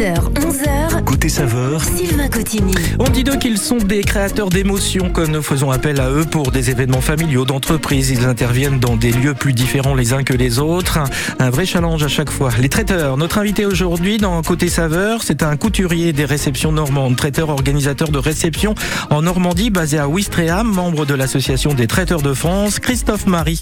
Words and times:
10h, 0.00 0.32
11h. 0.32 1.04
Côté 1.04 1.28
saveur, 1.28 1.84
Sylvain 1.84 2.28
Cotigny. 2.28 2.72
On 2.98 3.10
dit 3.10 3.22
d'eux 3.22 3.36
qu'ils 3.36 3.58
sont 3.58 3.76
des 3.76 4.00
créateurs 4.00 4.48
d'émotions, 4.48 5.10
que 5.10 5.20
nous 5.20 5.42
faisons 5.42 5.70
appel 5.70 6.00
à 6.00 6.10
eux 6.10 6.24
pour 6.24 6.52
des 6.52 6.70
événements 6.70 7.02
familiaux, 7.02 7.44
d'entreprise. 7.44 8.08
Ils 8.08 8.24
interviennent 8.24 8.80
dans 8.80 8.96
des 8.96 9.12
lieux 9.12 9.34
plus 9.34 9.52
différents 9.52 9.94
les 9.94 10.14
uns 10.14 10.22
que 10.22 10.32
les 10.32 10.58
autres. 10.58 11.00
Un 11.38 11.50
vrai 11.50 11.66
challenge 11.66 12.02
à 12.02 12.08
chaque 12.08 12.30
fois. 12.30 12.50
Les 12.58 12.70
traiteurs. 12.70 13.18
Notre 13.18 13.36
invité 13.36 13.66
aujourd'hui 13.66 14.16
dans 14.16 14.40
Côté 14.40 14.70
Saveur, 14.70 15.22
c'est 15.22 15.42
un 15.42 15.58
couturier 15.58 16.14
des 16.14 16.24
réceptions 16.24 16.72
normandes, 16.72 17.16
traiteur 17.16 17.50
organisateur 17.50 18.08
de 18.08 18.18
réception 18.18 18.74
en 19.10 19.20
Normandie, 19.20 19.68
basé 19.68 19.98
à 19.98 20.08
Ouistreham, 20.08 20.66
membre 20.66 21.04
de 21.04 21.12
l'association 21.12 21.74
des 21.74 21.86
traiteurs 21.86 22.22
de 22.22 22.32
France. 22.32 22.78
Christophe 22.78 23.26
Marie, 23.26 23.60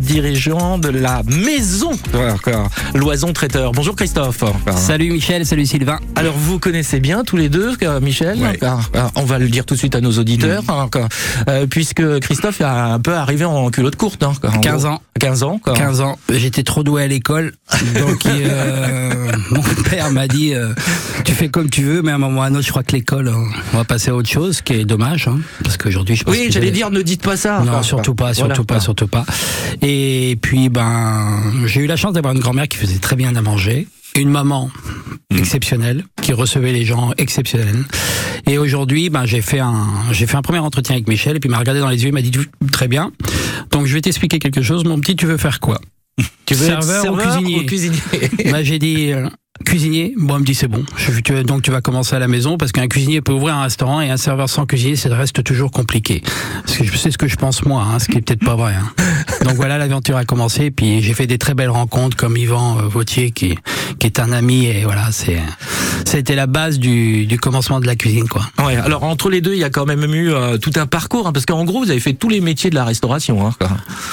dirigeant 0.00 0.78
de 0.78 0.88
la 0.88 1.22
maison 1.24 1.90
Loison 2.94 3.34
Traiteur. 3.34 3.72
Bonjour 3.72 3.94
Christophe. 3.94 4.42
Salut 4.74 5.10
Michel, 5.10 5.44
salut 5.44 5.65
Sylvain. 5.66 5.98
Alors 6.14 6.34
vous 6.36 6.58
connaissez 6.58 7.00
bien 7.00 7.24
tous 7.24 7.36
les 7.36 7.48
deux, 7.48 7.74
euh, 7.82 8.00
Michel. 8.00 8.38
Ouais. 8.38 8.58
On 9.14 9.24
va 9.24 9.38
le 9.38 9.48
dire 9.48 9.64
tout 9.64 9.74
de 9.74 9.78
suite 9.78 9.94
à 9.94 10.00
nos 10.00 10.12
auditeurs, 10.12 10.62
hein, 10.68 10.88
quoi. 10.90 11.08
Euh, 11.48 11.66
puisque 11.66 12.20
Christophe 12.20 12.60
est 12.60 12.64
un 12.64 13.00
peu 13.00 13.14
arrivé 13.14 13.44
en 13.44 13.70
culotte 13.70 13.96
courte. 13.96 14.22
Hein, 14.22 14.32
quoi. 14.40 14.50
En 14.50 14.60
15 14.60 14.82
gros. 14.82 14.92
ans. 14.92 15.02
15 15.18 15.42
ans. 15.42 15.58
quoi. 15.58 15.74
15 15.74 16.00
ans, 16.00 16.18
j'étais 16.30 16.62
trop 16.62 16.82
doué 16.82 17.04
à 17.04 17.06
l'école, 17.06 17.52
donc 17.98 18.26
euh, 18.26 19.32
mon 19.50 19.62
père 19.88 20.10
m'a 20.10 20.28
dit 20.28 20.54
euh, 20.54 20.72
tu 21.24 21.32
fais 21.32 21.48
comme 21.48 21.70
tu 21.70 21.82
veux, 21.82 22.02
mais 22.02 22.12
à 22.12 22.16
un 22.16 22.18
moment 22.18 22.40
ou 22.40 22.42
à 22.42 22.46
un 22.46 22.54
autre, 22.54 22.66
je 22.66 22.70
crois 22.70 22.82
que 22.82 22.92
l'école, 22.92 23.28
euh, 23.28 23.34
on 23.72 23.76
va 23.78 23.84
passer 23.84 24.10
à 24.10 24.14
autre 24.14 24.28
chose, 24.28 24.58
ce 24.58 24.62
qui 24.62 24.74
est 24.74 24.84
dommage, 24.84 25.28
hein, 25.28 25.38
parce 25.64 25.76
qu'aujourd'hui, 25.76 26.16
je 26.16 26.24
pense 26.24 26.34
Oui, 26.34 26.48
j'allais 26.50 26.70
dire, 26.70 26.90
ne 26.90 27.02
dites 27.02 27.22
pas 27.22 27.36
ça. 27.36 27.62
Non, 27.64 27.82
surtout 27.82 28.14
pas, 28.14 28.32
Voilà, 28.32 28.54
surtout 28.54 28.64
pas, 28.64 28.80
surtout 28.80 29.08
pas. 29.08 29.24
Et 29.82 30.38
puis, 30.40 30.68
ben, 30.68 31.40
j'ai 31.66 31.80
eu 31.80 31.86
la 31.86 31.96
chance 31.96 32.12
d'avoir 32.12 32.34
une 32.34 32.40
grand-mère 32.40 32.68
qui 32.68 32.76
faisait 32.78 32.98
très 32.98 33.16
bien 33.16 33.34
à 33.34 33.40
manger, 33.40 33.88
une 34.16 34.30
maman 34.30 34.70
exceptionnelle 35.30 36.04
qui 36.22 36.32
recevait 36.32 36.72
les 36.72 36.84
gens 36.84 37.12
exceptionnels. 37.18 37.84
Et 38.46 38.58
aujourd'hui, 38.58 39.10
ben, 39.10 39.26
j'ai 39.26 39.42
fait 39.42 39.60
un, 39.60 39.86
j'ai 40.12 40.26
fait 40.26 40.36
un 40.36 40.42
premier 40.42 40.58
entretien 40.58 40.94
avec 40.94 41.08
Michel 41.08 41.36
et 41.36 41.40
puis 41.40 41.48
il 41.48 41.50
m'a 41.52 41.58
regardé 41.58 41.80
dans 41.80 41.88
les 41.90 42.02
yeux, 42.02 42.08
il 42.08 42.14
m'a 42.14 42.22
dit 42.22 42.32
très 42.72 42.88
bien. 42.88 43.12
Donc, 43.72 43.86
je 43.86 43.94
vais 43.94 44.00
t'expliquer 44.00 44.38
quelque 44.38 44.62
chose, 44.62 44.84
mon 44.84 44.98
petit, 45.00 45.16
tu 45.16 45.26
veux 45.26 45.36
faire 45.36 45.60
quoi 45.60 45.80
Tu 46.46 46.54
veux 46.54 46.68
être 46.70 46.82
serveur 46.82 47.12
ou 47.12 47.16
cuisinier 47.16 47.66
cuisinier 47.66 47.98
bah, 48.50 48.62
j'ai 48.62 48.78
dit 48.78 49.12
euh, 49.12 49.28
cuisinier. 49.64 50.14
Bon, 50.16 50.34
elle 50.36 50.40
me 50.40 50.46
dit 50.46 50.54
c'est 50.54 50.68
bon. 50.68 50.84
Je, 50.96 51.20
tu, 51.20 51.44
donc 51.44 51.62
tu 51.62 51.70
vas 51.70 51.80
commencer 51.80 52.14
à 52.14 52.18
la 52.18 52.28
maison 52.28 52.56
parce 52.56 52.72
qu'un 52.72 52.86
cuisinier 52.88 53.20
peut 53.20 53.32
ouvrir 53.32 53.54
un 53.56 53.62
restaurant 53.62 54.00
et 54.00 54.10
un 54.10 54.16
serveur 54.16 54.48
sans 54.48 54.64
cuisinier, 54.64 54.96
ça 54.96 55.14
reste 55.14 55.42
toujours 55.44 55.70
compliqué. 55.70 56.22
Parce 56.64 56.78
que 56.78 56.84
je 56.84 56.96
sais 56.96 57.10
ce 57.10 57.18
que 57.18 57.28
je 57.28 57.36
pense 57.36 57.64
moi, 57.64 57.82
hein, 57.82 57.98
ce 57.98 58.06
qui 58.06 58.16
est 58.18 58.22
peut-être 58.22 58.44
pas 58.44 58.56
vrai. 58.56 58.74
hein. 58.74 58.92
Donc 59.46 59.54
voilà, 59.56 59.78
l'aventure 59.78 60.16
a 60.16 60.24
commencé. 60.24 60.70
Puis 60.70 61.02
j'ai 61.02 61.14
fait 61.14 61.26
des 61.26 61.38
très 61.38 61.54
belles 61.54 61.70
rencontres 61.70 62.16
comme 62.16 62.36
Yvan 62.36 62.78
euh, 62.78 62.82
Vautier 62.88 63.30
qui, 63.30 63.56
qui 63.98 64.06
est 64.06 64.18
un 64.18 64.32
ami 64.32 64.66
et 64.66 64.82
voilà, 64.84 65.08
c'est 65.12 65.38
c'était 66.04 66.34
la 66.34 66.46
base 66.46 66.78
du, 66.78 67.26
du 67.26 67.38
commencement 67.38 67.80
de 67.80 67.86
la 67.86 67.96
cuisine 67.96 68.28
quoi. 68.28 68.42
Ouais, 68.64 68.76
alors 68.76 69.02
entre 69.04 69.30
les 69.30 69.40
deux, 69.40 69.54
il 69.54 69.58
y 69.58 69.64
a 69.64 69.70
quand 69.70 69.86
même 69.86 70.04
eu 70.14 70.30
euh, 70.32 70.56
tout 70.58 70.70
un 70.76 70.86
parcours, 70.86 71.26
hein, 71.26 71.32
parce 71.32 71.46
qu'en 71.46 71.64
gros, 71.64 71.82
vous 71.84 71.90
avez 71.90 72.00
fait 72.00 72.12
tous 72.12 72.28
les 72.28 72.40
métiers 72.40 72.70
de 72.70 72.74
la 72.74 72.84
restauration. 72.84 73.46
Hein. 73.46 73.54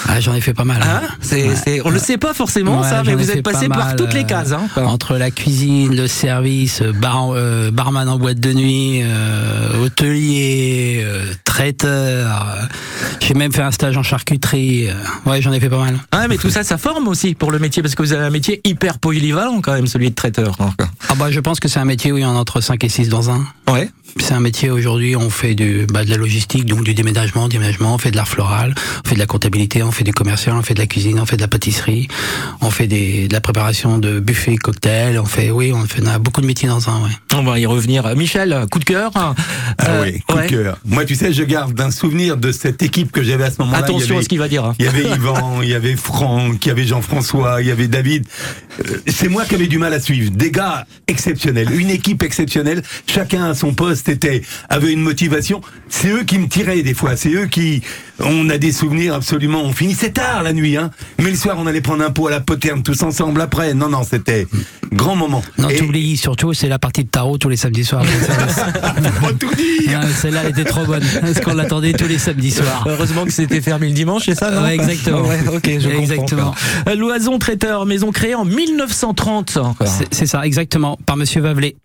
Ah, 0.07 0.19
j'en 0.19 0.33
ai 0.33 0.41
fait 0.41 0.53
pas 0.53 0.63
mal. 0.65 0.81
hein. 0.81 1.01
Hein 1.03 1.07
c'est, 1.21 1.43
Ouais. 1.47 1.55
c'est, 1.63 1.81
on 1.85 1.89
le 1.89 1.99
sait 1.99 2.17
pas 2.17 2.33
forcément 2.33 2.81
Ouais, 2.81 2.89
ça, 2.89 3.03
mais 3.05 3.15
vous 3.15 3.29
êtes 3.31 3.43
pas 3.43 3.51
passé 3.53 3.67
par 3.69 3.95
toutes 3.95 4.13
les 4.13 4.21
euh, 4.21 4.23
cases. 4.23 4.51
Hein, 4.53 4.67
quoi. 4.73 4.85
Entre 4.87 5.17
la 5.17 5.29
cuisine, 5.31 5.95
le 5.95 6.07
service, 6.07 6.81
bar, 6.81 7.31
euh, 7.31 7.69
barman 7.71 8.07
en 8.07 8.17
boîte 8.17 8.39
de 8.39 8.53
nuit, 8.53 9.01
euh, 9.03 9.83
hôtelier, 9.85 11.01
euh, 11.03 11.25
traiteur. 11.43 12.47
euh, 12.57 12.65
J'ai 13.19 13.33
même 13.33 13.51
fait 13.51 13.61
un 13.61 13.71
stage 13.71 13.97
en 13.97 14.03
charcuterie. 14.03 14.89
Ouais, 15.25 15.41
j'en 15.41 15.51
ai 15.51 15.59
fait 15.59 15.69
pas 15.69 15.77
mal. 15.77 15.99
Ouais, 16.13 16.27
mais 16.27 16.37
tout 16.37 16.49
ça, 16.49 16.63
ça 16.63 16.77
forme 16.77 17.07
aussi 17.07 17.35
pour 17.35 17.51
le 17.51 17.59
métier, 17.59 17.81
parce 17.81 17.95
que 17.95 18.01
vous 18.01 18.13
avez 18.13 18.25
un 18.25 18.29
métier 18.29 18.61
hyper 18.63 18.99
polyvalent 18.99 19.61
quand 19.61 19.73
même, 19.73 19.87
celui 19.87 20.09
de 20.09 20.15
traiteur. 20.15 20.55
Ah 21.09 21.15
bah, 21.15 21.31
je 21.31 21.39
pense 21.39 21.59
que 21.59 21.67
c'est 21.67 21.79
un 21.79 21.85
métier 21.85 22.11
où 22.11 22.17
il 22.17 22.21
y 22.21 22.25
en 22.25 22.35
a 22.35 22.39
entre 22.39 22.61
5 22.61 22.83
et 22.83 22.89
6 22.89 23.09
dans 23.09 23.29
un. 23.29 23.45
Ouais. 23.69 23.89
C'est 24.19 24.33
un 24.33 24.39
métier 24.39 24.69
aujourd'hui, 24.69 25.15
on 25.15 25.29
fait 25.29 25.53
du, 25.55 25.85
bah, 25.91 26.05
de 26.05 26.09
la 26.09 26.17
logistique, 26.17 26.65
donc 26.65 26.83
du 26.83 26.93
déménagement, 26.93 27.47
déménagement, 27.47 27.95
on 27.95 27.97
fait 27.97 28.11
de 28.11 28.15
l'art 28.15 28.27
floral, 28.27 28.73
on 29.03 29.07
fait 29.09 29.15
de 29.15 29.19
la 29.19 29.25
comptabilité, 29.25 29.83
on 29.83 29.91
fait 29.91 30.03
du 30.03 30.13
commercial, 30.13 30.55
on 30.55 30.61
fait 30.61 30.75
de 30.75 30.79
la 30.79 30.85
cuisine, 30.85 31.19
on 31.19 31.25
fait 31.25 31.35
de 31.35 31.41
la 31.41 31.47
pâtisserie, 31.47 32.07
on 32.61 32.69
fait 32.71 32.87
des, 32.87 33.27
de 33.27 33.33
la 33.33 33.41
préparation 33.41 33.97
de 33.97 34.19
buffets, 34.19 34.55
cocktails, 34.55 35.19
on 35.19 35.25
fait, 35.25 35.49
oui, 35.51 35.73
on 35.73 35.85
fait 35.85 36.01
on 36.03 36.07
a 36.07 36.19
beaucoup 36.19 36.41
de 36.41 36.45
métiers 36.45 36.69
dans 36.69 36.89
un, 36.89 37.03
ouais. 37.03 37.09
On 37.35 37.43
va 37.43 37.59
y 37.59 37.65
revenir. 37.65 38.15
Michel, 38.15 38.65
coup 38.71 38.79
de 38.79 38.85
cœur. 38.85 39.11
Ah 39.15 39.33
Euh, 39.87 40.03
oui, 40.05 40.19
coup 40.27 40.37
ouais. 40.37 40.45
de 40.45 40.49
cœur. 40.49 40.77
Moi, 40.85 41.03
tu 41.05 41.15
sais, 41.15 41.33
je 41.33 41.43
garde 41.43 41.79
un 41.81 41.91
souvenir 41.91 42.37
de 42.37 42.51
cette 42.51 42.81
équipe 42.83 43.11
que 43.11 43.23
j'avais 43.23 43.45
à 43.45 43.51
ce 43.51 43.55
moment-là. 43.61 43.79
Il 43.79 43.81
y 43.81 43.83
Attention 43.83 44.15
avait- 44.15 44.19
à 44.19 44.23
ce 44.23 44.29
qu'il 44.29 44.39
va 44.39 44.47
dire. 44.47 44.63
hein. 44.63 44.75
Il 44.79 44.85
y 44.85 44.87
avait 44.87 45.03
Yvan, 45.15 45.61
il 45.63 45.69
y 45.69 45.73
avait 45.73 45.95
Franck, 45.95 46.63
il 46.65 46.69
y 46.69 46.71
avait 46.71 46.85
Jean-François, 46.85 47.61
il 47.61 47.67
y 47.67 47.71
avait 47.71 47.87
David. 47.87 48.25
Euh, 48.87 48.97
C'est 49.07 49.27
moi 49.29 49.43
qui 49.45 49.55
avais 49.55 49.67
du 49.67 49.79
mal 49.79 49.93
à 49.93 49.99
suivre. 49.99 50.31
Des 50.31 50.51
gars 50.51 50.85
exceptionnels, 51.07 51.69
une 51.73 51.89
équipe 51.89 52.21
exceptionnelle. 52.23 52.83
Chacun 53.07 53.45
à 53.49 53.53
son 53.55 53.73
poste 53.73 54.02
était 54.09 54.41
avait 54.69 54.91
une 54.91 55.01
motivation. 55.01 55.61
C'est 55.89 56.09
eux 56.09 56.23
qui 56.23 56.37
me 56.39 56.47
tiraient 56.47 56.81
des 56.83 56.93
fois. 56.93 57.15
C'est 57.15 57.31
eux 57.33 57.45
qui. 57.47 57.81
On 58.19 58.49
a 58.49 58.57
des 58.57 58.71
souvenirs 58.71 59.15
absolument. 59.15 59.63
On 59.63 59.73
finissait 59.73 60.11
tard 60.11 60.43
la 60.43 60.53
nuit, 60.53 60.77
hein. 60.77 60.91
Mais 61.19 61.31
le 61.31 61.35
soir, 61.35 61.55
on 61.59 61.65
allait 61.67 61.81
prendre 61.81 62.03
un 62.03 62.11
pot 62.11 62.27
à 62.27 62.31
la 62.31 62.39
poterne 62.39 62.83
tous 62.83 63.01
ensemble 63.03 63.41
après. 63.41 63.73
Non, 63.73 63.89
non, 63.89 64.03
c'était 64.03 64.47
grand 64.91 65.15
moment. 65.15 65.41
Non, 65.57 65.69
Et- 65.69 65.75
t'oublies 65.77 66.15
surtout, 66.17 66.53
c'est 66.53 66.69
la 66.69 66.79
partie 66.79 67.03
de 67.03 67.09
tarot 67.09 67.37
tous 67.37 67.49
les 67.49 67.57
samedis 67.57 67.83
soirs. 67.85 68.03
Pas 69.21 69.33
tout 69.39 69.49
dire. 69.55 70.01
Celle-là, 70.21 70.41
elle 70.45 70.51
était 70.51 70.63
trop 70.63 70.85
bonne. 70.85 71.03
Parce 71.21 71.39
qu'on 71.39 71.53
l'attendait 71.55 71.93
tous 71.93 72.07
les 72.07 72.17
samedis 72.19 72.51
soirs. 72.51 72.85
Heureusement 72.87 73.25
que 73.25 73.31
c'était 73.31 73.61
fermé 73.61 73.87
le 73.87 73.93
dimanche, 73.93 74.23
c'est 74.25 74.35
ça 74.35 74.51
non 74.51 74.61
Ouais, 74.63 74.75
exactement. 74.75 75.21
Ouais, 75.21 75.39
ok, 75.47 75.61
je 75.79 75.87
comprends. 75.87 75.99
Exactement. 76.01 76.55
Euh, 76.87 76.95
Loison 76.95 77.39
traiteur, 77.39 77.85
maison 77.85 78.11
créée 78.11 78.35
en 78.35 78.45
1930. 78.45 79.57
C'est- 79.85 80.07
C'est 80.13 80.25
ça, 80.27 80.45
exactement. 80.45 80.97
Par 81.05 81.17
Monsieur 81.17 81.41
Vavelet. 81.41 81.75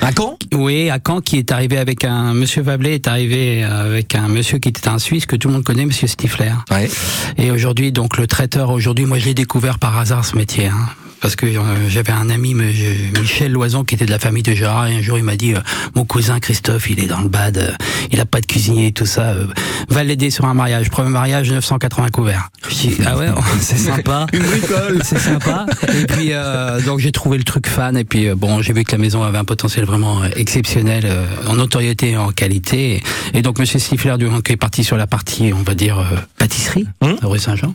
À 0.00 0.12
quand 0.12 0.38
Oui, 0.54 0.90
à 0.90 0.98
Caen, 1.04 1.20
qui 1.20 1.38
est 1.38 1.52
arrivé 1.52 1.78
avec 1.78 2.04
un 2.04 2.32
Monsieur 2.34 2.62
Vavelet 2.62 2.94
est 2.94 3.08
arrivé 3.08 3.62
avec 3.62 4.14
un 4.14 4.28
monsieur 4.28 4.58
qui 4.58 4.68
était 4.68 4.88
un 4.88 4.98
Suisse 4.98 5.26
que 5.26 5.36
tout 5.36 5.48
le 5.48 5.54
monde 5.54 5.64
connaît, 5.64 5.86
Monsieur 5.86 6.06
Stifler. 6.06 6.52
Ouais. 6.70 6.88
Et 7.36 7.50
aujourd'hui, 7.50 7.92
donc 7.92 8.16
le 8.16 8.26
traiteur, 8.26 8.70
aujourd'hui, 8.70 9.04
moi 9.04 9.18
je 9.18 9.26
l'ai 9.26 9.34
découvert 9.34 9.78
par 9.78 9.98
hasard 9.98 10.24
ce 10.24 10.36
métier. 10.36 10.66
Hein. 10.66 10.88
Parce 11.20 11.34
que 11.36 11.46
euh, 11.46 11.88
j'avais 11.88 12.12
un 12.12 12.30
ami, 12.30 12.54
je- 12.72 13.20
Michel 13.20 13.52
Loison, 13.52 13.84
qui 13.84 13.94
était 13.96 14.06
de 14.06 14.10
la 14.10 14.18
famille 14.18 14.42
de 14.42 14.52
Gérard, 14.54 14.86
et 14.86 14.96
un 14.96 15.02
jour 15.02 15.18
il 15.18 15.24
m'a 15.24 15.36
dit, 15.36 15.54
euh, 15.54 15.58
mon 15.96 16.04
cousin 16.04 16.38
Christophe, 16.38 16.88
il 16.90 17.00
est 17.00 17.06
dans 17.06 17.20
le 17.20 17.28
bad, 17.28 17.58
euh, 17.58 17.72
il 18.12 18.20
a 18.20 18.24
pas 18.24 18.40
de 18.40 18.46
cuisinier 18.46 18.86
et 18.88 18.92
tout 18.92 19.06
ça, 19.06 19.30
euh, 19.30 19.46
va 19.88 20.04
l'aider 20.04 20.30
sur 20.30 20.44
un 20.44 20.54
mariage. 20.54 20.90
Premier 20.90 21.10
mariage, 21.10 21.50
980 21.50 22.08
couverts. 22.10 22.50
Je 22.68 22.74
dis, 22.74 22.96
ah 23.04 23.16
ouais, 23.16 23.26
c'est 23.60 23.76
sympa. 23.78 24.26
Une 24.32 24.42
bricole. 24.42 25.00
C'est 25.04 25.18
sympa. 25.18 25.66
Et 26.00 26.06
puis 26.06 26.28
euh, 26.32 26.80
donc 26.82 26.98
j'ai 27.00 27.12
trouvé 27.12 27.36
le 27.38 27.44
truc 27.44 27.66
fan 27.66 27.96
et 27.96 28.04
puis 28.04 28.28
euh, 28.28 28.34
bon 28.34 28.62
j'ai 28.62 28.72
vu 28.72 28.84
que 28.84 28.92
la 28.92 28.98
maison 28.98 29.22
avait 29.22 29.38
un 29.38 29.44
potentiel 29.44 29.84
vraiment 29.84 30.22
euh, 30.22 30.28
exceptionnel 30.36 31.04
euh, 31.06 31.24
en 31.48 31.54
notoriété 31.54 32.10
et 32.10 32.16
en 32.16 32.30
qualité. 32.30 33.02
Et 33.34 33.42
donc 33.42 33.58
Monsieur 33.58 33.78
Stifler 33.78 34.16
du 34.18 34.28
qui 34.44 34.52
est 34.52 34.56
parti 34.56 34.84
sur 34.84 34.96
la 34.96 35.06
partie 35.06 35.52
on 35.52 35.62
va 35.62 35.74
dire 35.74 35.98
euh, 35.98 36.37
pâtisserie 36.48 36.86
Hum. 37.02 37.16
à 37.22 37.26
rue 37.26 37.38
Saint-Jean. 37.38 37.74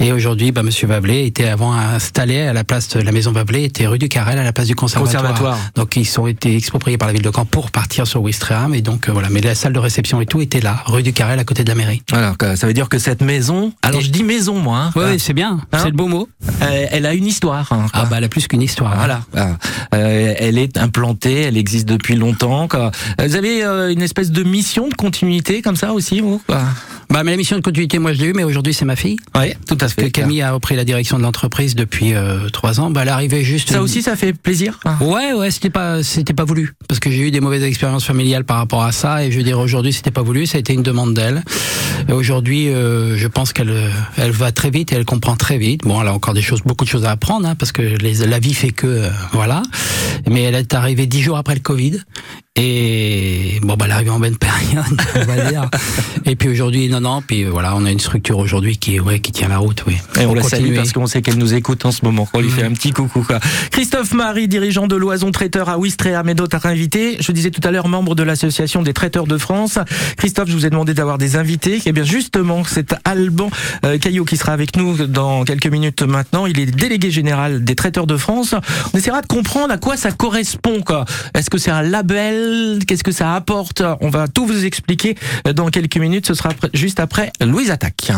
Et 0.00 0.12
aujourd'hui 0.12 0.50
bah, 0.52 0.62
Monsieur 0.62 0.86
Vablé 0.88 1.24
était 1.26 1.46
avant 1.46 1.72
installé 1.72 2.40
à 2.40 2.52
la 2.52 2.64
place 2.64 2.88
de 2.88 3.00
la 3.00 3.12
maison 3.12 3.32
Vablé 3.32 3.64
était 3.64 3.86
rue 3.86 3.98
du 3.98 4.08
Carrel 4.08 4.38
à 4.38 4.42
la 4.44 4.52
place 4.52 4.66
du 4.66 4.74
conservatoire. 4.74 5.22
Conservatoire. 5.22 5.58
Donc 5.76 5.96
ils 5.96 6.20
ont 6.20 6.26
été 6.26 6.56
expropriés 6.56 6.98
par 6.98 7.06
la 7.08 7.12
ville 7.14 7.22
de 7.22 7.30
Caen 7.34 7.44
pour 7.44 7.70
partir 7.70 8.06
sur 8.06 8.22
Ouistreham 8.22 8.74
et 8.74 8.82
donc 8.82 9.08
euh, 9.08 9.12
voilà 9.12 9.28
mais 9.30 9.40
la 9.40 9.54
salle 9.54 9.72
de 9.72 9.78
réception 9.78 10.20
et 10.20 10.26
tout 10.26 10.40
était 10.40 10.60
là 10.60 10.82
rue 10.86 11.02
du 11.02 11.12
Carrel 11.12 11.38
à 11.38 11.44
côté 11.44 11.62
de 11.64 11.68
la 11.68 11.74
mairie. 11.74 12.02
Alors, 12.12 12.34
ça 12.56 12.66
veut 12.66 12.72
dire 12.72 12.88
que 12.88 12.98
cette 12.98 13.22
maison, 13.22 13.72
alors 13.82 14.00
Et- 14.00 14.04
je 14.04 14.10
dis 14.10 14.24
maison 14.24 14.58
moi, 14.58 14.90
hein, 14.94 14.98
ouais, 14.98 15.18
c'est 15.18 15.34
bien, 15.34 15.60
Hein 15.72 15.78
c'est 15.82 15.90
le 15.90 15.96
beau 15.96 16.08
mot. 16.08 16.28
euh, 16.62 16.86
elle 16.90 17.06
a 17.06 17.14
une 17.14 17.26
histoire. 17.26 17.70
hein, 17.72 17.86
Ah 17.92 18.06
bah 18.06 18.16
elle 18.18 18.24
a 18.24 18.28
plus 18.28 18.48
qu'une 18.48 18.62
histoire. 18.62 18.92
hein. 18.92 18.96
Voilà. 18.98 19.20
voilà. 19.32 19.56
Euh, 19.94 20.34
elle 20.38 20.58
est 20.58 20.78
implantée, 20.78 21.42
elle 21.42 21.56
existe 21.56 21.86
depuis 21.88 22.16
longtemps. 22.16 22.66
quoi. 22.68 22.90
Vous 23.22 23.36
avez 23.36 23.62
une 23.92 24.02
espèce 24.02 24.30
de 24.30 24.42
mission 24.42 24.88
de 24.88 24.94
continuité 24.94 25.62
comme 25.62 25.76
ça 25.76 25.92
aussi, 25.92 26.20
vous 26.20 26.40
quoi? 26.46 26.62
Bah, 27.10 27.22
mais 27.24 27.32
la 27.32 27.36
mission 27.36 27.56
de 27.56 27.62
continuité, 27.62 27.98
moi, 28.00 28.12
je 28.12 28.20
l'ai 28.20 28.26
eu, 28.28 28.32
mais 28.32 28.44
aujourd'hui, 28.44 28.74
c'est 28.74 28.84
ma 28.84 28.96
fille. 28.96 29.16
Oui, 29.36 29.52
tout 29.66 29.76
à 29.80 29.86
Que 29.86 30.02
fait. 30.02 30.10
Camille 30.10 30.42
a 30.42 30.52
repris 30.52 30.76
la 30.76 30.84
direction 30.84 31.18
de 31.18 31.22
l'entreprise 31.22 31.74
depuis 31.74 32.14
euh, 32.14 32.48
trois 32.48 32.80
ans. 32.80 32.90
Bah, 32.90 33.02
elle 33.02 33.08
arrivait 33.08 33.44
juste. 33.44 33.70
Ça 33.70 33.82
aussi, 33.82 34.02
ça 34.02 34.16
fait 34.16 34.32
plaisir? 34.32 34.80
Ouais, 35.00 35.32
ouais, 35.32 35.50
c'était 35.50 35.70
pas, 35.70 36.02
c'était 36.02 36.34
pas 36.34 36.44
voulu. 36.44 36.74
Parce 36.88 37.00
que 37.00 37.10
j'ai 37.10 37.28
eu 37.28 37.30
des 37.30 37.40
mauvaises 37.40 37.62
expériences 37.62 38.04
familiales 38.04 38.44
par 38.44 38.56
rapport 38.56 38.82
à 38.82 38.92
ça. 38.92 39.24
Et 39.24 39.30
je 39.30 39.36
veux 39.36 39.44
dire, 39.44 39.58
aujourd'hui, 39.58 39.92
c'était 39.92 40.10
pas 40.10 40.22
voulu. 40.22 40.46
Ça 40.46 40.56
a 40.56 40.60
été 40.60 40.72
une 40.72 40.82
demande 40.82 41.14
d'elle. 41.14 41.42
Et 42.08 42.12
aujourd'hui, 42.12 42.68
euh, 42.68 43.16
je 43.16 43.28
pense 43.28 43.52
qu'elle, 43.52 43.90
elle 44.16 44.32
va 44.32 44.52
très 44.52 44.70
vite 44.70 44.92
et 44.92 44.96
elle 44.96 45.04
comprend 45.04 45.36
très 45.36 45.58
vite. 45.58 45.82
Bon, 45.82 46.00
elle 46.00 46.08
a 46.08 46.14
encore 46.14 46.34
des 46.34 46.42
choses, 46.42 46.62
beaucoup 46.62 46.84
de 46.84 46.90
choses 46.90 47.04
à 47.04 47.10
apprendre, 47.10 47.46
hein, 47.46 47.54
parce 47.54 47.72
que 47.72 47.82
les, 47.82 48.14
la 48.26 48.38
vie 48.38 48.54
fait 48.54 48.70
que, 48.70 48.86
euh, 48.86 49.10
voilà. 49.32 49.62
Mais 50.28 50.42
elle 50.42 50.54
est 50.54 50.74
arrivée 50.74 51.06
dix 51.06 51.22
jours 51.22 51.36
après 51.36 51.54
le 51.54 51.60
Covid. 51.60 52.00
Et 52.56 53.60
bon, 53.62 53.76
bah, 53.76 53.86
l'arrivée 53.86 54.10
en 54.10 54.18
bonne 54.18 54.36
période, 54.36 54.84
on 55.14 55.24
va 55.24 55.50
dire. 55.50 55.70
Et 56.26 56.34
puis 56.34 56.48
aujourd'hui, 56.48 56.88
non, 56.88 57.00
non, 57.00 57.22
puis 57.22 57.44
voilà, 57.44 57.76
on 57.76 57.84
a 57.84 57.92
une 57.92 58.00
structure 58.00 58.38
aujourd'hui 58.38 58.76
qui, 58.76 58.98
ouais, 58.98 59.20
qui 59.20 59.30
tient 59.30 59.48
la 59.48 59.58
route, 59.58 59.84
oui. 59.86 59.96
Et 60.20 60.26
on 60.26 60.34
la 60.34 60.42
salue 60.42 60.74
parce 60.74 60.92
qu'on 60.92 61.06
sait 61.06 61.22
qu'elle 61.22 61.38
nous 61.38 61.54
écoute 61.54 61.86
en 61.86 61.92
ce 61.92 62.04
moment. 62.04 62.28
On 62.34 62.40
lui 62.40 62.50
fait 62.50 62.64
un 62.64 62.72
petit 62.72 62.90
coucou. 62.90 63.22
Quoi. 63.22 63.38
Christophe 63.70 64.12
Marie, 64.14 64.48
dirigeant 64.48 64.88
de 64.88 64.96
Loison 64.96 65.30
Traiteur 65.30 65.68
à 65.68 65.78
Ouistreham 65.78 66.28
et 66.28 66.34
d'autres 66.34 66.66
invités. 66.66 67.18
Je 67.20 67.30
disais 67.30 67.52
tout 67.52 67.60
à 67.62 67.70
l'heure, 67.70 67.86
membre 67.86 68.16
de 68.16 68.24
l'association 68.24 68.82
des 68.82 68.94
traiteurs 68.94 69.28
de 69.28 69.38
France. 69.38 69.78
Christophe, 70.16 70.48
je 70.48 70.54
vous 70.54 70.66
ai 70.66 70.70
demandé 70.70 70.92
d'avoir 70.92 71.18
des 71.18 71.36
invités. 71.36 71.80
Et 71.86 71.92
bien 71.92 72.04
justement, 72.04 72.64
c'est 72.64 72.96
Alban 73.04 73.50
euh, 73.84 73.96
Caillot 73.96 74.24
qui 74.24 74.36
sera 74.36 74.52
avec 74.52 74.76
nous 74.76 75.06
dans 75.06 75.44
quelques 75.44 75.68
minutes 75.68 76.02
maintenant. 76.02 76.46
Il 76.46 76.58
est 76.58 76.66
délégué 76.66 77.12
général 77.12 77.62
des 77.62 77.76
traiteurs 77.76 78.08
de 78.08 78.16
France. 78.16 78.56
On 78.92 78.98
essaiera 78.98 79.22
de 79.22 79.28
comprendre 79.28 79.72
à 79.72 79.78
quoi 79.78 79.96
ça 79.96 80.10
correspond. 80.10 80.82
quoi. 80.82 81.04
Est-ce 81.34 81.48
que 81.48 81.56
c'est 81.56 81.70
un 81.70 81.82
label? 81.82 82.39
Qu'est-ce 82.86 83.04
que 83.04 83.12
ça 83.12 83.34
apporte? 83.34 83.82
On 84.00 84.10
va 84.10 84.28
tout 84.28 84.46
vous 84.46 84.64
expliquer 84.64 85.16
dans 85.54 85.68
quelques 85.68 85.96
minutes. 85.96 86.26
Ce 86.26 86.34
sera 86.34 86.50
juste 86.72 87.00
après 87.00 87.32
Louise 87.40 87.70
Attaque. 87.70 88.12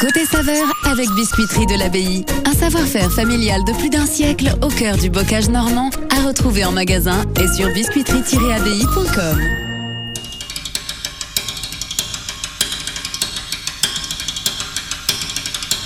Côté 0.00 0.24
saveur 0.24 0.66
avec 0.84 1.08
Biscuiterie 1.10 1.66
de 1.66 1.78
l'Abbaye. 1.78 2.24
Un 2.44 2.52
savoir-faire 2.52 3.10
familial 3.10 3.64
de 3.64 3.72
plus 3.72 3.90
d'un 3.90 4.06
siècle 4.06 4.54
au 4.62 4.68
cœur 4.68 4.96
du 4.96 5.10
bocage 5.10 5.48
normand 5.48 5.90
à 6.16 6.26
retrouver 6.26 6.64
en 6.64 6.72
magasin 6.72 7.24
et 7.40 7.48
sur 7.56 7.68
biscuiterie-abbaye.com. 7.70 9.40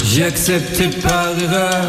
J'ai 0.05 0.25
accepté 0.25 0.89
par 1.01 1.39
erreur 1.39 1.89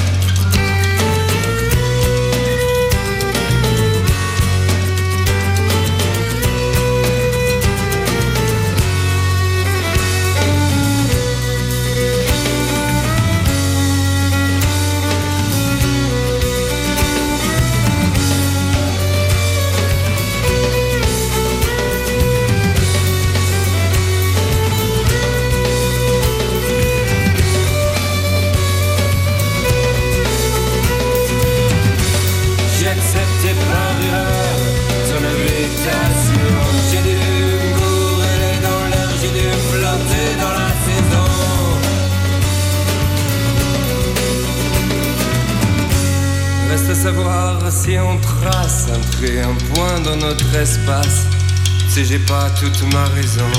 J'ai 52.11 52.19
pas 52.19 52.49
toute 52.59 52.93
ma 52.93 53.05
raison. 53.15 53.49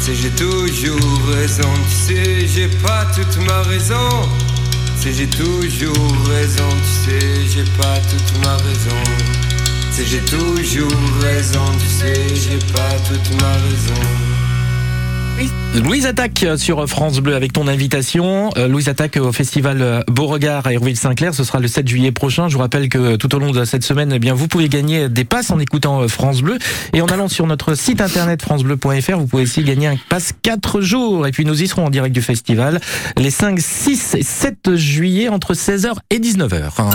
Sais, 0.00 0.12
j'ai 0.16 0.30
toujours 0.30 1.20
raison. 1.32 1.70
Tu 1.88 1.94
sais, 1.94 2.46
j'ai 2.48 2.66
pas 2.66 3.04
toute 3.14 3.36
ma 3.46 3.62
raison. 3.62 4.28
Sais, 4.96 5.12
j'ai 5.12 5.28
toujours 5.28 6.12
raison. 6.26 6.68
Tu 6.82 7.10
sais, 7.10 7.46
j'ai 7.46 7.64
pas 7.80 7.96
toute 8.10 8.44
ma 8.44 8.56
raison. 8.56 9.04
Sais, 9.92 10.04
j'ai 10.04 10.18
toujours 10.18 10.90
raison. 11.22 11.64
Tu 11.78 11.86
sais, 11.86 12.34
j'ai 12.34 12.58
pas 12.72 12.98
toute 13.08 13.40
ma 13.40 13.52
raison. 13.52 14.29
Louise 15.74 16.04
Attaque 16.06 16.44
sur 16.56 16.88
France 16.88 17.20
Bleu 17.20 17.36
avec 17.36 17.52
ton 17.52 17.68
invitation. 17.68 18.50
Euh, 18.56 18.66
Louise 18.66 18.88
Attaque 18.88 19.16
au 19.16 19.30
festival 19.30 20.04
Beauregard 20.08 20.66
à 20.66 20.72
Hérouville-Saint-Clair. 20.72 21.32
Ce 21.32 21.44
sera 21.44 21.60
le 21.60 21.68
7 21.68 21.86
juillet 21.86 22.10
prochain. 22.10 22.48
Je 22.48 22.54
vous 22.54 22.60
rappelle 22.60 22.88
que 22.88 23.14
tout 23.14 23.32
au 23.36 23.38
long 23.38 23.52
de 23.52 23.64
cette 23.64 23.84
semaine, 23.84 24.12
eh 24.12 24.18
bien, 24.18 24.34
vous 24.34 24.48
pouvez 24.48 24.68
gagner 24.68 25.08
des 25.08 25.24
passes 25.24 25.50
en 25.52 25.60
écoutant 25.60 26.00
euh, 26.02 26.08
France 26.08 26.42
Bleu. 26.42 26.58
Et 26.92 27.00
en 27.02 27.06
allant 27.06 27.28
sur 27.28 27.46
notre 27.46 27.74
site 27.74 28.00
internet 28.00 28.42
francebleu.fr, 28.42 29.16
vous 29.16 29.26
pouvez 29.28 29.44
aussi 29.44 29.62
gagner 29.62 29.86
un 29.86 29.96
passe 30.08 30.32
4 30.42 30.80
jours. 30.80 31.28
Et 31.28 31.30
puis 31.30 31.44
nous 31.44 31.62
y 31.62 31.68
serons 31.68 31.86
en 31.86 31.90
direct 31.90 32.14
du 32.14 32.22
festival 32.22 32.80
les 33.16 33.30
5, 33.30 33.60
6 33.60 34.16
et 34.16 34.22
7 34.24 34.74
juillet 34.74 35.28
entre 35.28 35.54
16h 35.54 35.92
et 36.10 36.18
19h. 36.18 36.90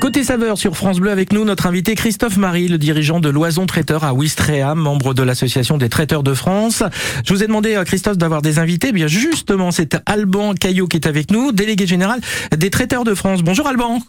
Côté 0.00 0.24
saveur 0.24 0.58
sur 0.58 0.76
France 0.76 0.98
Bleu 0.98 1.12
avec 1.12 1.32
nous, 1.32 1.44
notre 1.44 1.66
invité 1.66 1.94
Christophe 1.94 2.36
Marie, 2.36 2.66
le 2.66 2.76
dirigeant 2.76 3.20
de 3.20 3.28
Loison 3.28 3.66
Traiteur 3.66 4.02
à 4.02 4.12
Ouistreham, 4.14 4.76
membre 4.78 5.14
de 5.14 5.22
l'association 5.22 5.78
des 5.78 5.88
traiteurs 5.88 6.24
de 6.24 6.34
France. 6.34 6.82
Je 7.24 7.32
vous 7.32 7.44
ai 7.44 7.46
demandé, 7.46 7.76
euh, 7.76 7.84
Christophe, 7.84 8.18
d'avoir 8.18 8.42
des 8.42 8.58
invités. 8.58 8.88
Eh 8.88 8.92
bien, 8.92 9.06
justement, 9.06 9.70
c'est 9.70 9.96
Alban 10.06 10.54
Caillot 10.54 10.88
qui 10.88 10.96
est 10.96 11.06
avec 11.06 11.30
nous, 11.30 11.52
délégué 11.52 11.86
général 11.86 12.20
des 12.56 12.68
traiteurs 12.68 13.04
de 13.04 13.14
France. 13.14 13.42
Bonjour 13.44 13.68
Alban. 13.68 14.00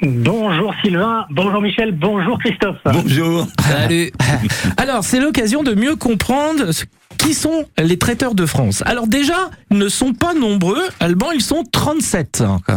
Bonjour 0.00 0.72
Sylvain, 0.82 1.26
bonjour 1.30 1.60
Michel, 1.60 1.92
bonjour 1.92 2.38
Christophe. 2.38 2.78
Bonjour. 2.86 3.46
Salut. 3.60 4.10
Alors, 4.78 5.04
c'est 5.04 5.20
l'occasion 5.20 5.62
de 5.62 5.74
mieux 5.74 5.96
comprendre 5.96 6.72
ce- 6.72 6.84
qui 7.16 7.34
sont 7.34 7.64
les 7.78 7.98
traiteurs 7.98 8.34
de 8.34 8.46
France? 8.46 8.82
Alors 8.86 9.06
déjà, 9.06 9.50
ils 9.70 9.78
ne 9.78 9.88
sont 9.88 10.12
pas 10.12 10.34
nombreux. 10.34 10.82
Alban, 11.00 11.32
ils 11.32 11.40
sont 11.40 11.64
37. 11.70 12.42
quoi. 12.64 12.76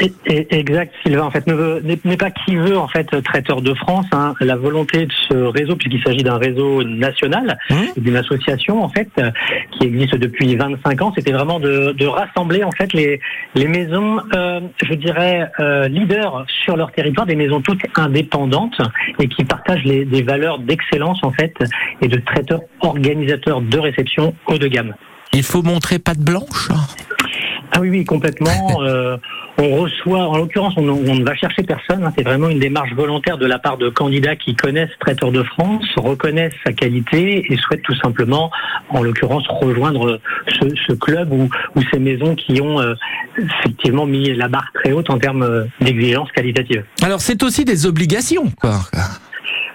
Et- 0.00 0.12
et- 0.26 0.54
exact 0.56 0.94
Sylvain, 1.02 1.24
en 1.24 1.30
fait, 1.32 1.44
n'est 1.48 2.16
pas 2.16 2.30
qui 2.30 2.54
veut 2.54 2.78
en 2.78 2.86
fait 2.86 3.06
traiteur 3.24 3.60
de 3.62 3.74
France. 3.74 4.06
hein. 4.12 4.34
La 4.40 4.54
volonté 4.56 5.06
de 5.06 5.12
ce 5.28 5.34
réseau, 5.34 5.74
puisqu'il 5.74 6.00
s'agit 6.02 6.22
d'un 6.22 6.38
réseau 6.38 6.84
national, 6.84 7.58
Mmh. 7.70 7.74
d'une 7.96 8.16
association 8.16 8.82
en 8.84 8.88
fait 8.88 9.10
qui 9.72 9.86
existe 9.86 10.14
depuis 10.14 10.54
25 10.54 11.02
ans, 11.02 11.12
c'était 11.16 11.32
vraiment 11.32 11.58
de, 11.58 11.92
de 11.98 12.06
rassembler 12.06 12.62
en 12.62 12.70
fait 12.70 12.92
les, 12.92 13.20
les 13.56 13.66
maisons, 13.66 14.20
euh, 14.34 14.60
je 14.84 14.94
dirais 14.94 15.50
euh, 15.58 15.88
leaders 15.88 16.44
sur 16.64 16.76
leur 16.76 16.92
territoire, 16.92 17.26
des 17.26 17.34
maisons 17.36 17.60
toutes 17.60 17.82
indépendantes 17.96 18.80
et 19.18 19.26
qui 19.28 19.44
partagent 19.44 19.84
les, 19.84 20.04
des 20.04 20.22
valeurs 20.22 20.60
d'excellence 20.60 21.18
en 21.24 21.32
fait 21.32 21.54
et 22.02 22.06
de 22.08 22.18
traiteurs 22.18 22.60
organisateurs 22.80 23.60
de 23.62 23.77
réception 23.80 24.34
haut 24.46 24.58
de 24.58 24.68
gamme. 24.68 24.94
Il 25.32 25.42
faut 25.42 25.62
montrer 25.62 25.98
patte 25.98 26.18
blanche. 26.18 26.68
Ah 27.72 27.80
oui, 27.80 27.90
oui, 27.90 28.04
complètement. 28.04 28.80
Euh, 28.80 29.16
on 29.60 29.76
reçoit, 29.76 30.20
en 30.28 30.36
l'occurrence, 30.36 30.74
on, 30.76 30.88
on 30.88 31.14
ne 31.16 31.24
va 31.24 31.34
chercher 31.34 31.64
personne. 31.64 32.04
hein. 32.04 32.12
c'est 32.16 32.22
vraiment 32.22 32.48
une 32.48 32.60
démarche 32.60 32.92
volontaire 32.92 33.38
de 33.38 33.46
la 33.46 33.58
part 33.58 33.76
de 33.76 33.88
candidats 33.88 34.36
qui 34.36 34.54
connaissent 34.54 34.96
Traiteur 35.00 35.32
de 35.32 35.42
France, 35.42 35.84
reconnaissent 35.96 36.54
sa 36.64 36.72
qualité 36.72 37.44
et 37.52 37.56
souhaitent 37.56 37.82
tout 37.82 37.96
simplement, 37.96 38.52
en 38.90 39.02
l'occurrence, 39.02 39.44
rejoindre 39.48 40.20
ce, 40.46 40.68
ce 40.86 40.92
club 40.92 41.32
ou, 41.32 41.48
ces 41.92 41.98
maisons 41.98 42.36
qui 42.36 42.60
ont 42.60 42.80
euh, 42.80 42.94
effectivement 43.36 44.06
mis 44.06 44.32
la 44.32 44.46
barre 44.46 44.70
très 44.74 44.92
haute 44.92 45.10
en 45.10 45.18
termes 45.18 45.42
euh, 45.42 45.64
d'exigence 45.80 46.30
qualitative. 46.30 46.84
Alors 47.02 47.20
c'est 47.20 47.42
aussi 47.42 47.64
des 47.64 47.84
obligations, 47.84 48.52
quoi. 48.60 48.78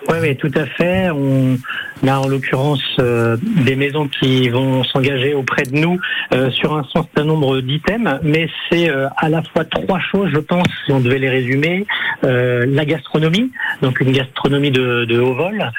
Oui, 0.10 0.17
oui, 0.22 0.36
tout 0.36 0.51
à 0.55 0.65
fait. 0.65 1.10
On 1.12 1.57
a 2.05 2.17
en 2.17 2.27
l'occurrence 2.27 2.83
euh, 3.00 3.38
des 3.41 3.75
maisons 3.75 4.07
qui 4.07 4.50
vont 4.50 4.83
s'engager 4.83 5.33
auprès 5.33 5.63
de 5.63 5.77
nous 5.77 5.98
euh, 6.33 6.51
sur 6.51 6.75
un 6.75 6.83
certain 6.91 7.24
nombre 7.24 7.62
d'items, 7.62 8.19
mais 8.22 8.50
c'est 8.69 8.89
euh, 8.89 9.07
à 9.17 9.29
la 9.29 9.41
fois 9.41 9.63
trois 9.63 10.00
choses, 10.00 10.29
je 10.33 10.39
pense, 10.39 10.67
si 10.86 10.91
on 10.91 11.00
devait 11.00 11.19
les 11.19 11.29
résumer. 11.29 11.86
la 12.22 12.86
gastronomie, 12.86 13.51
donc 13.81 14.00
une 14.00 14.12
gastronomie 14.12 14.72
de, 14.72 15.05
de 15.05 15.19
haut 15.19 15.36
vol, 15.36 15.72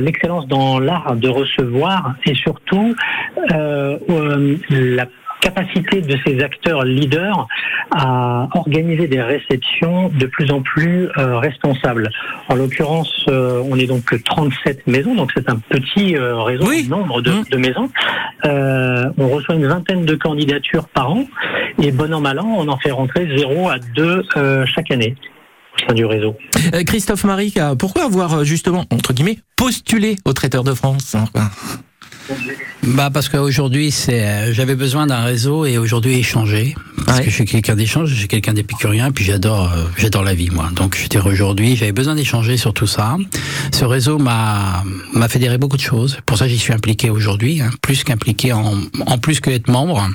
l'excellence 0.00 0.46
dans 0.46 0.78
l'art 0.78 1.16
de 1.16 1.28
recevoir 1.28 2.14
et 2.24 2.34
surtout 2.34 2.94
la 3.48 5.06
capacité 5.42 6.00
de 6.00 6.16
ces 6.24 6.40
acteurs 6.40 6.84
leaders 6.84 7.46
à 7.90 8.48
organiser 8.54 9.08
des 9.08 9.20
réceptions 9.20 10.08
de 10.08 10.26
plus 10.26 10.50
en 10.50 10.62
plus 10.62 11.08
euh, 11.18 11.38
responsables. 11.38 12.08
En 12.48 12.54
l'occurrence, 12.54 13.26
euh, 13.28 13.62
on 13.68 13.76
est 13.76 13.86
donc 13.86 14.22
37 14.24 14.86
maisons, 14.86 15.14
donc 15.14 15.32
c'est 15.34 15.50
un 15.50 15.56
petit 15.56 16.16
euh, 16.16 16.40
réseau, 16.40 16.70
nombre 16.88 17.20
de, 17.20 17.32
mmh. 17.32 17.44
de 17.50 17.56
maisons. 17.58 17.90
on 18.44 19.28
reçoit 19.28 19.56
une 19.56 19.66
vingtaine 19.66 20.06
de 20.06 20.14
candidatures 20.14 20.88
par 20.88 21.10
an 21.10 21.24
et 21.82 21.90
bon 21.90 22.14
an 22.14 22.20
mal 22.20 22.38
an, 22.38 22.54
on 22.58 22.68
en 22.68 22.78
fait 22.78 22.92
rentrer 22.92 23.28
0 23.36 23.68
à 23.68 23.78
2 23.78 24.22
chaque 24.66 24.90
année 24.90 25.16
au 25.74 25.88
sein 25.88 25.94
du 25.94 26.04
réseau. 26.04 26.36
Christophe 26.86 27.24
Marie, 27.24 27.54
pourquoi 27.78 28.04
avoir 28.04 28.44
justement, 28.44 28.84
entre 28.90 29.12
guillemets, 29.12 29.38
postulé 29.56 30.16
au 30.24 30.32
traiteur 30.32 30.62
de 30.64 30.74
France 30.74 31.16
hein, 31.16 31.24
bah 32.84 33.10
parce 33.12 33.28
qu'aujourd'hui 33.28 33.90
c'est 33.90 34.26
euh, 34.26 34.52
j'avais 34.52 34.74
besoin 34.74 35.06
d'un 35.06 35.22
réseau 35.22 35.64
et 35.64 35.78
aujourd'hui 35.78 36.18
échanger 36.18 36.74
parce 37.06 37.20
que 37.20 37.30
je 37.30 37.34
suis 37.34 37.44
quelqu'un 37.44 37.74
d'échange, 37.74 38.10
je 38.10 38.14
suis 38.14 38.28
quelqu'un 38.28 38.52
d'épicurien 38.52 39.10
puis 39.10 39.24
j'adore 39.24 39.72
euh, 39.72 39.84
j'adore 39.96 40.22
la 40.22 40.34
vie 40.34 40.50
moi. 40.50 40.70
Donc 40.74 40.96
je 41.00 41.06
dirais 41.08 41.28
aujourd'hui 41.28 41.76
j'avais 41.76 41.92
besoin 41.92 42.14
d'échanger 42.14 42.56
sur 42.56 42.72
tout 42.74 42.86
ça. 42.86 43.16
Ce 43.72 43.84
réseau 43.84 44.18
m'a 44.18 44.84
m'a 45.12 45.28
fédéré 45.28 45.58
beaucoup 45.58 45.76
de 45.76 45.82
choses. 45.82 46.18
Pour 46.26 46.38
ça 46.38 46.48
j'y 46.48 46.58
suis 46.58 46.72
impliqué 46.72 47.10
aujourd'hui, 47.10 47.60
hein, 47.60 47.70
plus 47.82 48.04
qu'impliqué 48.04 48.52
en 48.52 48.74
en 49.06 49.18
plus 49.18 49.40
que 49.40 49.50
être 49.50 49.68
membre. 49.68 50.08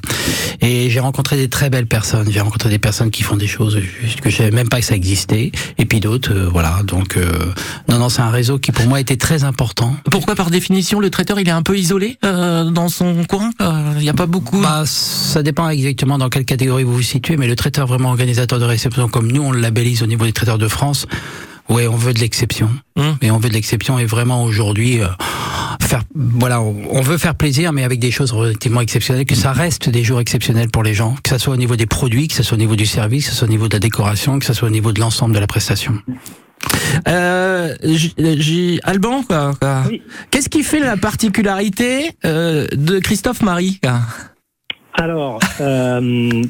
Et 0.61 0.89
j'ai 0.89 0.99
rencontré 0.99 1.37
des 1.37 1.49
très 1.49 1.69
belles 1.69 1.87
personnes. 1.87 2.29
J'ai 2.31 2.41
rencontré 2.41 2.69
des 2.69 2.79
personnes 2.79 3.11
qui 3.11 3.23
font 3.23 3.37
des 3.37 3.47
choses 3.47 3.79
que 4.21 4.29
je 4.29 4.35
savais 4.35 4.51
même 4.51 4.69
pas 4.69 4.79
que 4.79 4.85
ça 4.85 4.95
existait 4.95 5.51
et 5.77 5.85
puis 5.85 5.99
d'autres 5.99 6.33
euh, 6.33 6.49
voilà. 6.51 6.81
Donc 6.83 7.17
non 7.89 7.99
non 7.99 8.09
c'est 8.09 8.21
un 8.21 8.31
réseau 8.31 8.59
qui 8.59 8.71
pour 8.71 8.87
moi 8.87 8.99
était 8.99 9.17
très 9.17 9.43
important. 9.43 9.95
Pourquoi 10.11 10.35
par 10.35 10.49
définition 10.49 10.99
le 10.99 11.09
traiteur 11.09 11.39
il 11.39 11.47
est 11.47 11.51
un 11.51 11.63
peu 11.63 11.77
isolé 11.77 11.96
euh, 12.23 12.69
dans 12.69 12.89
son 12.89 13.23
coin 13.25 13.49
Il 13.59 13.65
euh, 13.65 13.99
n'y 13.99 14.09
a 14.09 14.13
pas 14.13 14.25
beaucoup 14.25 14.59
bah, 14.59 14.83
Ça 14.85 15.43
dépend 15.43 15.69
exactement 15.69 16.17
dans 16.17 16.29
quelle 16.29 16.45
catégorie 16.45 16.83
vous 16.83 16.93
vous 16.93 17.01
situez, 17.01 17.37
mais 17.37 17.47
le 17.47 17.55
traiteur 17.55 17.87
vraiment 17.87 18.09
organisateur 18.09 18.59
de 18.59 18.65
réception, 18.65 19.07
comme 19.07 19.31
nous 19.31 19.41
on 19.41 19.51
le 19.51 19.59
labellise 19.59 20.03
au 20.03 20.07
niveau 20.07 20.25
des 20.25 20.33
traiteurs 20.33 20.57
de 20.57 20.67
France, 20.67 21.05
ouais, 21.69 21.87
on 21.87 21.95
veut 21.95 22.13
de 22.13 22.19
l'exception. 22.19 22.69
Hum. 22.97 23.17
Et 23.21 23.31
on 23.31 23.37
veut 23.37 23.49
de 23.49 23.53
l'exception 23.53 23.99
et 23.99 24.05
vraiment 24.05 24.43
aujourd'hui... 24.43 25.01
Euh, 25.01 25.07
faire 25.81 26.03
voilà 26.15 26.61
on 26.61 27.01
veut 27.01 27.17
faire 27.17 27.35
plaisir 27.35 27.71
mais 27.71 27.85
avec 27.85 27.99
des 27.99 28.11
choses 28.11 28.33
relativement 28.33 28.81
exceptionnelles 28.81 29.25
que 29.25 29.35
ça 29.35 29.53
reste 29.53 29.87
des 29.89 30.03
jours 30.03 30.19
exceptionnels 30.19 30.69
pour 30.69 30.83
les 30.83 30.93
gens 30.93 31.15
que 31.23 31.29
ça 31.29 31.39
soit 31.39 31.53
au 31.53 31.57
niveau 31.57 31.77
des 31.77 31.85
produits 31.85 32.27
que 32.27 32.33
ça 32.33 32.43
soit 32.43 32.55
au 32.55 32.59
niveau 32.59 32.75
du 32.75 32.85
service 32.85 33.25
que 33.25 33.31
ça 33.31 33.37
soit 33.37 33.47
au 33.47 33.51
niveau 33.51 33.69
de 33.69 33.75
la 33.75 33.79
décoration 33.79 34.37
que 34.39 34.45
ça 34.45 34.53
soit 34.53 34.67
au 34.67 34.71
niveau 34.71 34.91
de 34.91 34.99
l'ensemble 34.99 35.33
de 35.33 35.39
la 35.39 35.47
prestation 35.47 35.93
euh, 37.07 37.75
Alban, 38.83 39.23
quoi. 39.23 39.53
Qu'est-ce 40.31 40.49
qui 40.49 40.63
fait 40.63 40.79
la 40.79 40.97
particularité 40.97 42.11
euh, 42.25 42.67
de 42.71 42.99
Christophe 42.99 43.41
Marie 43.41 43.79
alors, 44.97 45.39
euh, 45.61 46.01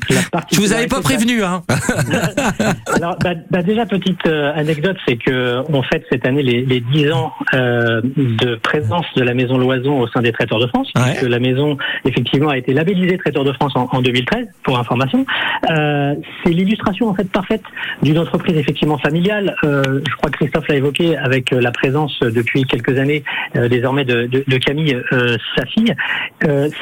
la 0.10 0.42
Je 0.52 0.60
vous 0.60 0.72
avais 0.72 0.88
pas 0.88 1.02
prévenu, 1.02 1.44
hein. 1.44 1.64
Alors, 2.96 3.18
bah, 3.22 3.32
bah, 3.52 3.62
déjà 3.62 3.86
petite 3.86 4.26
euh, 4.26 4.54
anecdote, 4.56 4.96
c'est 5.06 5.18
que 5.18 5.64
on 5.70 5.84
fête 5.84 6.06
cette 6.10 6.26
année 6.26 6.44
les, 6.44 6.66
les 6.66 6.80
10 6.80 7.12
ans 7.12 7.34
euh, 7.54 8.02
de 8.16 8.56
présence 8.56 9.06
de 9.18 9.24
la 9.24 9.34
maison 9.34 9.58
Loison 9.58 10.00
au 10.00 10.08
sein 10.08 10.22
des 10.22 10.32
traiteurs 10.32 10.60
de 10.60 10.68
France. 10.68 10.90
Ouais. 10.96 11.28
la 11.28 11.40
maison, 11.40 11.78
effectivement, 12.06 12.50
a 12.50 12.58
été 12.58 12.74
labellisée 12.74 13.18
traiteur 13.18 13.44
de 13.44 13.52
France 13.52 13.74
en, 13.76 13.90
en 13.92 14.02
2013, 14.02 14.48
pour 14.64 14.80
information. 14.80 15.26
Euh, 15.70 16.16
c'est 16.44 16.52
l'illustration 16.52 17.10
en 17.10 17.16
fait 17.16 17.30
parfaite 17.30 17.64
d'une 18.02 18.18
entreprise 18.18 18.56
effectivement 18.58 18.98
familiale. 18.98 19.56
Euh, 19.64 20.02
je 20.08 20.16
crois 20.16 20.30
que 20.30 20.38
Christophe 20.38 20.68
l'a 20.70 20.76
évoqué 20.76 21.18
avec 21.18 21.52
la 21.52 21.72
présence 21.72 22.18
depuis 22.22 22.64
quelques 22.64 22.98
années 22.98 23.24
euh, 23.56 23.68
désormais 23.68 24.06
de, 24.06 24.26
de, 24.28 24.44
de 24.48 24.58
Camille, 24.58 24.98
sa 25.56 25.66
fille. 25.66 25.94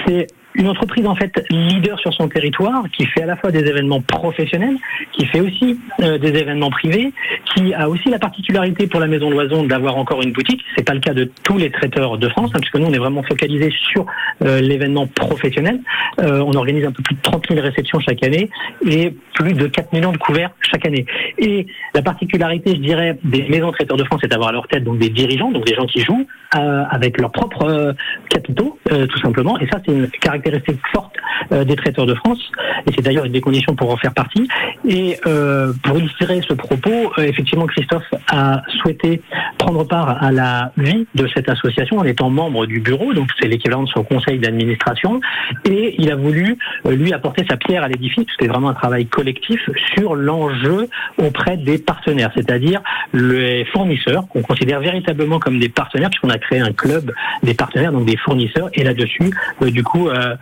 c'est 0.06 0.28
une 0.56 0.68
entreprise 0.68 1.06
en 1.06 1.16
fait 1.16 1.46
leader 1.50 2.00
sur 2.00 2.14
son 2.14 2.28
territoire, 2.28 2.84
qui 2.92 3.06
fait 3.06 3.24
à 3.24 3.26
la 3.26 3.36
fois 3.36 3.52
des 3.52 3.60
événements 3.60 4.02
professionnels, 4.02 4.78
qui 5.12 5.26
fait 5.26 5.42
aussi 5.42 5.78
euh, 6.02 6.18
des 6.18 6.30
événements 6.30 6.70
privés, 6.70 7.14
qui 7.54 7.74
a 7.74 7.90
aussi 7.90 8.10
la 8.10 8.20
particularité 8.20 8.88
pour 8.88 9.00
la 9.00 9.08
Maison 9.08 9.30
Loison 9.30 9.64
d'avoir 9.64 9.98
encore 9.98 10.22
une 10.22 10.32
boutique. 10.32 10.62
C'est 10.76 10.86
pas 10.86 10.94
le 10.94 11.00
cas 11.00 11.14
de 11.14 11.30
tous 11.44 11.58
les 11.58 11.70
traiteurs 11.70 12.18
de 12.18 12.30
France, 12.30 12.52
hein, 12.54 12.60
puisque 12.60 12.78
nous 12.78 12.88
on 12.88 12.94
est 12.94 12.98
vraiment 12.98 13.24
focalisé 13.24 13.72
sur 13.92 14.06
euh, 14.44 14.62
l'événement 14.62 15.08
professionnel. 15.08 15.80
Euh, 16.20 16.40
on 16.40 16.54
organise 16.54 16.86
un 16.86 16.92
peu 16.92 17.04
plus 17.04 17.16
de 17.16 17.22
30 17.22 17.48
000 17.50 17.62
réceptions 17.62 18.00
chaque 18.00 18.24
année 18.24 18.50
et 18.90 19.14
plus 19.34 19.54
de 19.54 19.68
4 19.68 19.94
millions 19.94 20.12
de 20.12 20.18
couverts 20.18 20.52
chaque 20.62 20.86
année. 20.86 21.06
Et 21.38 21.68
la 21.94 22.02
particularité, 22.02 22.72
je 22.72 22.82
dirais, 22.82 23.18
des 23.24 23.44
maisons 23.44 23.72
traiteurs 23.72 23.98
de 23.98 24.04
France, 24.06 24.22
c'est 24.24 24.30
d'avoir 24.30 24.50
à 24.50 24.54
leur 24.54 24.68
tête 24.68 24.84
donc 24.84 25.00
des 25.00 25.10
dirigeants, 25.10 25.52
donc 25.52 25.66
des 25.66 25.76
gens 25.76 25.86
qui 25.86 26.00
jouent 26.00 26.28
avec 26.52 27.20
leurs 27.20 27.32
propres 27.32 27.94
capitaux, 28.30 28.75
tout 28.90 29.20
simplement. 29.20 29.60
Et 29.60 29.68
ça, 29.68 29.80
c'est 29.86 29.92
une 29.92 30.08
caractéristique 30.08 30.80
forte 30.94 31.16
euh, 31.52 31.64
des 31.64 31.76
traiteurs 31.76 32.06
de 32.06 32.16
France, 32.16 32.40
et 32.88 32.92
c'est 32.96 33.02
d'ailleurs 33.02 33.26
une 33.26 33.32
des 33.32 33.42
conditions 33.42 33.76
pour 33.76 33.92
en 33.92 33.98
faire 33.98 34.14
partie. 34.14 34.48
Et 34.88 35.18
euh, 35.28 35.74
pour 35.84 35.98
illustrer 35.98 36.42
ce 36.48 36.54
propos, 36.54 37.12
euh, 37.18 37.24
effectivement, 37.24 37.68
Christophe 37.68 38.08
a 38.30 38.62
souhaité 38.82 39.22
prendre 39.58 39.84
part 39.84 40.24
à 40.24 40.32
la 40.32 40.72
vie 40.78 41.06
de 41.14 41.28
cette 41.34 41.50
association 41.50 42.00
en 42.00 42.04
étant 42.04 42.30
membre 42.30 42.66
du 42.66 42.80
bureau, 42.80 43.14
donc 43.14 43.30
c'est 43.40 43.48
l'équivalent 43.48 43.84
de 43.84 43.90
son 43.90 44.04
conseil 44.04 44.40
d'administration, 44.40 45.20
et 45.66 45.96
il 46.00 46.12
a 46.12 46.16
voulu 46.16 46.58
lui 46.86 47.14
apporter 47.14 47.46
sa 47.50 47.58
pierre 47.58 47.84
à 47.84 47.88
l'édifice, 47.88 48.26
c'était 48.32 48.50
vraiment 48.50 48.70
un 48.70 48.74
travail 48.74 49.06
collectif 49.06 49.60
sur 49.96 50.16
l'enjeu 50.16 50.88
auprès 51.18 51.58
des 51.58 51.78
partenaires, 51.78 52.32
c'est-à-dire 52.36 52.82
les 53.14 53.66
fournisseurs 53.66 54.28
qu'on 54.28 54.42
considère 54.42 54.80
véritablement 54.80 55.40
comme 55.40 55.60
des 55.60 55.70
partenaires, 55.70 56.10
puisqu'on 56.10 56.30
a 56.30 56.38
créé 56.38 56.60
un 56.60 56.72
club 56.72 57.12
des 57.44 57.54
partenaires, 57.54 57.92
donc 57.92 58.06
des 58.06 58.18
fournisseurs, 58.18 58.70
là-dessus, 58.86 59.32
du 59.62 59.84
coup, 59.84 60.10
euh, 60.10 60.36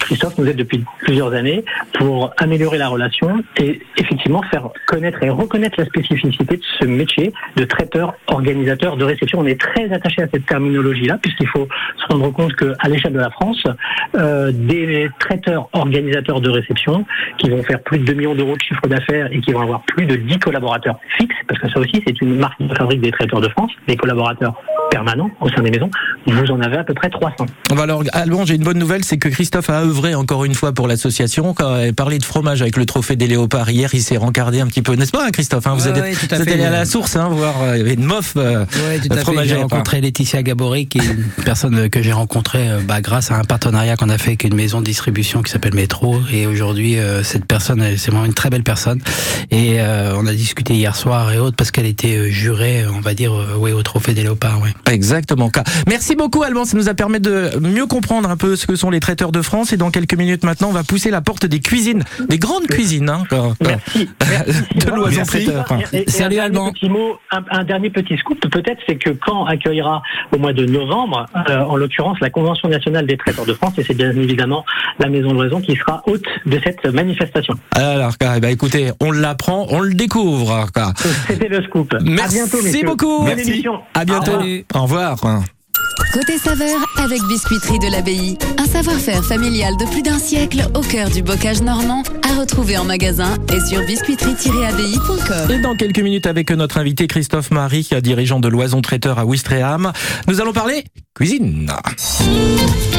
Christophe 0.00 0.38
nous 0.38 0.46
aide 0.46 0.56
depuis 0.56 0.84
plusieurs 1.00 1.32
années 1.32 1.64
pour 1.94 2.32
améliorer 2.36 2.78
la 2.78 2.88
relation 2.88 3.42
et 3.58 3.80
effectivement 3.96 4.42
faire 4.42 4.68
connaître 4.86 5.22
et 5.22 5.30
reconnaître 5.30 5.76
la 5.78 5.86
spécificité 5.86 6.56
de 6.56 6.62
ce 6.78 6.84
métier 6.84 7.32
de 7.56 7.64
traiteur 7.64 8.14
organisateur 8.26 8.96
de 8.96 9.04
réception. 9.04 9.40
On 9.40 9.46
est 9.46 9.60
très 9.60 9.90
attaché 9.92 10.22
à 10.22 10.28
cette 10.28 10.46
terminologie-là 10.46 11.18
puisqu'il 11.20 11.48
faut 11.48 11.68
se 11.96 12.12
rendre 12.12 12.30
compte 12.32 12.54
qu'à 12.54 12.88
l'échelle 12.88 13.12
de 13.12 13.18
la 13.18 13.30
France, 13.30 13.64
euh, 14.14 14.50
des 14.52 15.08
traiteurs 15.18 15.68
organisateurs 15.72 16.40
de 16.40 16.50
réception 16.50 17.04
qui 17.38 17.50
vont 17.50 17.62
faire 17.62 17.80
plus 17.82 17.98
de 17.98 18.04
2 18.04 18.14
millions 18.14 18.34
d'euros 18.34 18.56
de 18.56 18.62
chiffre 18.62 18.86
d'affaires 18.86 19.28
et 19.32 19.40
qui 19.40 19.52
vont 19.52 19.60
avoir 19.60 19.82
plus 19.82 20.06
de 20.06 20.16
10 20.16 20.38
collaborateurs 20.38 20.98
fixes, 21.16 21.36
parce 21.48 21.60
que 21.60 21.70
ça 21.70 21.80
aussi 21.80 22.02
c'est 22.06 22.20
une 22.20 22.36
marque 22.36 22.60
de 22.60 22.74
fabrique 22.74 23.00
des 23.00 23.12
traiteurs 23.12 23.40
de 23.40 23.48
France, 23.48 23.72
des 23.86 23.96
collaborateurs 23.96 24.54
permanents 24.90 25.30
au 25.40 25.48
sein 25.48 25.62
des 25.62 25.70
maisons, 25.70 25.90
vous 26.26 26.50
en 26.50 26.60
avez 26.60 26.78
à 26.78 26.84
peu 26.84 26.94
près 26.94 27.10
300. 27.10 27.46
Alors 27.70 28.02
Alban, 28.12 28.44
j'ai 28.44 28.54
une 28.54 28.64
bonne 28.64 28.78
nouvelle, 28.78 29.04
c'est 29.04 29.18
que 29.18 29.28
Christophe 29.28 29.70
a 29.70 29.82
œuvré 29.82 30.14
encore 30.14 30.44
une 30.44 30.54
fois 30.54 30.72
pour 30.72 30.88
l'association. 30.88 31.54
Quand 31.54 31.80
il 31.80 31.94
parlait 31.94 32.18
de 32.18 32.24
fromage 32.24 32.62
avec 32.62 32.76
le 32.76 32.86
trophée 32.86 33.16
des 33.16 33.26
léopards 33.26 33.70
hier, 33.70 33.90
il 33.92 34.02
s'est 34.02 34.16
rencardé 34.16 34.60
un 34.60 34.66
petit 34.66 34.82
peu, 34.82 34.94
n'est-ce 34.94 35.12
pas, 35.12 35.26
hein, 35.26 35.30
Christophe 35.30 35.66
hein, 35.66 35.74
Vous 35.74 35.88
êtes, 35.88 35.96
allé 36.32 36.64
à 36.64 36.70
la 36.70 36.84
source, 36.84 37.16
hein, 37.16 37.28
voir 37.30 37.54
euh, 37.62 37.76
il 37.76 37.78
y 37.78 37.80
avait 37.82 37.94
une 37.94 38.04
mof 38.04 38.34
euh, 38.36 38.64
tout 39.02 39.12
à 39.12 39.16
fait. 39.16 39.46
J'ai 39.46 39.56
rencontré 39.56 40.00
Laetitia 40.00 40.42
Gabory, 40.42 40.86
qui 40.86 40.98
est 40.98 41.04
une 41.04 41.24
personne 41.44 41.88
que 41.90 42.02
j'ai 42.02 42.12
rencontrée 42.12 42.68
euh, 42.70 42.80
bah, 42.80 43.00
grâce 43.00 43.30
à 43.30 43.36
un 43.36 43.44
partenariat 43.44 43.96
qu'on 43.96 44.08
a 44.08 44.18
fait 44.18 44.30
avec 44.30 44.44
une 44.44 44.54
maison 44.54 44.80
de 44.80 44.84
distribution 44.84 45.42
qui 45.42 45.50
s'appelle 45.50 45.74
Métro. 45.74 46.20
Et 46.32 46.46
aujourd'hui, 46.46 46.98
euh, 46.98 47.22
cette 47.22 47.44
personne, 47.44 47.82
c'est 47.96 48.10
vraiment 48.10 48.26
une 48.26 48.34
très 48.34 48.50
belle 48.50 48.62
personne. 48.62 49.00
Et 49.50 49.78
on 49.80 50.26
a 50.26 50.32
discuté 50.32 50.74
hier 50.74 50.96
soir 50.96 51.32
et 51.32 51.38
autres 51.38 51.56
parce 51.56 51.70
qu'elle 51.70 51.86
était 51.86 52.30
jurée, 52.30 52.84
on 52.86 53.00
va 53.00 53.14
dire, 53.14 53.32
ouais, 53.58 53.72
au 53.72 53.82
trophée 53.82 54.14
des 54.14 54.22
léopards. 54.22 54.60
Ouais. 54.60 54.74
Exactement. 54.90 55.50
Merci 55.86 56.16
beaucoup, 56.16 56.42
Alban. 56.42 56.64
Ça 56.64 56.76
nous 56.76 56.88
a 56.88 56.94
permis 56.94 57.20
de 57.20 57.50
mieux 57.60 57.86
comprendre 57.86 58.30
un 58.30 58.36
peu 58.36 58.56
ce 58.56 58.66
que 58.66 58.76
sont 58.76 58.90
les 58.90 59.00
traiteurs 59.00 59.32
de 59.32 59.42
France. 59.42 59.72
Et 59.72 59.76
dans 59.76 59.90
quelques 59.90 60.14
minutes 60.14 60.44
maintenant, 60.44 60.68
on 60.68 60.72
va 60.72 60.84
pousser 60.84 61.10
la 61.10 61.20
porte 61.20 61.46
des 61.46 61.60
cuisines, 61.60 62.04
des 62.28 62.38
grandes 62.38 62.66
cuisines. 62.66 63.08
Hein, 63.08 63.24
Merci. 63.60 64.08
de 64.74 64.90
l'oiseau 64.90 65.22
traiteur. 65.24 65.66
Salut, 66.06 66.38
Alban. 66.38 66.72
Un, 67.50 67.64
dernier 67.64 67.90
petit 67.90 68.16
scoop, 68.16 68.40
peut-être, 68.48 68.80
c'est 68.86 68.96
que 68.96 69.10
quand 69.10 69.44
accueillera 69.46 70.02
au 70.32 70.38
mois 70.38 70.52
de 70.52 70.64
novembre, 70.64 71.26
euh, 71.48 71.60
en 71.60 71.76
l'occurrence, 71.76 72.18
la 72.20 72.30
Convention 72.30 72.68
nationale 72.68 73.06
des 73.06 73.16
traiteurs 73.16 73.46
de 73.46 73.54
France, 73.54 73.74
et 73.78 73.82
c'est 73.82 73.94
bien 73.94 74.10
évidemment 74.10 74.64
la 74.98 75.08
Maison 75.08 75.30
de 75.30 75.42
l'Oison 75.42 75.60
qui 75.60 75.76
sera 75.76 76.02
hôte 76.06 76.24
de 76.44 76.60
cette 76.64 76.84
manifestation. 76.86 77.54
Alors, 77.72 78.12
eh 78.20 78.40
ben, 78.40 78.48
écoutez, 78.48 78.90
on 79.00 79.10
l'apprend, 79.10 79.66
on 79.70 79.80
le 79.80 79.94
découvre. 79.94 80.66
C'était 81.26 81.48
le 81.48 81.62
scoop. 81.64 81.94
Merci 82.02 82.40
à 82.40 82.46
bientôt, 82.46 82.58
beaucoup. 82.84 83.24
Merci. 83.24 83.64
À 83.94 84.04
bientôt. 84.04 84.40
Au 84.74 84.82
revoir. 84.82 85.16
Côté 86.12 86.38
saveur 86.38 86.78
avec 86.98 87.22
Biscuiterie 87.24 87.78
de 87.78 87.90
l'Abbaye. 87.90 88.38
Un 88.58 88.66
savoir-faire 88.66 89.24
familial 89.24 89.76
de 89.76 89.84
plus 89.86 90.02
d'un 90.02 90.18
siècle 90.18 90.66
au 90.74 90.80
cœur 90.80 91.10
du 91.10 91.22
bocage 91.22 91.62
normand 91.62 92.02
à 92.28 92.40
retrouver 92.40 92.76
en 92.76 92.84
magasin 92.84 93.34
et 93.52 93.60
sur 93.60 93.80
biscuiterie-abbaye.com. 93.82 95.50
Et 95.50 95.58
dans 95.60 95.76
quelques 95.76 96.00
minutes 96.00 96.26
avec 96.26 96.50
notre 96.50 96.78
invité 96.78 97.06
Christophe 97.06 97.50
Marie, 97.50 97.88
dirigeant 98.02 98.40
de 98.40 98.48
Loison 98.48 98.80
Traiteur 98.80 99.18
à 99.18 99.24
Ouistreham, 99.24 99.92
nous 100.26 100.40
allons 100.40 100.52
parler 100.52 100.84
cuisine. 101.14 101.70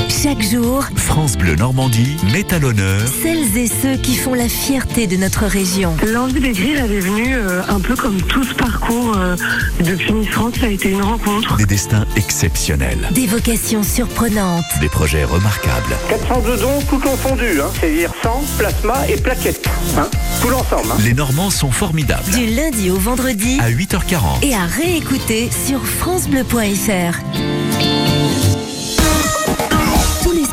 Chaque 0.09 0.41
jour, 0.41 0.83
France 0.95 1.37
Bleu 1.37 1.55
Normandie 1.55 2.15
met 2.33 2.51
à 2.51 2.57
l'honneur 2.57 3.01
celles 3.21 3.55
et 3.55 3.67
ceux 3.67 3.97
qui 3.97 4.15
font 4.15 4.33
la 4.33 4.49
fierté 4.49 5.05
de 5.05 5.15
notre 5.17 5.45
région. 5.45 5.95
L'envie 6.11 6.39
des 6.39 6.51
grilles, 6.53 6.77
elle 6.83 6.91
est 6.91 6.99
venue 6.99 7.35
euh, 7.35 7.61
un 7.69 7.79
peu 7.79 7.95
comme 7.95 8.19
tout 8.23 8.43
ce 8.43 8.55
parcours 8.55 9.15
euh, 9.17 9.35
depuis 9.81 10.13
Miss 10.13 10.29
France, 10.29 10.55
ça 10.59 10.65
a 10.65 10.69
été 10.69 10.89
une 10.89 11.03
rencontre. 11.03 11.57
des 11.57 11.65
destins 11.67 12.05
exceptionnels, 12.15 13.07
Des 13.11 13.27
vocations 13.27 13.83
surprenantes. 13.83 14.63
des 14.81 14.89
projets 14.89 15.23
remarquables. 15.23 15.95
402 16.09 16.57
dons 16.57 16.81
tout 16.89 16.97
confondu, 16.99 17.61
hein. 17.61 17.67
c'est-à-dire 17.79 18.11
sang, 18.23 18.43
plasma 18.57 19.07
et 19.09 19.16
plaquettes. 19.17 19.67
Hein. 19.97 20.07
Tout 20.41 20.49
l'ensemble. 20.49 20.87
hein. 20.91 20.97
Les 21.03 21.13
Normands 21.13 21.49
sont 21.49 21.71
formidables. 21.71 22.29
Du 22.31 22.45
lundi 22.47 22.89
au 22.89 22.97
vendredi 22.97 23.59
À 23.61 23.69
8h40, 23.69 24.43
et 24.43 24.53
à 24.55 24.65
réécouter 24.65 25.49
sur 25.65 25.85
FranceBleu.fr. 25.85 27.19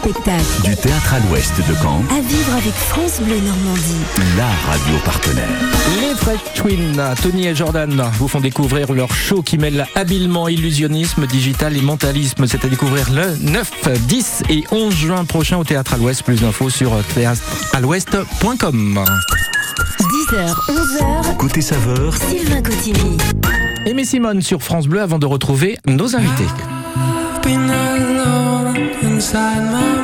Du 0.05 0.77
théâtre 0.77 1.15
à 1.15 1.21
l'ouest 1.21 1.57
de 1.57 1.75
Caen, 1.83 2.03
à 2.11 2.21
vivre 2.21 2.53
avec 2.53 2.75
France 2.75 3.23
Bleu 3.23 3.37
Normandie. 3.41 3.97
la 4.37 4.49
radio 4.71 4.99
partenaire. 5.03 5.49
Les 5.99 6.15
Fresh 6.15 6.41
Twins, 6.55 7.15
Tony 7.23 7.47
et 7.47 7.55
Jordan, 7.55 8.05
vous 8.19 8.29
font 8.29 8.41
découvrir 8.41 8.93
leur 8.93 9.15
show 9.15 9.41
qui 9.41 9.57
mêle 9.57 9.87
habilement 9.95 10.47
illusionnisme, 10.47 11.27
digital 11.27 11.75
et 11.75 11.81
mentalisme. 11.81 12.47
C'est 12.47 12.67
à 12.67 12.69
découvrir 12.69 13.11
le 13.13 13.35
9, 13.51 13.99
10 14.01 14.43
et 14.51 14.65
11 14.71 14.95
juin 14.95 15.25
prochain 15.25 15.57
au 15.57 15.65
Théâtre 15.65 15.95
à 15.95 15.97
l'Ouest. 15.97 16.23
Plus 16.23 16.39
d'infos 16.43 16.69
sur 16.69 16.93
théâtrealouest.com. 17.15 19.05
10h, 20.01 20.55
11h, 20.69 21.37
Côté 21.39 21.63
saveur, 21.63 22.13
Sylvain 22.15 22.61
Cotigny. 22.61 23.17
Aimé 23.87 24.05
Simone 24.05 24.43
sur 24.43 24.63
France 24.63 24.87
Bleu 24.87 25.01
avant 25.01 25.19
de 25.19 25.25
retrouver 25.25 25.79
nos 25.87 26.15
invités. 26.15 26.45
inside 29.15 29.71
my 29.71 30.04